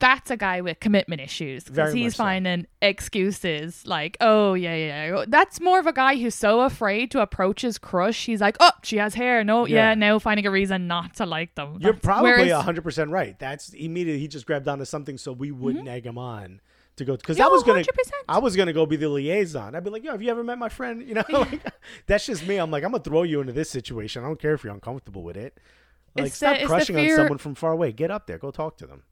that's 0.00 0.30
a 0.30 0.36
guy 0.36 0.60
with 0.60 0.80
commitment 0.80 1.20
issues 1.20 1.64
because 1.64 1.92
he's 1.92 2.14
finding 2.14 2.62
so. 2.62 2.68
excuses 2.82 3.86
like, 3.86 4.16
oh 4.20 4.54
yeah, 4.54 4.74
yeah. 4.74 5.24
That's 5.26 5.60
more 5.60 5.78
of 5.78 5.86
a 5.86 5.92
guy 5.92 6.16
who's 6.16 6.34
so 6.34 6.60
afraid 6.60 7.10
to 7.12 7.20
approach 7.20 7.62
his 7.62 7.78
crush. 7.78 8.26
He's 8.26 8.40
like, 8.40 8.56
oh, 8.60 8.70
she 8.82 8.98
has 8.98 9.14
hair. 9.14 9.42
No, 9.42 9.66
yeah, 9.66 9.90
yeah 9.90 9.94
now 9.94 10.18
finding 10.18 10.46
a 10.46 10.50
reason 10.50 10.86
not 10.86 11.14
to 11.16 11.26
like 11.26 11.54
them. 11.54 11.78
You're 11.80 11.94
probably 11.94 12.50
hundred 12.50 12.82
percent 12.82 13.10
right. 13.10 13.38
That's 13.38 13.70
immediately 13.70 14.20
he 14.20 14.28
just 14.28 14.46
grabbed 14.46 14.68
onto 14.68 14.84
something 14.84 15.18
so 15.18 15.32
we 15.32 15.50
wouldn't 15.50 15.86
mm-hmm. 15.86 15.94
egg 15.94 16.06
him 16.06 16.18
on 16.18 16.60
to 16.98 17.04
go 17.04 17.16
because 17.16 17.40
I 17.40 17.46
was 17.46 17.62
gonna 17.62 17.80
100%. 17.80 17.86
I 18.28 18.38
was 18.38 18.54
gonna 18.54 18.72
go 18.72 18.86
be 18.86 18.96
the 18.96 19.08
liaison. 19.08 19.74
I'd 19.74 19.84
be 19.84 19.90
like, 19.90 20.04
yo, 20.04 20.12
have 20.12 20.22
you 20.22 20.30
ever 20.30 20.44
met 20.44 20.58
my 20.58 20.68
friend? 20.68 21.02
You 21.02 21.14
know, 21.14 21.24
like, 21.28 21.60
that's 22.06 22.26
just 22.26 22.46
me. 22.46 22.56
I'm 22.56 22.70
like, 22.70 22.84
I'm 22.84 22.92
gonna 22.92 23.02
throw 23.02 23.22
you 23.22 23.40
into 23.40 23.52
this 23.52 23.70
situation. 23.70 24.22
I 24.22 24.26
don't 24.26 24.40
care 24.40 24.54
if 24.54 24.62
you're 24.62 24.72
uncomfortable 24.72 25.22
with 25.22 25.36
it. 25.36 25.58
Like, 26.16 26.26
it's 26.26 26.36
stop 26.36 26.58
the, 26.58 26.66
crushing 26.66 26.96
on 26.96 27.16
someone 27.16 27.38
from 27.38 27.54
far 27.54 27.72
away. 27.72 27.92
Get 27.92 28.10
up 28.10 28.26
there. 28.26 28.38
Go 28.38 28.50
talk 28.50 28.76
to 28.78 28.86
them. 28.86 29.02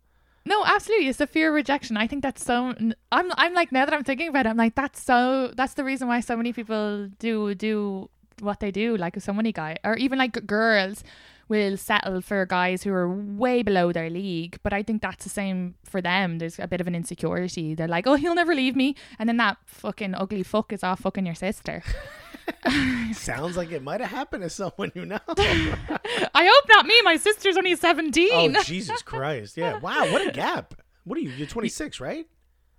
No, 0.47 0.65
absolutely. 0.65 1.09
It's 1.09 1.19
the 1.19 1.27
fear 1.27 1.49
of 1.49 1.55
rejection. 1.55 1.97
I 1.97 2.07
think 2.07 2.23
that's 2.23 2.45
so. 2.45 2.73
I'm. 3.11 3.33
I'm 3.37 3.53
like 3.53 3.73
now 3.73 3.85
that 3.85 3.93
I'm 3.93 4.05
thinking 4.05 4.29
about 4.29 4.47
it, 4.47 4.51
I'm 4.51 4.57
like 4.57 4.77
that's 4.77 5.03
so. 5.03 5.53
That's 5.57 5.75
the 5.75 5.83
reason 5.83 6.07
why 6.07 6.21
so 6.21 6.37
many 6.37 6.53
people 6.53 7.09
do 7.19 7.55
do 7.57 8.09
what 8.41 8.61
they 8.61 8.71
do. 8.71 8.97
Like 8.97 9.21
so 9.21 9.33
many 9.33 9.51
guys, 9.53 9.79
or 9.83 9.97
even 9.97 10.19
like 10.19 10.47
girls, 10.47 11.03
will 11.49 11.77
settle 11.77 12.21
for 12.21 12.47
guys 12.47 12.85
who 12.85 12.93
are 12.93 13.09
way 13.09 13.65
below 13.65 13.91
their 13.91 14.09
league. 14.09 14.59
But 14.63 14.73
I 14.73 14.85
think 14.85 15.03
that's 15.03 15.25
the 15.25 15.31
same 15.31 15.75
for 15.85 16.01
them. 16.01 16.39
There's 16.39 16.61
a 16.61 16.69
bit 16.69 16.81
of 16.81 16.87
an 16.87 16.95
insecurity. 16.95 17.75
They're 17.75 17.89
like, 17.89 18.07
oh, 18.07 18.15
he'll 18.15 18.37
never 18.37 18.55
leave 18.55 18.77
me, 18.77 18.95
and 19.19 19.29
then 19.29 19.39
that 19.39 19.57
fucking 19.67 20.15
ugly 20.15 20.45
fuck 20.45 20.73
is 20.73 20.85
off 20.85 21.01
fucking 21.01 21.27
your 21.27 21.35
sister. 21.35 21.83
Sounds 23.15 23.57
like 23.57 23.73
it 23.73 23.83
might 23.83 24.01
have 24.01 24.11
happened 24.11 24.43
to 24.43 24.51
someone 24.51 24.93
you 24.95 25.07
know. 25.07 25.19
I 25.29 26.51
hope 26.53 26.69
not 26.69 26.87
me. 26.87 27.01
My 27.03 27.17
sister's 27.17 27.57
only 27.57 27.75
17. 27.75 28.57
Oh, 28.57 28.63
Jesus 28.63 29.03
Christ. 29.03 29.57
Yeah. 29.57 29.79
Wow. 29.79 30.11
What 30.13 30.27
a 30.27 30.31
gap. 30.31 30.75
What 31.05 31.19
are 31.19 31.21
you? 31.21 31.31
You're 31.31 31.47
26, 31.47 32.01
right? 32.01 32.27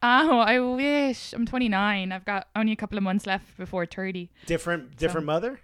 Oh, 0.03 0.39
I 0.39 0.60
wish. 0.60 1.34
I'm 1.34 1.45
29. 1.45 2.12
I've 2.12 2.25
got 2.25 2.47
only 2.56 2.71
a 2.71 2.75
couple 2.75 2.97
of 2.97 3.03
months 3.03 3.25
left 3.25 3.58
before 3.58 3.86
30. 3.86 4.30
Different 4.45 4.97
different 4.97 5.23
so. 5.23 5.25
mother? 5.25 5.60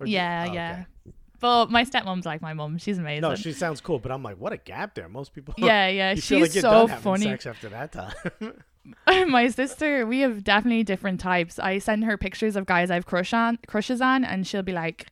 Or 0.00 0.06
yeah, 0.06 0.46
oh, 0.48 0.52
yeah. 0.52 0.72
Okay. 0.72 1.12
But 1.38 1.70
my 1.70 1.84
stepmom's 1.84 2.24
like 2.24 2.40
my 2.40 2.54
mom. 2.54 2.78
She's 2.78 2.98
amazing. 2.98 3.22
No, 3.22 3.34
she 3.34 3.52
sounds 3.52 3.80
cool, 3.80 3.98
but 3.98 4.10
I'm 4.10 4.22
like, 4.22 4.38
what 4.38 4.52
a 4.52 4.56
gap 4.56 4.94
there. 4.94 5.08
Most 5.08 5.34
people. 5.34 5.54
Yeah, 5.58 5.88
yeah. 5.88 6.14
she's 6.16 6.54
like 6.54 6.62
so 6.62 6.88
funny. 6.88 7.28
after 7.30 7.68
that 7.68 7.92
time. 7.92 8.62
my 9.28 9.48
sister, 9.48 10.06
we 10.06 10.20
have 10.20 10.44
definitely 10.44 10.84
different 10.84 11.20
types. 11.20 11.58
I 11.58 11.78
send 11.78 12.04
her 12.04 12.16
pictures 12.16 12.56
of 12.56 12.66
guys 12.66 12.90
I've 12.90 13.06
crush 13.06 13.32
on, 13.32 13.58
crushes 13.66 14.00
on, 14.00 14.24
and 14.24 14.46
she'll 14.46 14.62
be 14.62 14.72
like, 14.72 15.06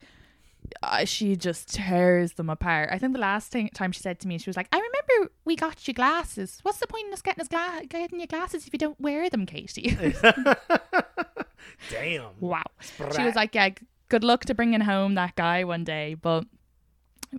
uh, 0.82 1.04
she 1.04 1.36
just 1.36 1.72
tears 1.74 2.34
them 2.34 2.48
apart. 2.50 2.88
I 2.92 2.98
think 2.98 3.12
the 3.12 3.18
last 3.18 3.50
thing, 3.52 3.68
time 3.74 3.92
she 3.92 4.00
said 4.00 4.18
to 4.20 4.28
me, 4.28 4.38
she 4.38 4.48
was 4.48 4.56
like, 4.56 4.68
"I 4.72 4.76
remember 4.76 5.32
we 5.44 5.56
got 5.56 5.86
you 5.86 5.94
glasses. 5.94 6.58
What's 6.62 6.78
the 6.78 6.86
point 6.86 7.06
in 7.08 7.12
us 7.12 7.22
getting 7.22 7.42
us 7.42 7.48
gla- 7.48 7.86
getting 7.88 8.20
you 8.20 8.26
glasses 8.26 8.66
if 8.66 8.72
you 8.72 8.78
don't 8.78 9.00
wear 9.00 9.28
them, 9.28 9.46
Katie?" 9.46 9.96
Damn. 11.90 12.30
Wow. 12.40 12.62
Sprat. 12.80 13.14
She 13.14 13.22
was 13.22 13.34
like, 13.34 13.54
"Yeah, 13.54 13.70
good 14.08 14.24
luck 14.24 14.44
to 14.46 14.54
bringing 14.54 14.80
home 14.80 15.14
that 15.14 15.36
guy 15.36 15.64
one 15.64 15.84
day." 15.84 16.14
But 16.14 16.44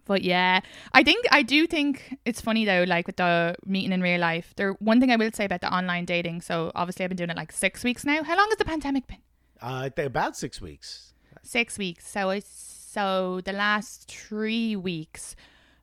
but 0.05 0.21
yeah, 0.21 0.62
I 0.93 1.03
think 1.03 1.25
I 1.31 1.41
do 1.41 1.67
think 1.67 2.17
it's 2.25 2.41
funny 2.41 2.65
though, 2.65 2.84
like 2.88 3.08
with 3.08 3.17
the 3.17 3.55
meeting 3.65 3.91
in 3.91 4.01
real 4.01 4.19
life. 4.19 4.53
There, 4.55 4.73
one 4.73 4.99
thing 4.99 5.12
I 5.12 5.15
will 5.15 5.31
say 5.31 5.45
about 5.45 5.62
the 5.62 5.73
online 5.73 6.05
dating. 6.05 6.41
So 6.41 6.71
obviously, 6.75 7.05
I've 7.05 7.10
been 7.10 7.17
doing 7.17 7.29
it 7.29 7.38
like 7.38 7.51
six 7.51 7.84
weeks 7.84 8.05
now. 8.05 8.23
How 8.23 8.38
long 8.38 8.47
has 8.49 8.58
the 8.58 8.65
pandemic 8.65 9.08
been? 9.08 9.17
Uh, 9.62 9.89
about 9.97 10.36
six 10.36 10.62
weeks. 10.62 11.13
Six 11.43 11.77
weeks. 11.77 12.08
So 12.10 12.29
it's 12.31 12.75
so 12.91 13.41
the 13.45 13.53
last 13.53 14.10
three 14.10 14.75
weeks. 14.75 15.36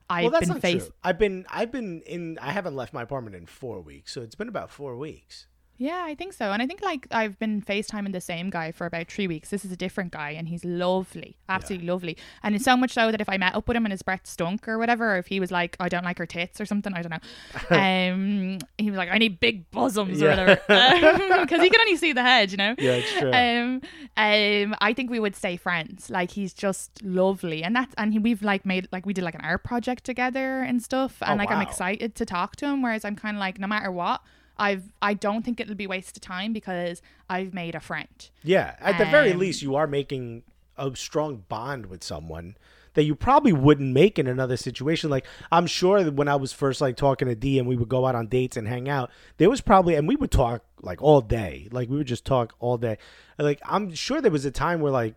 I've 0.09 0.31
well, 0.31 0.41
been 0.41 0.59
faced. 0.59 0.91
I've 1.03 1.17
been 1.17 1.45
I've 1.49 1.71
been 1.71 2.01
in. 2.01 2.37
I 2.41 2.51
haven't 2.51 2.75
left 2.75 2.93
my 2.93 3.01
apartment 3.01 3.35
in 3.35 3.45
four 3.45 3.81
weeks, 3.81 4.13
so 4.13 4.21
it's 4.21 4.35
been 4.35 4.49
about 4.49 4.69
four 4.69 4.97
weeks. 4.97 5.47
Yeah, 5.77 6.03
I 6.05 6.13
think 6.13 6.33
so. 6.33 6.51
And 6.51 6.61
I 6.61 6.67
think 6.67 6.81
like 6.83 7.07
I've 7.11 7.37
been 7.39 7.61
FaceTiming 7.61 8.11
the 8.11 8.21
same 8.21 8.49
guy 8.49 8.71
for 8.71 8.85
about 8.85 9.07
three 9.07 9.27
weeks. 9.27 9.49
This 9.49 9.65
is 9.65 9.71
a 9.71 9.75
different 9.75 10.11
guy 10.11 10.31
and 10.31 10.47
he's 10.47 10.63
lovely. 10.63 11.35
Absolutely 11.49 11.87
yeah. 11.87 11.91
lovely. 11.91 12.17
And 12.43 12.55
it's 12.55 12.63
so 12.63 12.77
much 12.77 12.91
so 12.91 13.11
that 13.11 13.19
if 13.19 13.27
I 13.27 13.37
met 13.37 13.55
up 13.55 13.67
with 13.67 13.75
him 13.75 13.85
and 13.85 13.91
his 13.91 14.03
breath 14.03 14.27
stunk 14.27 14.67
or 14.67 14.77
whatever, 14.77 15.15
or 15.15 15.17
if 15.17 15.27
he 15.27 15.39
was 15.39 15.51
like, 15.51 15.75
I 15.79 15.89
don't 15.89 16.03
like 16.03 16.19
her 16.19 16.27
tits 16.27 16.61
or 16.61 16.65
something, 16.65 16.93
I 16.93 17.01
don't 17.01 17.11
know. 17.11 17.75
um 17.77 18.59
he 18.77 18.91
was 18.91 18.97
like, 18.97 19.09
I 19.11 19.17
need 19.17 19.39
big 19.39 19.69
bosoms 19.71 20.21
yeah. 20.21 20.27
or 20.27 20.29
whatever. 20.67 21.33
Because 21.43 21.61
he 21.61 21.69
can 21.69 21.81
only 21.81 21.97
see 21.97 22.13
the 22.13 22.21
head, 22.21 22.51
you 22.51 22.57
know? 22.57 22.75
Yeah, 22.77 23.01
it's 23.01 23.11
true. 23.13 23.31
Um 23.31 23.81
um 24.15 24.75
I 24.79 24.93
think 24.93 25.09
we 25.09 25.19
would 25.19 25.35
stay 25.35 25.57
friends. 25.57 26.09
Like 26.09 26.31
he's 26.31 26.53
just 26.53 27.03
lovely. 27.03 27.63
And 27.63 27.75
that's 27.75 27.93
and 27.97 28.13
he, 28.13 28.19
we've 28.19 28.43
like 28.43 28.65
made 28.65 28.87
like 28.91 29.07
we 29.07 29.13
did 29.13 29.23
like 29.23 29.35
an 29.35 29.41
art 29.41 29.63
project 29.63 30.03
together 30.03 30.61
and 30.61 30.83
stuff. 30.83 31.17
And 31.23 31.33
oh, 31.33 31.43
like 31.43 31.49
wow. 31.49 31.57
I'm 31.57 31.61
excited 31.63 32.13
to 32.15 32.25
talk 32.25 32.57
to 32.57 32.67
him. 32.67 32.83
Whereas 32.83 33.03
I'm 33.03 33.15
kinda 33.15 33.39
like, 33.39 33.59
no 33.59 33.67
matter 33.67 33.91
what 33.91 34.21
I've 34.57 34.93
I 35.01 35.13
don't 35.13 35.43
think 35.43 35.59
it'll 35.59 35.75
be 35.75 35.87
waste 35.87 36.17
of 36.17 36.21
time 36.21 36.53
because 36.53 37.01
I've 37.29 37.53
made 37.53 37.75
a 37.75 37.79
friend. 37.79 38.29
Yeah, 38.43 38.75
at 38.79 38.97
the 38.97 39.05
very 39.05 39.33
least, 39.33 39.61
you 39.61 39.75
are 39.75 39.87
making 39.87 40.43
a 40.77 40.95
strong 40.95 41.43
bond 41.49 41.87
with 41.87 42.03
someone 42.03 42.55
that 42.93 43.03
you 43.03 43.15
probably 43.15 43.53
wouldn't 43.53 43.91
make 43.93 44.19
in 44.19 44.27
another 44.27 44.57
situation. 44.57 45.09
Like 45.09 45.25
I'm 45.51 45.67
sure 45.67 46.03
that 46.03 46.13
when 46.13 46.27
I 46.27 46.35
was 46.35 46.53
first 46.53 46.81
like 46.81 46.95
talking 46.95 47.27
to 47.27 47.35
D 47.35 47.59
and 47.59 47.67
we 47.67 47.75
would 47.75 47.89
go 47.89 48.05
out 48.05 48.15
on 48.15 48.27
dates 48.27 48.57
and 48.57 48.67
hang 48.67 48.87
out, 48.87 49.09
there 49.37 49.49
was 49.49 49.61
probably 49.61 49.95
and 49.95 50.07
we 50.07 50.15
would 50.15 50.31
talk 50.31 50.63
like 50.81 51.01
all 51.01 51.21
day. 51.21 51.67
Like 51.71 51.89
we 51.89 51.97
would 51.97 52.07
just 52.07 52.25
talk 52.25 52.53
all 52.59 52.77
day. 52.77 52.97
Like 53.37 53.61
I'm 53.65 53.93
sure 53.93 54.21
there 54.21 54.31
was 54.31 54.45
a 54.45 54.51
time 54.51 54.81
where 54.81 54.91
like 54.91 55.15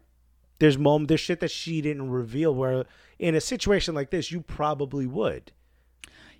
there's 0.58 0.78
mom 0.78 1.06
there's 1.06 1.20
shit 1.20 1.40
that 1.40 1.50
she 1.50 1.80
didn't 1.80 2.10
reveal 2.10 2.54
where 2.54 2.84
in 3.18 3.34
a 3.34 3.40
situation 3.40 3.94
like 3.94 4.10
this 4.10 4.30
you 4.30 4.40
probably 4.40 5.06
would. 5.06 5.52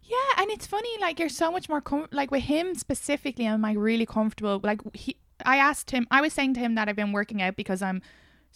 Yeah, 0.09 0.43
and 0.43 0.51
it's 0.51 0.67
funny, 0.67 0.89
like 1.01 1.19
you're 1.19 1.29
so 1.29 1.51
much 1.51 1.69
more 1.69 1.81
com- 1.81 2.09
like 2.13 2.31
with 2.31 2.45
him 2.45 2.75
specifically. 2.77 3.47
I'm 3.47 3.63
like 3.63 3.77
really 3.77 4.07
comfortable. 4.07 4.61
Like 4.63 4.81
he, 4.95 5.17
I 5.45 5.57
asked 5.57 5.91
him. 5.91 6.07
I 6.11 6.21
was 6.21 6.33
saying 6.33 6.55
to 6.55 6.61
him 6.61 6.77
that 6.77 6.89
I've 6.89 6.97
been 6.97 7.13
working 7.13 7.43
out 7.43 7.57
because 7.57 7.83
I'm 7.83 8.03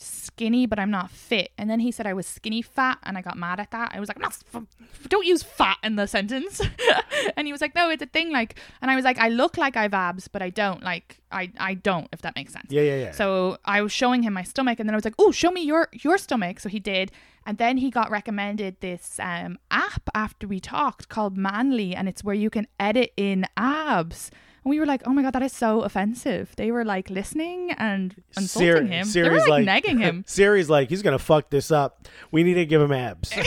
skinny, 0.03 0.67
but 0.67 0.79
I'm 0.79 0.91
not 0.91 1.11
fit. 1.11 1.51
And 1.59 1.69
then 1.69 1.81
he 1.81 1.91
said 1.91 2.07
I 2.07 2.15
was 2.15 2.27
skinny 2.27 2.63
fat, 2.63 2.99
and 3.03 3.19
I 3.19 3.23
got 3.23 3.37
mad 3.37 3.61
at 3.61 3.71
that. 3.71 3.93
I 3.95 4.01
was 4.01 4.09
like, 4.09 4.17
I'm 4.17 4.23
not, 4.23 4.37
f- 4.55 5.09
don't 5.09 5.27
use 5.27 5.43
fat 5.43 5.79
in 5.83 5.97
the 5.97 6.07
sentence. 6.07 6.61
and 7.37 7.47
he 7.47 7.53
was 7.53 7.61
like, 7.61 7.75
no, 7.75 7.91
it's 7.91 8.03
a 8.03 8.07
thing. 8.07 8.31
Like, 8.31 8.59
and 8.81 8.91
I 8.91 8.97
was 8.97 9.05
like, 9.05 9.19
I 9.19 9.29
look 9.29 9.57
like 9.57 9.77
I've 9.77 9.95
abs, 9.95 10.29
but 10.29 10.43
I 10.43 10.51
don't. 10.51 10.83
Like, 10.83 11.21
I, 11.31 11.53
I 11.59 11.75
don't. 11.75 12.09
If 12.13 12.23
that 12.23 12.35
makes 12.37 12.53
sense. 12.53 12.67
Yeah, 12.71 12.83
yeah, 12.83 12.97
yeah. 12.97 13.11
So 13.13 13.59
I 13.65 13.83
was 13.83 13.93
showing 13.93 14.23
him 14.23 14.33
my 14.33 14.43
stomach, 14.43 14.81
and 14.81 14.89
then 14.89 14.95
I 14.95 14.97
was 14.97 15.05
like, 15.05 15.15
oh, 15.19 15.31
show 15.31 15.51
me 15.51 15.63
your 15.63 15.89
your 15.93 16.19
stomach. 16.19 16.61
So 16.61 16.69
he 16.69 16.79
did, 16.81 17.13
and 17.47 17.59
then 17.59 17.79
he 17.79 17.91
got 17.91 18.11
recommended 18.11 18.81
this 18.81 19.19
um, 19.21 19.59
app 19.71 20.09
after 20.15 20.47
we 20.47 20.61
talked 20.61 21.09
called 21.09 21.37
Manly, 21.37 21.95
and 21.95 22.09
it's 22.09 22.25
where 22.25 22.35
you 22.35 22.51
can 22.51 22.67
edit 22.79 23.13
in 23.17 23.47
abs. 23.57 24.31
And 24.65 24.71
we 24.71 24.79
were 24.79 24.87
like, 24.87 25.03
oh 25.07 25.11
my 25.11 25.23
God, 25.23 25.33
that 25.33 25.43
is 25.43 25.53
so 25.53 25.83
offensive. 25.83 26.55
They 26.57 26.71
were 26.71 26.85
like 26.85 27.09
listening 27.09 27.73
and 27.73 28.15
insulting 28.37 28.69
Siri, 28.69 28.87
him. 28.89 29.07
Siri's 29.07 29.29
they 29.29 29.31
were 29.31 29.39
like, 29.49 29.67
like 29.67 29.85
negging 29.85 29.99
him. 30.01 30.25
Siri's 30.29 30.69
like, 30.69 30.91
he's 30.91 31.03
going 31.03 31.17
to 31.17 31.25
fuck 31.25 31.51
this 31.51 31.71
up. 31.71 32.09
We 32.31 32.43
need 32.43 32.55
to 32.55 32.67
give 32.67 32.83
him 32.83 32.93
abs. 32.93 33.33
I. 33.37 33.43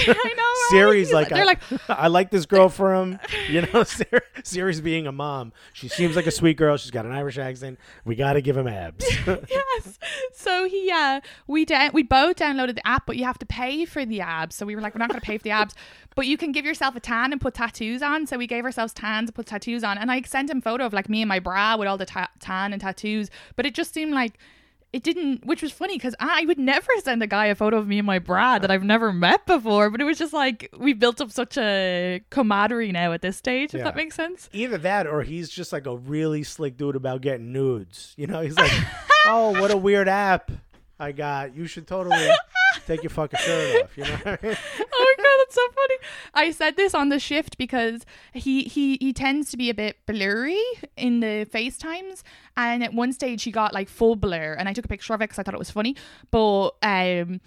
Right? 0.54 0.68
Siri's 0.70 1.12
like, 1.12 1.30
they're 1.30 1.42
I, 1.42 1.46
like, 1.46 1.60
I 1.90 2.08
like 2.08 2.30
this 2.32 2.46
girl 2.46 2.70
for 2.70 2.94
him. 2.94 3.20
You 3.50 3.62
know, 3.74 3.84
Siri, 3.84 4.22
Siri's 4.44 4.80
being 4.82 5.06
a 5.06 5.12
mom. 5.12 5.52
She 5.74 5.88
seems 5.90 6.16
like 6.16 6.26
a 6.28 6.32
sweet 6.32 6.56
girl. 6.56 6.78
She's 6.78 6.92
got 6.92 7.06
an 7.06 7.12
Irish 7.12 7.38
accent. 7.38 7.78
We 8.06 8.16
got 8.16 8.34
to 8.34 8.42
give 8.42 8.56
him 8.56 8.68
abs. 8.68 9.06
yes. 9.28 10.00
So 10.34 10.66
he, 10.68 10.90
uh, 10.92 11.20
we, 11.48 11.66
da- 11.66 11.90
we 11.94 12.04
both 12.04 12.38
downloaded 12.38 12.76
the 12.76 12.88
app, 12.88 13.06
but 13.06 13.18
you 13.18 13.26
have 13.26 13.38
to 13.40 13.46
pay 13.46 13.86
for 13.86 14.06
the 14.06 14.22
abs. 14.22 14.56
So 14.56 14.66
we 14.66 14.76
were 14.76 14.82
like, 14.82 14.96
we're 14.96 15.00
not 15.00 15.10
going 15.10 15.20
to 15.20 15.26
pay 15.26 15.38
for 15.38 15.44
the 15.44 15.52
abs. 15.52 15.74
But 16.16 16.28
you 16.28 16.38
can 16.38 16.52
give 16.52 16.64
yourself 16.66 16.96
a 16.96 17.00
tan 17.00 17.32
and 17.32 17.42
put 17.42 17.54
tattoos 17.56 18.02
on. 18.02 18.28
So 18.28 18.38
we 18.38 18.48
gave 18.48 18.64
ourselves 18.64 18.94
tans 18.94 19.30
and 19.30 19.36
put 19.36 19.46
tattoos 19.48 19.84
on. 19.84 19.98
And 19.98 20.10
I 20.12 20.22
sent 20.22 20.50
him 20.50 20.62
photo 20.62 20.86
of 20.86 20.94
like 20.94 21.10
me 21.10 21.22
and 21.22 21.30
my 21.30 21.40
bra 21.40 21.76
with 21.76 21.88
all 21.88 21.98
the 21.98 22.06
ta- 22.06 22.32
tan 22.40 22.72
and 22.72 22.82
tattoos. 22.82 23.30
But 23.56 23.66
it 23.66 23.74
just 23.74 23.94
seemed 23.94 24.14
like 24.14 24.38
it 24.94 25.04
didn't, 25.04 25.46
which 25.46 25.62
was 25.64 25.72
funny 25.72 25.96
because 25.98 26.16
I 26.20 26.46
would 26.46 26.60
never 26.60 26.90
send 27.04 27.22
a 27.24 27.28
guy 27.28 27.48
a 27.48 27.56
photo 27.56 27.78
of 27.78 27.88
me 27.88 27.98
and 28.00 28.06
my 28.06 28.20
bra 28.20 28.60
that 28.60 28.70
I've 28.72 28.84
never 28.84 29.12
met 29.12 29.46
before. 29.46 29.90
But 29.90 30.00
it 30.02 30.04
was 30.04 30.18
just 30.20 30.34
like 30.34 30.70
we 30.78 30.94
built 30.94 31.20
up 31.20 31.32
such 31.32 31.58
a 31.58 32.22
camaraderie 32.30 32.92
now 32.92 33.12
at 33.12 33.22
this 33.24 33.36
stage, 33.36 33.74
if 33.74 33.80
Yeah. 33.80 33.86
that 33.86 33.96
makes 33.96 34.16
sense. 34.16 34.50
Either 34.54 34.78
that 34.78 35.08
or 35.08 35.24
he's 35.24 35.50
just 35.50 35.74
like 35.74 35.88
a 35.88 35.96
really 35.98 36.44
slick 36.44 36.78
dude 36.78 36.96
about 36.96 37.22
getting 37.22 37.52
nudes. 37.52 38.14
You 38.18 38.28
know, 38.28 38.42
he's 38.42 38.56
like, 38.56 38.72
oh, 39.26 39.60
what 39.60 39.72
a 39.72 39.78
weird 39.78 40.08
app 40.08 40.52
I 41.00 41.12
got. 41.12 41.56
You 41.56 41.66
should 41.66 41.88
totally 41.88 42.30
take 42.86 43.04
your 43.04 43.10
fucking 43.10 43.40
shirt 43.40 43.84
off. 43.84 43.98
You 43.98 44.04
know 44.04 44.20
I 44.26 44.40
mean? 44.42 44.58
oh 44.94 45.16
my 45.18 45.24
god, 45.24 45.38
that's 45.40 45.56
so 45.56 45.68
funny. 45.74 45.96
I 46.34 46.52
said 46.52 46.76
this 46.76 46.94
on 46.94 47.10
the 47.10 47.20
shift 47.20 47.58
because 47.58 48.06
he 48.34 48.64
he 48.64 48.98
he 49.00 49.14
tends 49.14 49.52
to 49.52 49.58
be 49.58 49.70
a 49.70 49.74
bit 49.74 49.98
blurry 50.06 50.62
in 50.98 51.20
the 51.20 51.48
FaceTimes, 51.52 52.24
and 52.58 52.84
at 52.84 52.94
one 52.94 53.14
stage 53.14 53.44
he 53.44 53.52
got 53.52 53.74
like 53.74 53.90
full 53.90 54.16
blur, 54.16 54.54
and 54.54 54.68
I 54.70 54.74
took 54.74 54.86
a 54.86 54.90
picture 54.90 55.14
of 55.14 55.22
it 55.22 55.26
because 55.26 55.40
I 55.40 55.44
thought 55.44 55.54
it 55.54 55.60
was 55.60 55.72
funny, 55.72 55.96
but 56.32 56.70
um. 56.82 57.42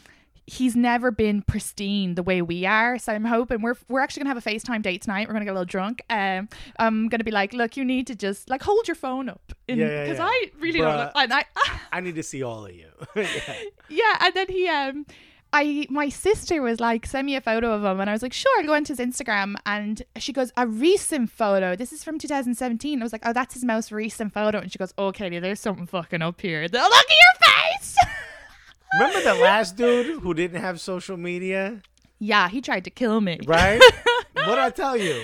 He's 0.46 0.76
never 0.76 1.10
been 1.10 1.42
pristine 1.42 2.14
the 2.14 2.22
way 2.22 2.40
we 2.40 2.64
are, 2.66 2.98
so 2.98 3.12
I'm 3.12 3.24
hoping 3.24 3.62
we're 3.62 3.74
we're 3.88 4.00
actually 4.00 4.24
gonna 4.24 4.34
have 4.34 4.46
a 4.46 4.48
FaceTime 4.50 4.82
date 4.82 5.02
tonight. 5.02 5.26
We're 5.26 5.32
gonna 5.34 5.44
get 5.44 5.50
a 5.50 5.54
little 5.54 5.64
drunk. 5.64 6.02
Um, 6.08 6.48
I'm 6.78 7.08
gonna 7.08 7.24
be 7.24 7.32
like, 7.32 7.52
look, 7.52 7.76
you 7.76 7.84
need 7.84 8.06
to 8.06 8.14
just 8.14 8.48
like 8.48 8.62
hold 8.62 8.86
your 8.86 8.94
phone 8.94 9.28
up, 9.28 9.52
because 9.66 9.78
Yeah, 9.78 10.04
yeah, 10.04 10.12
yeah. 10.12 10.24
I 10.24 10.50
really 10.60 10.78
don't. 10.80 10.92
Bruh. 10.92 11.06
Look, 11.06 11.12
and 11.16 11.32
I, 11.32 11.44
I 11.92 12.00
need 12.00 12.14
to 12.14 12.22
see 12.22 12.42
all 12.42 12.66
of 12.66 12.72
you. 12.72 12.88
yeah. 13.16 13.54
yeah, 13.88 14.16
and 14.20 14.34
then 14.34 14.46
he 14.48 14.68
um 14.68 15.06
I 15.52 15.86
my 15.90 16.08
sister 16.08 16.60
was 16.60 16.80
like, 16.80 17.06
send 17.06 17.26
me 17.26 17.34
a 17.36 17.40
photo 17.40 17.72
of 17.72 17.82
him 17.84 18.00
and 18.00 18.10
I 18.10 18.12
was 18.12 18.22
like, 18.22 18.32
sure, 18.32 18.50
I'll 18.58 18.66
go 18.66 18.74
into 18.74 18.94
his 18.94 18.98
Instagram 18.98 19.56
and 19.64 20.02
she 20.18 20.32
goes, 20.32 20.52
A 20.56 20.66
recent 20.66 21.30
photo. 21.30 21.74
This 21.76 21.92
is 21.92 22.04
from 22.04 22.18
2017. 22.18 23.00
I 23.00 23.02
was 23.02 23.12
like, 23.12 23.22
Oh, 23.24 23.32
that's 23.32 23.54
his 23.54 23.64
most 23.64 23.90
recent 23.90 24.32
photo 24.34 24.58
and 24.58 24.70
she 24.70 24.78
goes, 24.78 24.92
Oh 24.98 25.12
Katie, 25.12 25.38
there's 25.38 25.60
something 25.60 25.86
fucking 25.86 26.20
up 26.20 26.40
here. 26.40 26.62
Look 26.62 26.74
at 26.74 27.08
your 27.08 27.52
face 27.78 27.96
Remember 28.98 29.22
the 29.22 29.34
last 29.34 29.76
dude 29.76 30.20
who 30.20 30.32
didn't 30.34 30.60
have 30.60 30.80
social 30.80 31.16
media, 31.16 31.82
Yeah, 32.18 32.48
he 32.48 32.60
tried 32.60 32.84
to 32.84 32.90
kill 32.90 33.20
me. 33.20 33.38
right? 33.46 33.80
what 34.34 34.58
I 34.58 34.70
tell 34.70 34.96
you? 34.96 35.20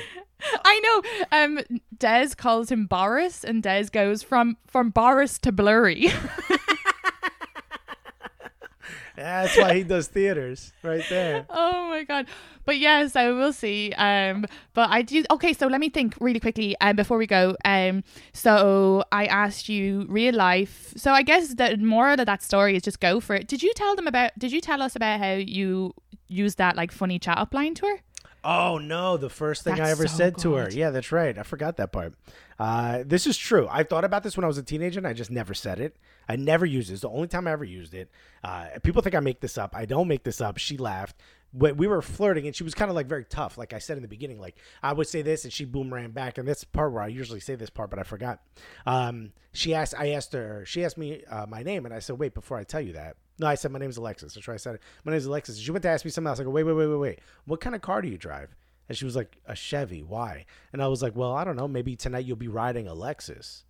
I 0.64 0.80
know. 0.80 1.02
Um 1.38 1.58
Des 1.96 2.30
calls 2.36 2.70
him 2.70 2.86
Boris 2.86 3.44
and 3.44 3.62
Des 3.62 3.84
goes 3.92 4.22
from 4.22 4.56
from 4.66 4.90
Boris 4.90 5.38
to 5.40 5.52
blurry. 5.52 6.08
That's 9.22 9.56
why 9.56 9.74
he 9.74 9.82
does 9.84 10.08
theaters, 10.08 10.72
right 10.82 11.04
there. 11.08 11.46
oh 11.50 11.88
my 11.88 12.04
god. 12.04 12.26
But 12.64 12.78
yes, 12.78 13.12
so 13.12 13.36
we'll 13.36 13.52
see 13.52 13.92
um 13.94 14.46
but 14.72 14.88
i 14.90 15.02
do 15.02 15.24
okay 15.30 15.52
so 15.52 15.66
let 15.66 15.80
me 15.80 15.88
think 15.88 16.14
really 16.20 16.40
quickly 16.40 16.76
um 16.80 16.94
before 16.96 17.18
we 17.18 17.26
go 17.26 17.56
um 17.64 18.04
so 18.32 19.02
i 19.10 19.26
asked 19.26 19.68
you 19.68 20.06
real 20.08 20.34
life. 20.34 20.92
So 20.96 21.12
i 21.12 21.22
guess 21.22 21.54
the 21.54 21.76
moral 21.76 22.20
of 22.20 22.26
that 22.26 22.42
story 22.42 22.76
is 22.76 22.82
just 22.82 23.00
go 23.00 23.20
for 23.20 23.34
it. 23.34 23.48
Did 23.48 23.62
you 23.62 23.72
tell 23.74 23.96
them 23.96 24.06
about 24.06 24.38
did 24.38 24.52
you 24.52 24.60
tell 24.60 24.82
us 24.82 24.96
about 24.96 25.20
how 25.20 25.34
you 25.34 25.94
used 26.28 26.58
that 26.58 26.76
like 26.76 26.90
funny 26.92 27.18
chat 27.18 27.38
up 27.38 27.52
line 27.52 27.74
to 27.74 27.86
her 27.86 28.00
Oh 28.44 28.78
no, 28.78 29.16
the 29.16 29.30
first 29.30 29.62
thing 29.62 29.80
I 29.80 29.90
ever 29.90 30.08
so 30.08 30.16
said 30.16 30.38
to 30.38 30.54
her. 30.54 30.68
Yeah, 30.70 30.90
that's 30.90 31.12
right. 31.12 31.38
I 31.38 31.42
forgot 31.44 31.76
that 31.76 31.92
part. 31.92 32.14
Uh, 32.58 33.02
this 33.06 33.26
is 33.26 33.36
true. 33.36 33.68
I 33.70 33.84
thought 33.84 34.04
about 34.04 34.22
this 34.22 34.36
when 34.36 34.44
I 34.44 34.48
was 34.48 34.58
a 34.58 34.62
teenager 34.62 34.98
and 34.98 35.06
I 35.06 35.12
just 35.12 35.30
never 35.30 35.54
said 35.54 35.78
it. 35.78 35.96
I 36.28 36.36
never 36.36 36.66
used 36.66 36.90
it. 36.90 36.94
It's 36.94 37.02
the 37.02 37.08
only 37.08 37.28
time 37.28 37.46
I 37.46 37.52
ever 37.52 37.64
used 37.64 37.94
it. 37.94 38.10
Uh, 38.42 38.66
people 38.82 39.02
think 39.02 39.14
I 39.14 39.20
make 39.20 39.40
this 39.40 39.58
up. 39.58 39.74
I 39.76 39.84
don't 39.84 40.08
make 40.08 40.24
this 40.24 40.40
up. 40.40 40.58
She 40.58 40.76
laughed. 40.76 41.16
But 41.54 41.76
we 41.76 41.86
were 41.86 42.00
flirting 42.00 42.46
and 42.46 42.56
she 42.56 42.64
was 42.64 42.74
kind 42.74 42.90
of 42.90 42.94
like 42.94 43.06
very 43.06 43.24
tough. 43.24 43.58
Like 43.58 43.74
I 43.74 43.78
said 43.78 43.96
in 43.96 44.02
the 44.02 44.08
beginning, 44.08 44.40
like 44.40 44.56
I 44.82 44.92
would 44.92 45.06
say 45.06 45.22
this 45.22 45.44
and 45.44 45.52
she 45.52 45.64
boomerang 45.64 46.10
back. 46.10 46.38
And 46.38 46.48
that's 46.48 46.64
part 46.64 46.92
where 46.92 47.02
I 47.02 47.08
usually 47.08 47.40
say 47.40 47.56
this 47.56 47.70
part, 47.70 47.90
but 47.90 47.98
I 47.98 48.04
forgot. 48.04 48.40
Um, 48.86 49.32
she 49.52 49.74
asked, 49.74 49.94
I 49.96 50.10
asked 50.10 50.32
her, 50.32 50.64
she 50.66 50.84
asked 50.84 50.96
me 50.96 51.24
uh, 51.30 51.46
my 51.46 51.62
name 51.62 51.84
and 51.84 51.94
I 51.94 51.98
said, 51.98 52.18
wait, 52.18 52.32
before 52.34 52.56
I 52.56 52.64
tell 52.64 52.80
you 52.80 52.94
that. 52.94 53.16
No, 53.38 53.46
I 53.46 53.54
said, 53.54 53.72
my 53.72 53.78
name's 53.78 53.96
Alexis. 53.96 54.34
That's 54.34 54.46
right. 54.46 54.54
I 54.54 54.58
said, 54.58 54.76
it. 54.76 54.82
my 55.04 55.12
name's 55.12 55.26
Alexis. 55.26 55.58
She 55.58 55.70
went 55.70 55.82
to 55.82 55.88
ask 55.88 56.04
me 56.04 56.10
something 56.10 56.28
else. 56.28 56.40
I 56.40 56.44
go, 56.44 56.50
wait, 56.50 56.64
wait, 56.64 56.74
wait, 56.74 56.86
wait, 56.86 56.96
wait. 56.96 57.18
What 57.46 57.60
kind 57.60 57.74
of 57.74 57.82
car 57.82 58.02
do 58.02 58.08
you 58.08 58.18
drive? 58.18 58.54
And 58.88 58.96
she 58.96 59.04
was 59.04 59.16
like, 59.16 59.38
a 59.46 59.54
Chevy. 59.56 60.02
Why? 60.02 60.44
And 60.72 60.82
I 60.82 60.88
was 60.88 61.02
like, 61.02 61.16
well, 61.16 61.32
I 61.32 61.44
don't 61.44 61.56
know. 61.56 61.68
Maybe 61.68 61.96
tonight 61.96 62.26
you'll 62.26 62.36
be 62.36 62.48
riding 62.48 62.86
a 62.86 62.94
Lexus. 62.94 63.62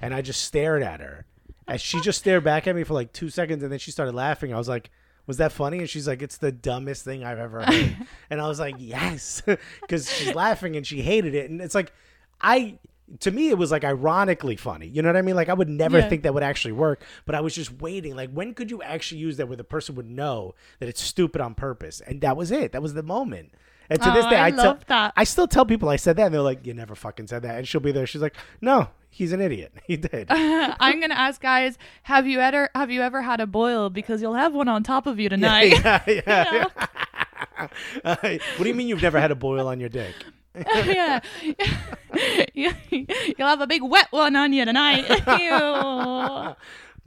And 0.00 0.14
I 0.14 0.20
just 0.20 0.42
stared 0.42 0.82
at 0.82 1.00
her. 1.00 1.26
And 1.66 1.80
she 1.80 2.00
just 2.00 2.18
stared 2.18 2.44
back 2.44 2.66
at 2.66 2.74
me 2.74 2.84
for 2.84 2.94
like 2.94 3.12
two 3.12 3.30
seconds. 3.30 3.62
And 3.62 3.70
then 3.70 3.78
she 3.78 3.90
started 3.90 4.14
laughing. 4.14 4.52
I 4.52 4.58
was 4.58 4.68
like, 4.68 4.90
was 5.26 5.38
that 5.38 5.52
funny? 5.52 5.78
And 5.78 5.88
she's 5.88 6.06
like, 6.06 6.22
it's 6.22 6.36
the 6.36 6.52
dumbest 6.52 7.04
thing 7.04 7.24
I've 7.24 7.38
ever 7.38 7.62
heard. 7.62 7.96
and 8.30 8.40
I 8.40 8.48
was 8.48 8.60
like, 8.60 8.74
yes. 8.78 9.42
Because 9.80 10.12
she's 10.12 10.34
laughing 10.34 10.76
and 10.76 10.86
she 10.86 11.02
hated 11.02 11.34
it. 11.34 11.50
And 11.50 11.60
it's 11.60 11.74
like, 11.74 11.92
I. 12.40 12.78
To 13.20 13.30
me, 13.30 13.50
it 13.50 13.58
was 13.58 13.70
like 13.70 13.84
ironically 13.84 14.56
funny. 14.56 14.86
You 14.86 15.02
know 15.02 15.08
what 15.10 15.16
I 15.16 15.22
mean? 15.22 15.36
Like, 15.36 15.48
I 15.50 15.54
would 15.54 15.68
never 15.68 15.98
Yeah. 15.98 16.08
think 16.08 16.22
that 16.22 16.32
would 16.32 16.42
actually 16.42 16.72
work, 16.72 17.02
but 17.26 17.34
I 17.34 17.40
was 17.40 17.54
just 17.54 17.70
waiting. 17.82 18.16
Like, 18.16 18.30
when 18.30 18.54
could 18.54 18.70
you 18.70 18.82
actually 18.82 19.20
use 19.20 19.36
that 19.36 19.46
where 19.46 19.56
the 19.58 19.64
person 19.64 19.94
would 19.96 20.08
know 20.08 20.54
that 20.80 20.88
it's 20.88 21.02
stupid 21.02 21.40
on 21.42 21.54
purpose? 21.54 22.00
And 22.00 22.20
that 22.22 22.36
was 22.36 22.50
it. 22.50 22.72
That 22.72 22.80
was 22.82 22.94
the 22.94 23.02
moment. 23.02 23.52
And 23.90 24.00
to 24.00 24.10
this 24.12 24.24
Oh, 24.24 24.30
day, 24.30 24.36
I 24.36 24.46
I, 24.46 24.50
love 24.50 24.80
that. 24.86 25.12
I 25.14 25.24
still 25.24 25.46
tell 25.46 25.66
people 25.66 25.90
I 25.90 25.96
said 25.96 26.16
that, 26.16 26.24
and 26.24 26.34
they're 26.34 26.40
like, 26.40 26.66
"You 26.66 26.72
never 26.72 26.94
fucking 26.94 27.26
said 27.26 27.42
that." 27.42 27.56
And 27.58 27.68
she'll 27.68 27.82
be 27.82 27.92
there. 27.92 28.06
She's 28.06 28.22
like, 28.22 28.34
"No, 28.62 28.88
he's 29.10 29.32
an 29.32 29.42
idiot. 29.42 29.74
He 29.86 29.98
did." 29.98 30.28
i'm 30.30 31.00
gonna 31.00 31.12
ask 31.14 31.42
guys 31.42 31.76
have 32.04 32.26
you 32.26 32.40
ever 32.40 32.70
have 32.74 32.90
you 32.90 33.02
ever 33.02 33.20
had 33.20 33.40
a 33.40 33.46
boil 33.46 33.90
because 33.90 34.22
you'll 34.22 34.32
have 34.34 34.54
one 34.54 34.68
on 34.68 34.82
top 34.82 35.06
of 35.06 35.20
you 35.20 35.28
tonight 35.28 35.72
yeah, 35.84 36.02
yeah. 36.06 36.22
Yeah. 36.26 36.64
yeah. 36.78 37.68
Uh, 38.04 38.16
what 38.56 38.62
do 38.62 38.68
you 38.68 38.74
mean 38.74 38.88
you've 38.88 39.02
never 39.02 39.20
had 39.20 39.30
a 39.30 39.34
boil 39.34 39.68
on 39.68 39.78
your 39.80 39.88
dick? 39.90 40.14
Yeah. 40.54 41.20
You'll 42.54 43.48
have 43.48 43.60
a 43.60 43.66
big 43.66 43.82
wet 43.82 44.08
one 44.10 44.36
on 44.36 44.52
you 44.52 44.64
tonight. 44.64 45.08
Ew. 45.40 46.54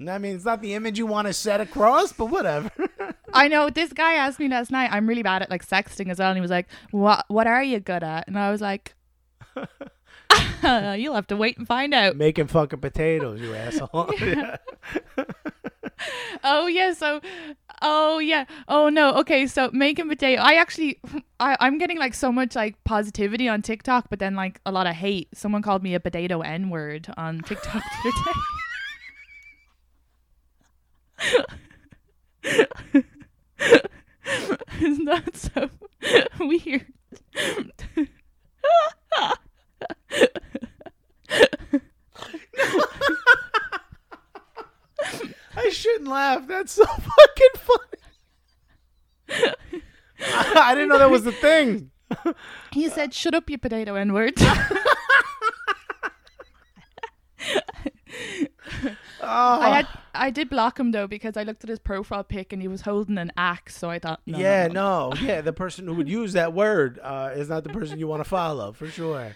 I 0.10 0.19
mean, 0.19 0.36
it's 0.36 0.45
not 0.45 0.62
the 0.62 0.75
image 0.75 0.99
you 0.99 1.07
want 1.07 1.27
to 1.27 1.33
set 1.33 1.60
across, 1.60 2.13
but 2.13 2.27
whatever. 2.27 2.69
I 3.33 3.47
know 3.47 3.69
this 3.71 3.93
guy 3.93 4.13
asked 4.13 4.39
me 4.39 4.47
last 4.47 4.69
night. 4.69 4.91
I'm 4.91 5.07
really 5.07 5.23
bad 5.23 5.41
at 5.41 5.49
like 5.49 5.65
sexting 5.65 6.10
as 6.12 6.19
well, 6.19 6.29
and 6.29 6.38
he 6.38 6.41
was 6.41 6.51
like, 6.51 6.67
"What? 6.91 7.25
What 7.29 7.47
are 7.47 7.63
you 7.63 7.79
good 7.79 8.03
at?" 8.03 8.27
And 8.27 8.38
I 8.38 8.51
was 8.51 8.62
like, 8.62 8.93
"You'll 9.55 11.15
have 11.15 11.25
to 11.27 11.36
wait 11.36 11.57
and 11.57 11.65
find 11.65 11.95
out." 11.95 12.15
Making 12.15 12.45
fucking 12.45 12.79
potatoes, 12.79 13.41
you 13.41 13.55
asshole. 13.55 14.13
Yeah. 14.19 14.57
Oh 16.43 16.67
yeah, 16.67 16.93
so, 16.93 17.21
oh 17.81 18.19
yeah, 18.19 18.45
oh 18.67 18.89
no. 18.89 19.13
Okay, 19.15 19.47
so 19.47 19.69
making 19.73 20.07
potato. 20.10 20.41
I 20.41 20.55
actually, 20.55 20.99
I 21.39 21.57
I'm 21.60 21.77
getting 21.77 21.97
like 21.97 22.13
so 22.13 22.31
much 22.31 22.55
like 22.55 22.81
positivity 22.83 23.47
on 23.47 23.62
TikTok, 23.62 24.10
but 24.10 24.19
then 24.19 24.36
like 24.36 24.60
a 24.65 24.71
lot 24.71 24.88
of 24.88 24.95
hate. 24.95 25.29
Someone 25.33 25.62
called 25.62 25.83
me 25.83 25.95
a 25.95 25.99
potato 25.99 26.41
n 26.41 26.69
word 26.69 27.07
on 27.17 27.39
TikTok 27.45 27.83
the 28.03 28.10
other 28.10 28.23
day. 32.93 33.03
Isn't 34.81 35.05
that 35.05 35.36
so 35.36 35.69
weird? 36.39 36.86
I 45.57 45.69
shouldn't 45.69 46.07
laugh. 46.07 46.47
That's 46.47 46.73
so 46.73 46.85
fucking 46.85 47.55
funny. 47.55 47.81
I 50.55 50.73
didn't 50.75 50.89
know 50.89 50.99
that 50.99 51.09
was 51.09 51.23
the 51.23 51.31
thing. 51.31 51.91
He 52.71 52.89
said, 52.89 53.13
"Shut 53.13 53.33
up, 53.33 53.49
you 53.49 53.57
potato 53.57 53.95
n 53.95 54.13
word." 54.13 54.33
Oh. 54.39 54.81
I 59.21 59.69
had 59.69 59.87
I 60.13 60.29
did 60.29 60.49
block 60.49 60.79
him 60.79 60.91
though 60.91 61.07
because 61.07 61.35
I 61.37 61.43
looked 61.43 61.63
at 61.63 61.69
his 61.69 61.79
profile 61.79 62.23
pic 62.23 62.53
and 62.53 62.61
he 62.61 62.67
was 62.67 62.81
holding 62.81 63.17
an 63.17 63.31
axe, 63.35 63.75
so 63.75 63.89
I 63.89 63.99
thought, 63.99 64.21
no, 64.25 64.37
yeah, 64.37 64.67
no, 64.67 65.09
no, 65.09 65.21
yeah. 65.21 65.41
The 65.41 65.53
person 65.53 65.85
who 65.87 65.95
would 65.95 66.07
use 66.09 66.33
that 66.33 66.53
word 66.53 66.99
uh, 67.01 67.31
is 67.35 67.49
not 67.49 67.63
the 67.63 67.69
person 67.69 67.99
you 67.99 68.07
want 68.07 68.23
to 68.23 68.29
follow 68.29 68.71
for 68.73 68.87
sure. 68.87 69.35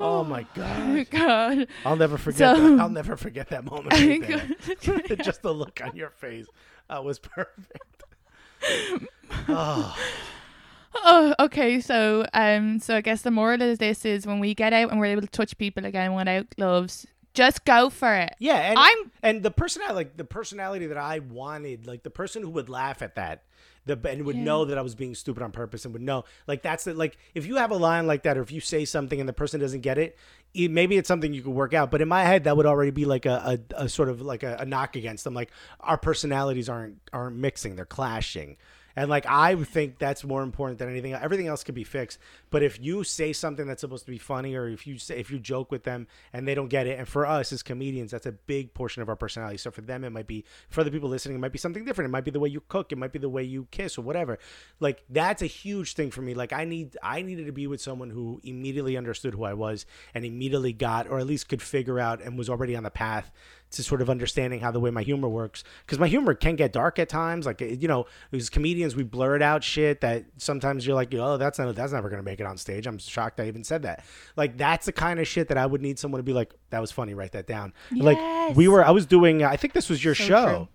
Oh 0.00 0.22
my 0.24 0.46
no. 0.56 1.04
god, 1.04 1.10
God. 1.10 1.68
I'll 1.84 1.96
never 1.96 2.16
forget. 2.18 2.38
So- 2.56 2.76
that. 2.76 2.80
I'll 2.80 2.88
never 2.88 3.16
forget 3.16 3.48
that 3.50 3.64
moment. 3.64 3.92
Right. 3.92 5.18
Just 5.24 5.42
the 5.42 5.52
look 5.52 5.80
on 5.84 5.96
your 5.96 6.10
face 6.10 6.46
uh, 6.88 7.02
was 7.02 7.18
perfect. 7.18 8.04
Oh, 9.48 9.96
Oh, 11.00 11.34
okay. 11.38 11.80
So, 11.80 12.26
um, 12.32 12.80
so 12.80 12.96
I 12.96 13.00
guess 13.02 13.22
the 13.22 13.30
moral 13.30 13.62
of 13.62 13.78
this 13.78 14.04
is 14.04 14.26
when 14.26 14.40
we 14.40 14.54
get 14.54 14.72
out 14.72 14.90
and 14.90 14.98
we're 14.98 15.06
able 15.06 15.20
to 15.20 15.28
touch 15.28 15.56
people 15.56 15.84
again 15.84 16.14
without 16.14 16.48
gloves, 16.56 17.06
just 17.34 17.64
go 17.64 17.88
for 17.90 18.12
it. 18.14 18.34
yeah, 18.40 18.56
and 18.70 18.78
I'm 18.78 19.12
and 19.22 19.42
the 19.42 19.50
personality, 19.52 19.94
like 19.94 20.16
the 20.16 20.24
personality 20.24 20.86
that 20.86 20.96
I 20.96 21.20
wanted, 21.20 21.86
like 21.86 22.02
the 22.02 22.10
person 22.10 22.42
who 22.42 22.50
would 22.50 22.68
laugh 22.68 23.00
at 23.02 23.14
that, 23.14 23.44
the 23.88 23.98
and 24.08 24.24
would 24.24 24.36
Yeah. 24.36 24.44
know 24.44 24.64
that 24.66 24.78
I 24.78 24.82
was 24.82 24.94
being 24.94 25.14
stupid 25.16 25.42
on 25.42 25.50
purpose 25.50 25.84
and 25.84 25.92
would 25.92 26.02
know, 26.02 26.24
like 26.46 26.62
that's 26.62 26.84
the 26.84 26.94
like 26.94 27.18
if 27.34 27.44
you 27.46 27.56
have 27.56 27.72
a 27.72 27.76
line 27.76 28.06
like 28.06 28.22
that 28.22 28.38
or 28.38 28.42
if 28.42 28.52
you 28.52 28.60
say 28.60 28.84
something 28.84 29.18
and 29.18 29.28
the 29.28 29.32
person 29.32 29.58
doesn't 29.58 29.80
get 29.80 29.98
it, 29.98 30.16
it 30.54 30.70
maybe 30.70 30.96
it's 30.96 31.08
something 31.08 31.32
you 31.34 31.42
could 31.42 31.52
work 31.54 31.74
out. 31.74 31.90
But 31.90 32.00
in 32.00 32.08
my 32.08 32.22
head, 32.22 32.44
that 32.44 32.56
would 32.56 32.66
already 32.66 32.90
be 32.92 33.04
like 33.04 33.26
a, 33.26 33.58
a, 33.76 33.84
a 33.84 33.88
sort 33.88 34.08
of 34.08 34.20
like 34.20 34.42
a, 34.44 34.58
a 34.60 34.64
knock 34.64 34.94
against 34.94 35.24
them. 35.24 35.34
Like 35.34 35.50
our 35.80 35.98
personalities 35.98 36.68
aren't 36.68 36.98
aren't 37.12 37.36
mixing; 37.36 37.74
they're 37.76 37.84
clashing. 37.84 38.56
And 38.98 39.08
like 39.08 39.26
I 39.28 39.54
think 39.54 40.00
that's 40.00 40.24
more 40.24 40.42
important 40.42 40.80
than 40.80 40.90
anything. 40.90 41.14
Everything 41.14 41.46
else 41.46 41.62
can 41.62 41.72
be 41.72 41.84
fixed. 41.84 42.18
But 42.50 42.64
if 42.64 42.80
you 42.80 43.04
say 43.04 43.32
something 43.32 43.64
that's 43.64 43.82
supposed 43.82 44.04
to 44.06 44.10
be 44.10 44.18
funny, 44.18 44.56
or 44.56 44.66
if 44.66 44.88
you 44.88 44.98
say 44.98 45.20
if 45.20 45.30
you 45.30 45.38
joke 45.38 45.70
with 45.70 45.84
them 45.84 46.08
and 46.32 46.48
they 46.48 46.54
don't 46.56 46.66
get 46.66 46.88
it, 46.88 46.98
and 46.98 47.06
for 47.06 47.24
us 47.24 47.52
as 47.52 47.62
comedians, 47.62 48.10
that's 48.10 48.26
a 48.26 48.32
big 48.32 48.74
portion 48.74 49.00
of 49.00 49.08
our 49.08 49.14
personality. 49.14 49.56
So 49.56 49.70
for 49.70 49.82
them, 49.82 50.02
it 50.02 50.10
might 50.10 50.26
be 50.26 50.44
for 50.68 50.82
the 50.82 50.90
people 50.90 51.08
listening, 51.08 51.36
it 51.36 51.38
might 51.38 51.52
be 51.52 51.60
something 51.60 51.84
different. 51.84 52.08
It 52.08 52.10
might 52.10 52.24
be 52.24 52.32
the 52.32 52.40
way 52.40 52.48
you 52.48 52.60
cook. 52.66 52.90
It 52.90 52.98
might 52.98 53.12
be 53.12 53.20
the 53.20 53.28
way 53.28 53.44
you 53.44 53.68
kiss 53.70 53.98
or 53.98 54.02
whatever. 54.02 54.36
Like 54.80 55.04
that's 55.08 55.42
a 55.42 55.46
huge 55.46 55.94
thing 55.94 56.10
for 56.10 56.22
me. 56.22 56.34
Like 56.34 56.52
I 56.52 56.64
need 56.64 56.96
I 57.00 57.22
needed 57.22 57.46
to 57.46 57.52
be 57.52 57.68
with 57.68 57.80
someone 57.80 58.10
who 58.10 58.40
immediately 58.42 58.96
understood 58.96 59.34
who 59.34 59.44
I 59.44 59.54
was 59.54 59.86
and 60.12 60.24
immediately 60.24 60.72
got 60.72 61.06
or 61.06 61.20
at 61.20 61.26
least 61.28 61.48
could 61.48 61.62
figure 61.62 62.00
out 62.00 62.20
and 62.20 62.36
was 62.36 62.50
already 62.50 62.74
on 62.74 62.82
the 62.82 62.90
path 62.90 63.30
to 63.70 63.82
sort 63.82 64.00
of 64.00 64.08
understanding 64.08 64.60
how 64.60 64.70
the 64.70 64.80
way 64.80 64.90
my 64.90 65.02
humor 65.02 65.28
works 65.28 65.62
because 65.84 65.98
my 65.98 66.08
humor 66.08 66.34
can 66.34 66.56
get 66.56 66.72
dark 66.72 66.98
at 66.98 67.08
times 67.08 67.44
like 67.44 67.60
you 67.60 67.86
know 67.88 68.06
as 68.32 68.48
comedians 68.48 68.96
we 68.96 69.02
blurt 69.02 69.42
out 69.42 69.62
shit 69.62 70.00
that 70.00 70.24
sometimes 70.38 70.86
you're 70.86 70.94
like 70.94 71.12
oh 71.14 71.36
that's 71.36 71.58
not 71.58 71.74
that's 71.74 71.92
never 71.92 72.08
gonna 72.08 72.22
make 72.22 72.40
it 72.40 72.46
on 72.46 72.56
stage. 72.56 72.86
I'm 72.86 72.98
shocked 72.98 73.40
i 73.40 73.46
even 73.46 73.64
said 73.64 73.82
that. 73.82 74.04
Like 74.36 74.56
that's 74.56 74.86
the 74.86 74.92
kind 74.92 75.20
of 75.20 75.28
shit 75.28 75.48
that 75.48 75.58
i 75.58 75.66
would 75.66 75.82
need 75.82 75.98
someone 75.98 76.18
to 76.18 76.22
be 76.22 76.32
like 76.32 76.54
that 76.70 76.80
was 76.80 76.90
funny 76.90 77.14
write 77.14 77.32
that 77.32 77.46
down. 77.46 77.72
Like 77.92 78.18
we 78.56 78.68
were 78.68 78.84
i 78.84 78.90
was 78.90 79.04
doing 79.06 79.42
i 79.44 79.56
think 79.56 79.72
this 79.74 79.88
was 79.90 80.02
your 80.02 80.14
So 80.14 80.24
show. 80.24 80.46
true. 80.46 80.68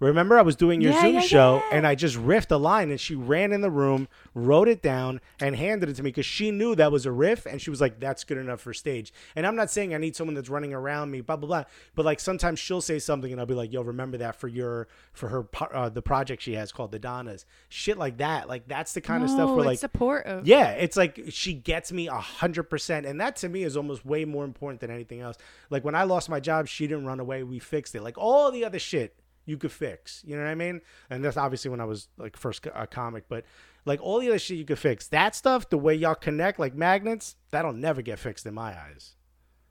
Remember, 0.00 0.38
I 0.38 0.42
was 0.42 0.54
doing 0.54 0.80
your 0.80 0.92
Yeah, 0.92 1.00
Zoom 1.00 1.14
yeah, 1.14 1.20
show 1.20 1.54
yeah. 1.56 1.76
and 1.76 1.86
I 1.86 1.96
just 1.96 2.16
riffed 2.16 2.52
a 2.52 2.56
line 2.56 2.90
and 2.90 3.00
she 3.00 3.16
ran 3.16 3.52
in 3.52 3.62
the 3.62 3.70
room, 3.70 4.06
wrote 4.32 4.68
it 4.68 4.80
down, 4.80 5.20
and 5.40 5.56
handed 5.56 5.88
it 5.88 5.94
to 5.96 6.02
me 6.04 6.10
because 6.10 6.26
she 6.26 6.52
knew 6.52 6.76
that 6.76 6.92
was 6.92 7.04
a 7.04 7.10
riff 7.10 7.46
and 7.46 7.60
she 7.60 7.70
was 7.70 7.80
like, 7.80 7.98
that's 7.98 8.22
good 8.22 8.38
enough 8.38 8.60
for 8.60 8.72
stage. 8.72 9.12
And 9.34 9.44
I'm 9.44 9.56
not 9.56 9.70
saying 9.70 9.94
I 9.94 9.98
need 9.98 10.14
someone 10.14 10.34
that's 10.34 10.48
running 10.48 10.72
around 10.72 11.10
me, 11.10 11.20
blah, 11.20 11.34
blah, 11.36 11.48
blah. 11.48 11.64
But 11.96 12.04
like 12.04 12.20
sometimes 12.20 12.60
she'll 12.60 12.80
say 12.80 13.00
something 13.00 13.32
and 13.32 13.40
I'll 13.40 13.46
be 13.46 13.54
like, 13.54 13.72
yo, 13.72 13.82
remember 13.82 14.18
that 14.18 14.36
for 14.36 14.46
your, 14.46 14.86
for 15.12 15.28
her, 15.28 15.48
uh, 15.74 15.88
the 15.88 16.02
project 16.02 16.42
she 16.42 16.54
has 16.54 16.70
called 16.70 16.92
The 16.92 17.00
Donnas. 17.00 17.44
Shit 17.68 17.98
like 17.98 18.18
that. 18.18 18.48
Like 18.48 18.68
that's 18.68 18.92
the 18.92 19.00
kind 19.00 19.24
of 19.24 19.30
stuff 19.30 19.50
where 19.50 19.64
like, 19.64 19.80
supportive. 19.80 20.46
yeah, 20.46 20.70
it's 20.70 20.96
like 20.96 21.24
she 21.30 21.54
gets 21.54 21.90
me 21.90 22.06
a 22.06 22.14
hundred 22.14 22.64
percent, 22.64 23.04
and 23.04 23.20
that 23.20 23.34
to 23.36 23.48
me 23.48 23.64
is 23.64 23.76
almost 23.76 24.06
way 24.06 24.24
more 24.24 24.44
important 24.44 24.80
than 24.80 24.90
anything 24.90 25.20
else. 25.20 25.36
Like 25.70 25.84
when 25.84 25.94
I 25.94 26.04
lost 26.04 26.28
my 26.28 26.38
job, 26.40 26.68
she 26.68 26.86
didn't 26.86 27.06
run 27.06 27.18
away; 27.20 27.42
we 27.42 27.58
fixed 27.58 27.94
it. 27.94 28.02
Like 28.02 28.16
all 28.16 28.50
the 28.52 28.64
other 28.64 28.78
shit 28.78 29.16
you 29.48 29.56
could 29.56 29.72
fix, 29.72 30.22
you 30.26 30.36
know 30.36 30.42
what 30.42 30.50
I 30.50 30.54
mean? 30.54 30.80
And 31.10 31.24
that's 31.24 31.36
obviously 31.36 31.70
when 31.70 31.80
I 31.80 31.84
was 31.84 32.08
like 32.18 32.36
first 32.36 32.66
a 32.74 32.86
comic, 32.86 33.24
but 33.28 33.44
like 33.84 34.00
all 34.02 34.20
the 34.20 34.28
other 34.28 34.38
shit 34.38 34.58
you 34.58 34.64
could 34.64 34.78
fix. 34.78 35.08
That 35.08 35.34
stuff, 35.34 35.70
the 35.70 35.78
way 35.78 35.94
y'all 35.94 36.14
connect 36.14 36.58
like 36.58 36.74
magnets, 36.74 37.36
that'll 37.50 37.72
never 37.72 38.02
get 38.02 38.18
fixed 38.18 38.46
in 38.46 38.54
my 38.54 38.78
eyes. 38.78 39.16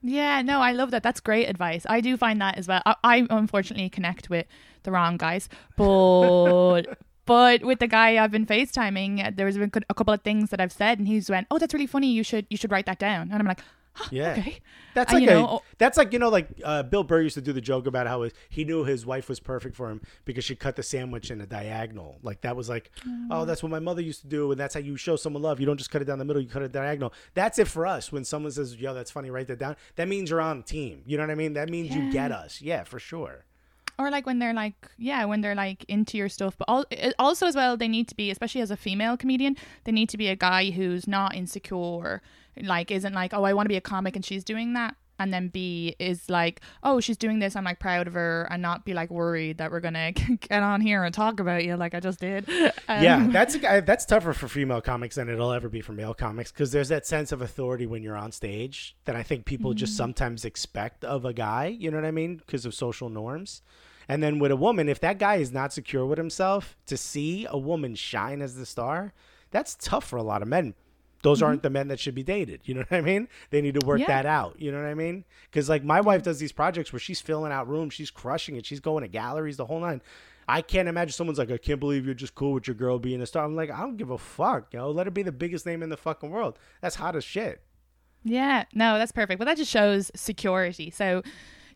Yeah, 0.01 0.41
no, 0.41 0.61
I 0.61 0.73
love 0.73 0.91
that. 0.91 1.03
That's 1.03 1.19
great 1.19 1.47
advice. 1.47 1.85
I 1.89 2.01
do 2.01 2.17
find 2.17 2.39
that 2.41 2.57
as 2.57 2.67
well. 2.67 2.81
I, 2.85 2.95
I 3.03 3.27
unfortunately 3.29 3.89
connect 3.89 4.29
with 4.29 4.45
the 4.83 4.91
wrong 4.91 5.17
guys, 5.17 5.49
but 5.75 6.83
but 7.25 7.63
with 7.63 7.79
the 7.79 7.87
guy 7.87 8.23
I've 8.23 8.31
been 8.31 8.45
FaceTiming, 8.45 9.35
there's 9.35 9.57
been 9.57 9.71
a 9.89 9.93
couple 9.93 10.13
of 10.13 10.21
things 10.21 10.49
that 10.51 10.61
I've 10.61 10.71
said, 10.71 10.99
and 10.99 11.07
he's 11.07 11.29
went, 11.29 11.47
"Oh, 11.51 11.57
that's 11.57 11.73
really 11.73 11.87
funny. 11.87 12.11
You 12.11 12.23
should 12.23 12.45
you 12.49 12.57
should 12.57 12.71
write 12.71 12.85
that 12.85 12.99
down." 12.99 13.31
And 13.31 13.39
I'm 13.41 13.47
like, 13.47 13.61
huh, 13.97 14.09
Yeah. 14.11 14.31
okay. 14.39 14.59
That's 14.93 15.11
And, 15.13 15.21
like 15.21 15.29
you 15.29 15.37
a, 15.37 15.41
know, 15.41 15.47
oh- 15.49 15.61
that's 15.77 15.97
like 15.97 16.11
you 16.13 16.17
know 16.19 16.29
like 16.29 16.47
uh, 16.63 16.81
Bill 16.83 17.03
Burr 17.03 17.21
used 17.21 17.35
to 17.35 17.41
do 17.41 17.53
the 17.53 17.61
joke 17.61 17.85
about 17.85 18.07
how 18.07 18.27
he 18.49 18.63
knew 18.65 18.83
his 18.83 19.05
wife 19.05 19.29
was 19.29 19.39
perfect 19.39 19.75
for 19.75 19.89
him 19.91 20.01
because 20.25 20.43
she 20.43 20.55
cut 20.55 20.75
the 20.75 20.81
sandwich 20.83 21.29
in 21.29 21.39
a 21.41 21.45
diagonal. 21.45 22.17
Like 22.23 22.41
that 22.41 22.55
was 22.55 22.67
like, 22.69 22.89
oh, 23.29 23.45
that's 23.45 23.61
what 23.61 23.69
my 23.69 23.79
mother 23.79 24.01
used 24.01 24.21
to 24.21 24.27
do, 24.27 24.51
and 24.51 24.59
that's 24.59 24.73
how 24.73 24.79
you 24.79 24.97
show 24.97 25.15
someone 25.15 25.43
love. 25.43 25.59
You 25.59 25.65
don't 25.67 25.77
just 25.77 25.91
cut 25.91 26.01
it 26.01 26.05
down 26.05 26.17
the 26.19 26.25
middle; 26.25 26.41
you 26.41 26.49
cut 26.49 26.63
it 26.63 26.71
diagonal. 26.71 27.13
That's 27.35 27.59
it 27.59 27.67
for 27.67 27.85
us. 27.85 28.11
When 28.11 28.23
someone 28.23 28.51
says, 28.51 28.75
"Yo, 28.75 28.93
that's 28.93 29.11
funny," 29.11 29.29
write 29.29 29.47
that 29.47 29.59
down. 29.59 29.75
That 29.97 30.07
means 30.07 30.29
you're 30.31 30.41
on 30.41 30.57
the 30.57 30.63
team. 30.63 31.03
You 31.05 31.17
know 31.17 31.23
what 31.23 31.31
I 31.31 31.35
mean? 31.35 31.53
That 31.53 31.69
means 31.69 31.93
you 31.95 32.11
get 32.11 32.31
us. 32.31 32.61
Yeah, 32.61 32.83
for 32.83 32.97
sure. 32.99 33.45
Or 33.99 34.09
like 34.11 34.25
when 34.25 34.39
they're 34.39 34.53
like 34.53 34.75
yeah 34.97 35.25
when 35.25 35.41
they're 35.41 35.55
like 35.55 35.83
into 35.87 36.17
your 36.17 36.29
stuff 36.29 36.55
but 36.57 36.67
al- 36.69 36.85
it- 36.91 37.15
also 37.19 37.47
as 37.47 37.55
well 37.55 37.75
they 37.77 37.87
need 37.87 38.07
to 38.07 38.15
be 38.15 38.29
especially 38.31 38.61
as 38.61 38.71
a 38.71 38.77
female 38.77 39.17
comedian 39.17 39.55
they 39.85 39.91
need 39.91 40.09
to 40.09 40.17
be 40.17 40.27
a 40.27 40.35
guy 40.35 40.69
who's 40.71 41.07
not 41.07 41.33
insecure 41.35 42.21
like 42.63 42.91
isn't 42.91 43.13
like 43.13 43.33
oh 43.33 43.43
i 43.43 43.53
want 43.53 43.65
to 43.65 43.69
be 43.69 43.77
a 43.77 43.81
comic 43.81 44.15
and 44.15 44.25
she's 44.25 44.43
doing 44.43 44.73
that 44.73 44.95
and 45.19 45.33
then 45.33 45.47
b 45.47 45.95
is 45.97 46.29
like 46.29 46.61
oh 46.83 46.99
she's 46.99 47.17
doing 47.17 47.39
this 47.39 47.55
i'm 47.55 47.63
like 47.63 47.79
proud 47.79 48.05
of 48.07 48.13
her 48.13 48.47
and 48.51 48.61
not 48.61 48.85
be 48.85 48.93
like 48.93 49.09
worried 49.09 49.57
that 49.57 49.71
we're 49.71 49.79
gonna 49.79 50.11
get 50.49 50.61
on 50.63 50.79
here 50.79 51.03
and 51.03 51.13
talk 51.13 51.39
about 51.39 51.63
you 51.65 51.75
like 51.75 51.95
i 51.95 51.99
just 51.99 52.19
did 52.19 52.47
um, 52.87 53.03
yeah, 53.03 53.27
that's 53.31 53.55
a 53.55 53.59
guy- 53.59 53.79
that's 53.79 54.05
tougher 54.05 54.31
for 54.33 54.47
female 54.47 54.79
comics 54.81 55.15
than 55.15 55.27
it'll 55.29 55.51
ever 55.51 55.69
be 55.69 55.81
for 55.81 55.93
male 55.93 56.13
comics 56.13 56.51
because 56.51 56.71
there's 56.71 56.89
that 56.89 57.05
sense 57.07 57.31
of 57.31 57.41
authority 57.41 57.85
when 57.87 58.01
you're 58.03 58.15
on 58.15 58.31
stage 58.31 58.95
that 59.05 59.15
I 59.15 59.23
think 59.23 59.45
people 59.45 59.73
just 59.73 59.93
Mm. 59.93 59.97
sometimes 59.97 60.45
expect 60.45 61.03
of 61.03 61.25
a 61.25 61.33
guy. 61.33 61.65
You 61.67 61.91
know 61.91 61.97
what 61.97 62.05
I 62.05 62.11
mean? 62.11 62.37
Because 62.37 62.65
of 62.65 62.73
social 62.73 63.09
norms. 63.09 63.61
And 64.09 64.23
then 64.23 64.39
with 64.39 64.51
a 64.51 64.55
woman, 64.55 64.87
if 64.89 64.99
that 65.01 65.19
guy 65.19 65.35
is 65.35 65.51
not 65.51 65.73
secure 65.73 66.05
with 66.05 66.17
himself, 66.17 66.77
to 66.85 66.95
see 66.97 67.45
a 67.49 67.57
woman 67.57 67.95
shine 67.95 68.41
as 68.41 68.55
the 68.55 68.65
star, 68.65 69.13
that's 69.51 69.75
tough 69.75 70.05
for 70.05 70.17
a 70.17 70.23
lot 70.23 70.41
of 70.41 70.47
men. 70.47 70.75
Those 71.23 71.41
aren't 71.41 71.63
the 71.63 71.69
men 71.69 71.87
that 71.89 71.99
should 71.99 72.15
be 72.15 72.23
dated. 72.23 72.61
You 72.65 72.75
know 72.75 72.81
what 72.87 72.97
I 72.97 73.01
mean? 73.01 73.27
They 73.49 73.59
need 73.61 73.73
to 73.79 73.85
work 73.85 73.99
Mm-hmm. 73.99 74.09
Yeah. 74.09 74.21
that 74.21 74.25
out. 74.27 74.61
You 74.61 74.71
know 74.71 74.77
what 74.81 74.87
I 74.87 74.93
mean? 74.93 75.25
Because 75.49 75.67
like 75.67 75.83
my 75.83 75.99
wife 75.99 76.23
does 76.23 76.39
these 76.39 76.51
projects 76.51 76.93
where 76.93 76.99
she's 76.99 77.19
filling 77.19 77.51
out 77.51 77.67
rooms, 77.67 77.93
she's 77.95 78.11
crushing 78.11 78.55
it, 78.55 78.65
she's 78.65 78.79
going 78.79 79.01
to 79.01 79.07
galleries, 79.09 79.57
the 79.57 79.65
whole 79.65 79.79
nine. 79.79 80.01
I 80.47 80.61
can't 80.61 80.87
imagine 80.87 81.11
someone's 81.11 81.39
like, 81.39 81.51
I 81.51 81.57
can't 81.57 81.79
believe 81.79 82.05
you're 82.05 82.13
just 82.15 82.33
cool 82.35 82.53
with 82.53 82.67
your 82.67 82.75
girl 82.75 82.99
being 82.99 83.19
a 83.21 83.25
star. 83.25 83.43
I'm 83.43 83.55
like, 83.57 83.69
I 83.71 83.81
don't 83.81 83.97
give 83.97 84.11
a 84.11 84.17
fuck, 84.17 84.73
yo. 84.73 84.89
Let 84.91 85.07
her 85.07 85.11
be 85.11 85.23
the 85.23 85.31
biggest 85.33 85.65
name 85.65 85.83
in 85.83 85.89
the 85.89 85.97
fucking 85.97 86.29
world. 86.29 86.57
That's 86.81 86.95
hot 86.95 87.17
as 87.17 87.25
shit. 87.25 87.61
Yeah, 88.23 88.63
no, 88.73 88.97
that's 88.97 89.11
perfect. 89.11 89.39
But 89.39 89.45
that 89.45 89.57
just 89.57 89.71
shows 89.71 90.11
security. 90.15 90.89
So, 90.91 91.23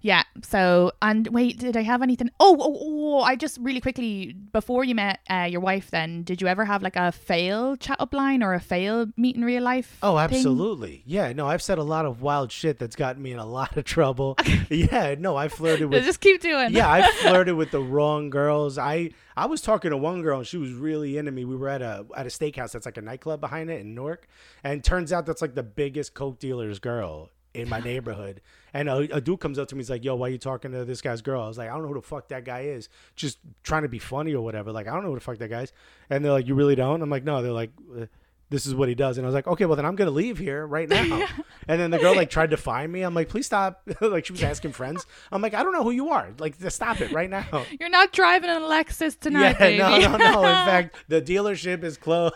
yeah. 0.01 0.23
So, 0.41 0.91
and 1.01 1.27
wait, 1.27 1.59
did 1.59 1.77
I 1.77 1.83
have 1.83 2.01
anything? 2.01 2.31
Oh, 2.39 2.57
oh, 2.59 2.77
oh 2.81 3.21
I 3.21 3.35
just 3.35 3.57
really 3.61 3.79
quickly 3.79 4.33
before 4.33 4.83
you 4.83 4.95
met 4.95 5.19
uh, 5.29 5.47
your 5.49 5.61
wife, 5.61 5.91
then 5.91 6.23
did 6.23 6.41
you 6.41 6.47
ever 6.47 6.65
have 6.65 6.81
like 6.81 6.95
a 6.95 7.11
fail 7.11 7.77
chat 7.77 7.97
up 7.99 8.13
line 8.13 8.41
or 8.41 8.53
a 8.53 8.59
fail 8.59 9.07
meet 9.15 9.35
in 9.35 9.45
real 9.45 9.63
life? 9.63 9.97
Oh, 10.01 10.15
thing? 10.15 10.37
absolutely. 10.37 11.03
Yeah, 11.05 11.31
no, 11.33 11.47
I've 11.47 11.61
said 11.61 11.77
a 11.77 11.83
lot 11.83 12.05
of 12.05 12.21
wild 12.21 12.51
shit 12.51 12.79
that's 12.79 12.95
gotten 12.95 13.21
me 13.21 13.31
in 13.31 13.39
a 13.39 13.45
lot 13.45 13.77
of 13.77 13.85
trouble. 13.85 14.37
yeah, 14.69 15.15
no, 15.17 15.35
I 15.35 15.47
flirted 15.47 15.89
with 15.89 16.03
Just 16.03 16.19
keep 16.19 16.41
doing. 16.41 16.73
yeah, 16.73 16.89
I 16.89 17.11
flirted 17.21 17.55
with 17.55 17.71
the 17.71 17.81
wrong 17.81 18.29
girls. 18.29 18.77
I 18.77 19.11
I 19.37 19.45
was 19.45 19.61
talking 19.61 19.91
to 19.91 19.97
one 19.97 20.21
girl 20.23 20.39
and 20.39 20.47
she 20.47 20.57
was 20.57 20.73
really 20.73 21.17
into 21.17 21.31
me. 21.31 21.45
We 21.45 21.55
were 21.55 21.69
at 21.69 21.81
a 21.81 22.05
at 22.15 22.25
a 22.25 22.29
steakhouse 22.29 22.71
that's 22.71 22.85
like 22.85 22.97
a 22.97 23.01
nightclub 23.01 23.39
behind 23.39 23.69
it 23.69 23.81
in 23.81 23.93
Newark, 23.93 24.27
and 24.63 24.83
turns 24.83 25.13
out 25.13 25.25
that's 25.25 25.41
like 25.41 25.53
the 25.53 25.63
biggest 25.63 26.13
coke 26.13 26.39
dealer's 26.39 26.79
girl 26.79 27.29
in 27.53 27.69
my 27.69 27.79
neighborhood. 27.79 28.41
And 28.73 28.87
a, 28.89 28.97
a 29.15 29.21
dude 29.21 29.39
comes 29.39 29.59
up 29.59 29.67
to 29.69 29.75
me, 29.75 29.79
he's 29.79 29.89
like, 29.89 30.03
"Yo, 30.03 30.15
why 30.15 30.27
are 30.27 30.31
you 30.31 30.37
talking 30.37 30.71
to 30.71 30.85
this 30.85 31.01
guy's 31.01 31.21
girl?" 31.21 31.41
I 31.41 31.47
was 31.47 31.57
like, 31.57 31.69
"I 31.69 31.73
don't 31.73 31.81
know 31.83 31.89
who 31.89 31.95
the 31.95 32.01
fuck 32.01 32.29
that 32.29 32.45
guy 32.45 32.61
is. 32.61 32.89
Just 33.15 33.39
trying 33.63 33.83
to 33.83 33.89
be 33.89 33.99
funny 33.99 34.33
or 34.33 34.43
whatever. 34.43 34.71
Like, 34.71 34.87
I 34.87 34.93
don't 34.93 35.03
know 35.03 35.09
who 35.09 35.15
the 35.15 35.21
fuck 35.21 35.37
that 35.39 35.49
guy 35.49 35.63
is." 35.63 35.73
And 36.09 36.23
they're 36.23 36.31
like, 36.31 36.47
"You 36.47 36.55
really 36.55 36.75
don't?" 36.75 37.01
I'm 37.01 37.09
like, 37.09 37.23
"No." 37.23 37.41
They're 37.41 37.51
like. 37.51 37.71
Uh, 37.99 38.05
this 38.51 38.65
is 38.65 38.75
what 38.75 38.89
he 38.89 38.95
does. 38.95 39.17
And 39.17 39.25
I 39.25 39.29
was 39.29 39.33
like, 39.33 39.47
okay, 39.47 39.65
well 39.65 39.77
then 39.77 39.85
I'm 39.85 39.95
gonna 39.95 40.11
leave 40.11 40.37
here 40.37 40.67
right 40.67 40.87
now. 40.89 41.25
and 41.69 41.79
then 41.79 41.89
the 41.89 41.97
girl 41.97 42.15
like 42.15 42.29
tried 42.29 42.51
to 42.51 42.57
find 42.57 42.91
me. 42.91 43.01
I'm 43.01 43.15
like, 43.15 43.29
please 43.29 43.45
stop. 43.45 43.81
like 44.01 44.25
she 44.25 44.33
was 44.33 44.43
asking 44.43 44.73
friends. 44.73 45.05
I'm 45.31 45.41
like, 45.41 45.53
I 45.53 45.63
don't 45.63 45.71
know 45.71 45.83
who 45.83 45.91
you 45.91 46.09
are. 46.09 46.29
Like, 46.37 46.55
stop 46.69 46.99
it 46.99 47.11
right 47.13 47.29
now. 47.29 47.65
You're 47.79 47.89
not 47.89 48.11
driving 48.11 48.49
an 48.49 48.63
Lexus 48.63 49.17
tonight, 49.17 49.55
yeah, 49.57 49.57
baby. 49.57 49.77
no, 49.77 50.17
no, 50.17 50.17
no. 50.17 50.39
In 50.41 50.65
fact, 50.65 50.97
the 51.07 51.21
dealership 51.21 51.83
is 51.85 51.97
closed. 51.97 52.35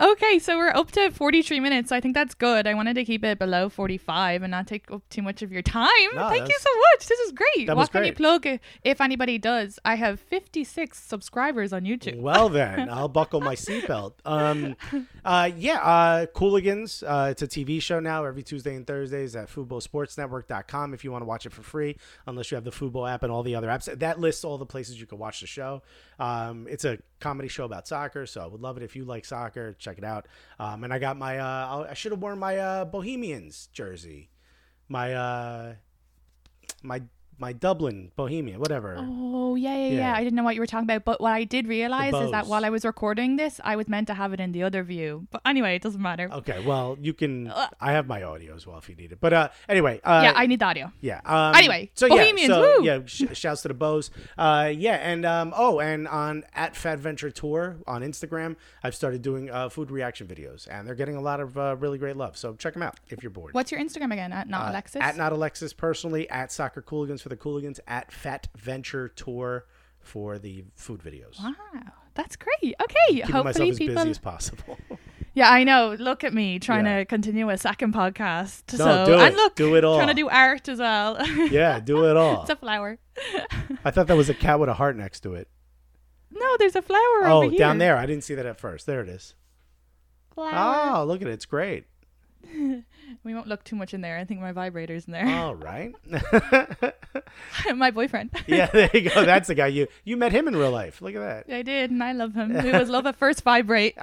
Okay, 0.00 0.38
so 0.38 0.56
we're 0.56 0.68
up 0.68 0.92
to 0.92 1.10
43 1.10 1.58
minutes. 1.58 1.88
So 1.88 1.96
I 1.96 2.00
think 2.00 2.14
that's 2.14 2.34
good. 2.34 2.68
I 2.68 2.74
wanted 2.74 2.94
to 2.94 3.04
keep 3.04 3.24
it 3.24 3.36
below 3.36 3.68
45 3.68 4.44
and 4.44 4.52
not 4.52 4.68
take 4.68 4.88
up 4.92 5.02
too 5.10 5.22
much 5.22 5.42
of 5.42 5.50
your 5.50 5.62
time. 5.62 5.88
No, 6.14 6.28
Thank 6.28 6.48
you 6.48 6.54
so 6.60 6.70
much. 6.92 7.08
This 7.08 7.18
is 7.18 7.32
great. 7.32 7.74
What 7.74 7.90
can 7.90 8.04
you 8.04 8.12
plug 8.12 8.46
if 8.84 9.00
anybody 9.00 9.38
does? 9.38 9.80
I 9.84 9.96
have 9.96 10.20
56 10.20 10.96
subscribers 10.96 11.72
on 11.72 11.82
YouTube. 11.82 12.20
well 12.20 12.48
then, 12.58 12.88
I'll 12.88 13.08
buckle 13.08 13.40
my 13.40 13.56
seatbelt. 13.56 14.12
Um, 14.24 14.76
uh, 15.24 15.50
yeah, 15.56 15.80
uh, 15.80 16.26
Cooligans. 16.26 17.02
Uh, 17.02 17.30
it's 17.30 17.42
a 17.42 17.48
TV 17.48 17.82
show 17.82 17.98
now 17.98 18.24
every 18.24 18.44
Tuesday 18.44 18.76
and 18.76 18.86
Thursdays 18.86 19.34
at 19.34 19.48
FuboSportsNetwork.com 19.48 20.94
if 20.94 21.02
you 21.02 21.10
want 21.10 21.22
to 21.22 21.26
watch 21.26 21.44
it 21.44 21.52
for 21.52 21.62
free, 21.62 21.96
unless 22.26 22.52
you 22.52 22.54
have 22.54 22.64
the 22.64 22.70
Fubo 22.70 23.10
app 23.10 23.24
and 23.24 23.32
all 23.32 23.42
the 23.42 23.56
other 23.56 23.66
apps. 23.66 23.86
That 23.98 24.20
lists 24.20 24.44
all 24.44 24.58
the 24.58 24.66
places 24.66 25.00
you 25.00 25.06
can 25.06 25.18
watch 25.18 25.40
the 25.40 25.48
show. 25.48 25.82
Um, 26.20 26.66
it's 26.70 26.84
a 26.84 26.98
comedy 27.18 27.48
show 27.48 27.64
about 27.64 27.88
soccer, 27.88 28.26
so 28.26 28.40
I 28.42 28.46
would 28.46 28.60
love 28.60 28.76
it 28.76 28.84
if 28.84 28.94
you 28.94 29.04
like 29.04 29.24
soccer. 29.24 29.74
Check 29.88 29.96
it 29.96 30.04
out. 30.04 30.26
Um, 30.58 30.84
and 30.84 30.92
I 30.92 30.98
got 30.98 31.16
my. 31.16 31.38
Uh, 31.38 31.66
I'll- 31.66 31.94
should 31.94 32.12
have 32.12 32.20
worn 32.20 32.38
my 32.38 32.58
uh, 32.58 32.84
Bohemians 32.84 33.68
jersey. 33.72 34.28
My. 34.86 35.14
Uh, 35.14 35.74
my 36.82 37.00
my 37.38 37.52
Dublin 37.52 38.10
Bohemia, 38.16 38.58
whatever. 38.58 38.96
Oh, 38.98 39.54
yeah, 39.54 39.76
yeah, 39.76 39.86
yeah, 39.88 39.94
Yeah. 39.98 40.14
I 40.14 40.24
didn't 40.24 40.34
know 40.36 40.42
what 40.42 40.54
you 40.54 40.60
were 40.60 40.66
talking 40.66 40.84
about. 40.84 41.04
But 41.04 41.20
what 41.20 41.32
I 41.32 41.44
did 41.44 41.66
realize 41.68 42.12
is 42.14 42.30
that 42.32 42.46
while 42.46 42.64
I 42.64 42.70
was 42.70 42.84
recording 42.84 43.36
this, 43.36 43.60
I 43.64 43.76
was 43.76 43.88
meant 43.88 44.06
to 44.08 44.14
have 44.14 44.32
it 44.32 44.40
in 44.40 44.52
the 44.52 44.62
other 44.64 44.82
view. 44.82 45.26
But 45.30 45.42
anyway, 45.46 45.76
it 45.76 45.82
doesn't 45.82 46.00
matter. 46.02 46.28
Okay, 46.32 46.64
well, 46.64 46.96
you 47.00 47.14
can. 47.14 47.52
I 47.80 47.92
have 47.92 48.06
my 48.06 48.22
audio 48.22 48.54
as 48.56 48.66
well 48.66 48.78
if 48.78 48.88
you 48.88 48.94
need 48.96 49.12
it. 49.12 49.18
But 49.20 49.32
uh, 49.32 49.48
anyway, 49.68 50.00
uh, 50.04 50.20
yeah, 50.24 50.32
I 50.36 50.46
need 50.46 50.58
the 50.60 50.64
audio. 50.66 50.92
yeah. 51.00 51.20
Um, 51.24 51.54
Anyway, 51.54 51.90
so 51.94 52.08
Bohemians, 52.08 52.48
yeah, 52.50 52.54
so 52.54 52.60
woo! 52.80 52.84
yeah, 52.84 52.98
sh- 53.06 53.24
shouts 53.32 53.62
to 53.62 53.68
the 53.68 53.74
Bohs. 53.74 54.10
Uh, 54.36 54.72
yeah, 54.76 54.94
and 54.96 55.24
um, 55.24 55.52
oh, 55.56 55.80
and 55.80 56.06
on 56.08 56.44
at 56.54 56.76
Fat 56.76 56.98
Venture 56.98 57.30
Tour 57.30 57.76
on 57.86 58.02
Instagram, 58.02 58.56
I've 58.82 58.94
started 58.94 59.22
doing 59.22 59.50
uh, 59.50 59.68
food 59.68 59.90
reaction 59.90 60.26
videos, 60.26 60.68
and 60.70 60.86
they're 60.86 60.94
getting 60.94 61.16
a 61.16 61.20
lot 61.20 61.40
of 61.40 61.56
uh, 61.56 61.76
really 61.78 61.98
great 61.98 62.16
love. 62.16 62.36
So 62.36 62.54
check 62.54 62.74
them 62.74 62.82
out 62.82 62.98
if 63.08 63.22
you're 63.22 63.30
bored. 63.30 63.54
What's 63.54 63.70
your 63.72 63.80
Instagram 63.80 64.12
again? 64.12 64.32
At 64.32 64.48
not 64.48 64.66
Uh, 64.66 64.70
Alexis? 64.70 65.00
At 65.02 65.16
not 65.16 65.32
Alexis 65.32 65.72
personally, 65.72 66.28
at 66.30 66.52
Soccer 66.52 66.82
Cooligans 66.82 67.22
for 67.28 67.34
the 67.34 67.40
Cooligans, 67.40 67.78
at 67.86 68.10
Fat 68.10 68.48
Venture 68.56 69.08
Tour 69.08 69.66
for 70.00 70.38
the 70.38 70.64
food 70.74 71.00
videos. 71.02 71.42
Wow, 71.42 71.54
that's 72.14 72.36
great. 72.36 72.74
Okay, 72.80 72.96
Keeping 73.08 73.22
hopefully 73.30 73.44
myself 73.44 73.70
as 73.70 73.78
people. 73.78 73.94
busy 73.96 74.10
as 74.10 74.18
possible. 74.18 74.78
Yeah, 75.34 75.50
I 75.52 75.62
know. 75.62 75.94
Look 75.96 76.24
at 76.24 76.34
me 76.34 76.58
trying 76.58 76.84
Yeah. 76.84 76.98
to 76.98 77.04
continue 77.04 77.48
a 77.48 77.56
second 77.56 77.94
podcast. 77.94 78.76
No, 78.76 78.84
so 78.84 79.06
do 79.06 79.14
and 79.20 79.36
look, 79.36 79.54
Do 79.54 79.76
it 79.76 79.84
all. 79.84 79.94
trying 79.96 80.08
to 80.08 80.14
do 80.14 80.28
art 80.28 80.68
as 80.68 80.80
well. 80.80 81.24
yeah, 81.50 81.78
do 81.78 82.06
it 82.10 82.16
all. 82.16 82.40
it's 82.40 82.50
a 82.50 82.56
flower. 82.56 82.98
I 83.84 83.92
thought 83.92 84.08
that 84.08 84.16
was 84.16 84.28
a 84.28 84.34
cat 84.34 84.58
with 84.58 84.68
a 84.68 84.74
heart 84.74 84.96
next 84.96 85.20
to 85.20 85.34
it. 85.34 85.46
No, 86.32 86.56
there's 86.58 86.74
a 86.74 86.82
flower 86.82 87.22
Oh, 87.26 87.36
over 87.42 87.50
here. 87.50 87.58
down 87.58 87.78
there. 87.78 87.96
I 87.96 88.04
didn't 88.06 88.24
see 88.24 88.34
that 88.34 88.46
at 88.46 88.58
first. 88.58 88.86
There 88.86 89.00
it 89.00 89.08
is. 89.08 89.34
Flower. 90.34 90.96
Oh, 90.96 91.04
look 91.04 91.22
at 91.22 91.28
it. 91.28 91.32
It's 91.32 91.46
great. 91.46 91.84
We 93.24 93.34
won't 93.34 93.48
look 93.48 93.64
too 93.64 93.74
much 93.74 93.94
in 93.94 94.02
there. 94.02 94.18
I 94.18 94.24
think 94.24 94.40
my 94.40 94.52
vibrator's 94.52 95.06
in 95.06 95.12
there. 95.12 95.26
All 95.26 95.54
right. 95.54 95.94
my 97.74 97.90
boyfriend. 97.90 98.30
yeah, 98.46 98.66
there 98.66 98.90
you 98.92 99.08
go. 99.08 99.24
That's 99.24 99.48
the 99.48 99.54
guy 99.54 99.68
you 99.68 99.88
you 100.04 100.18
met 100.18 100.30
him 100.30 100.46
in 100.46 100.54
real 100.54 100.70
life. 100.70 101.00
Look 101.00 101.14
at 101.14 101.46
that. 101.46 101.54
I 101.54 101.62
did, 101.62 101.90
and 101.90 102.04
I 102.04 102.12
love 102.12 102.34
him. 102.34 102.54
It 102.54 102.74
was 102.74 102.90
love 102.90 103.06
at 103.06 103.16
first 103.16 103.42
vibrate. 103.42 103.96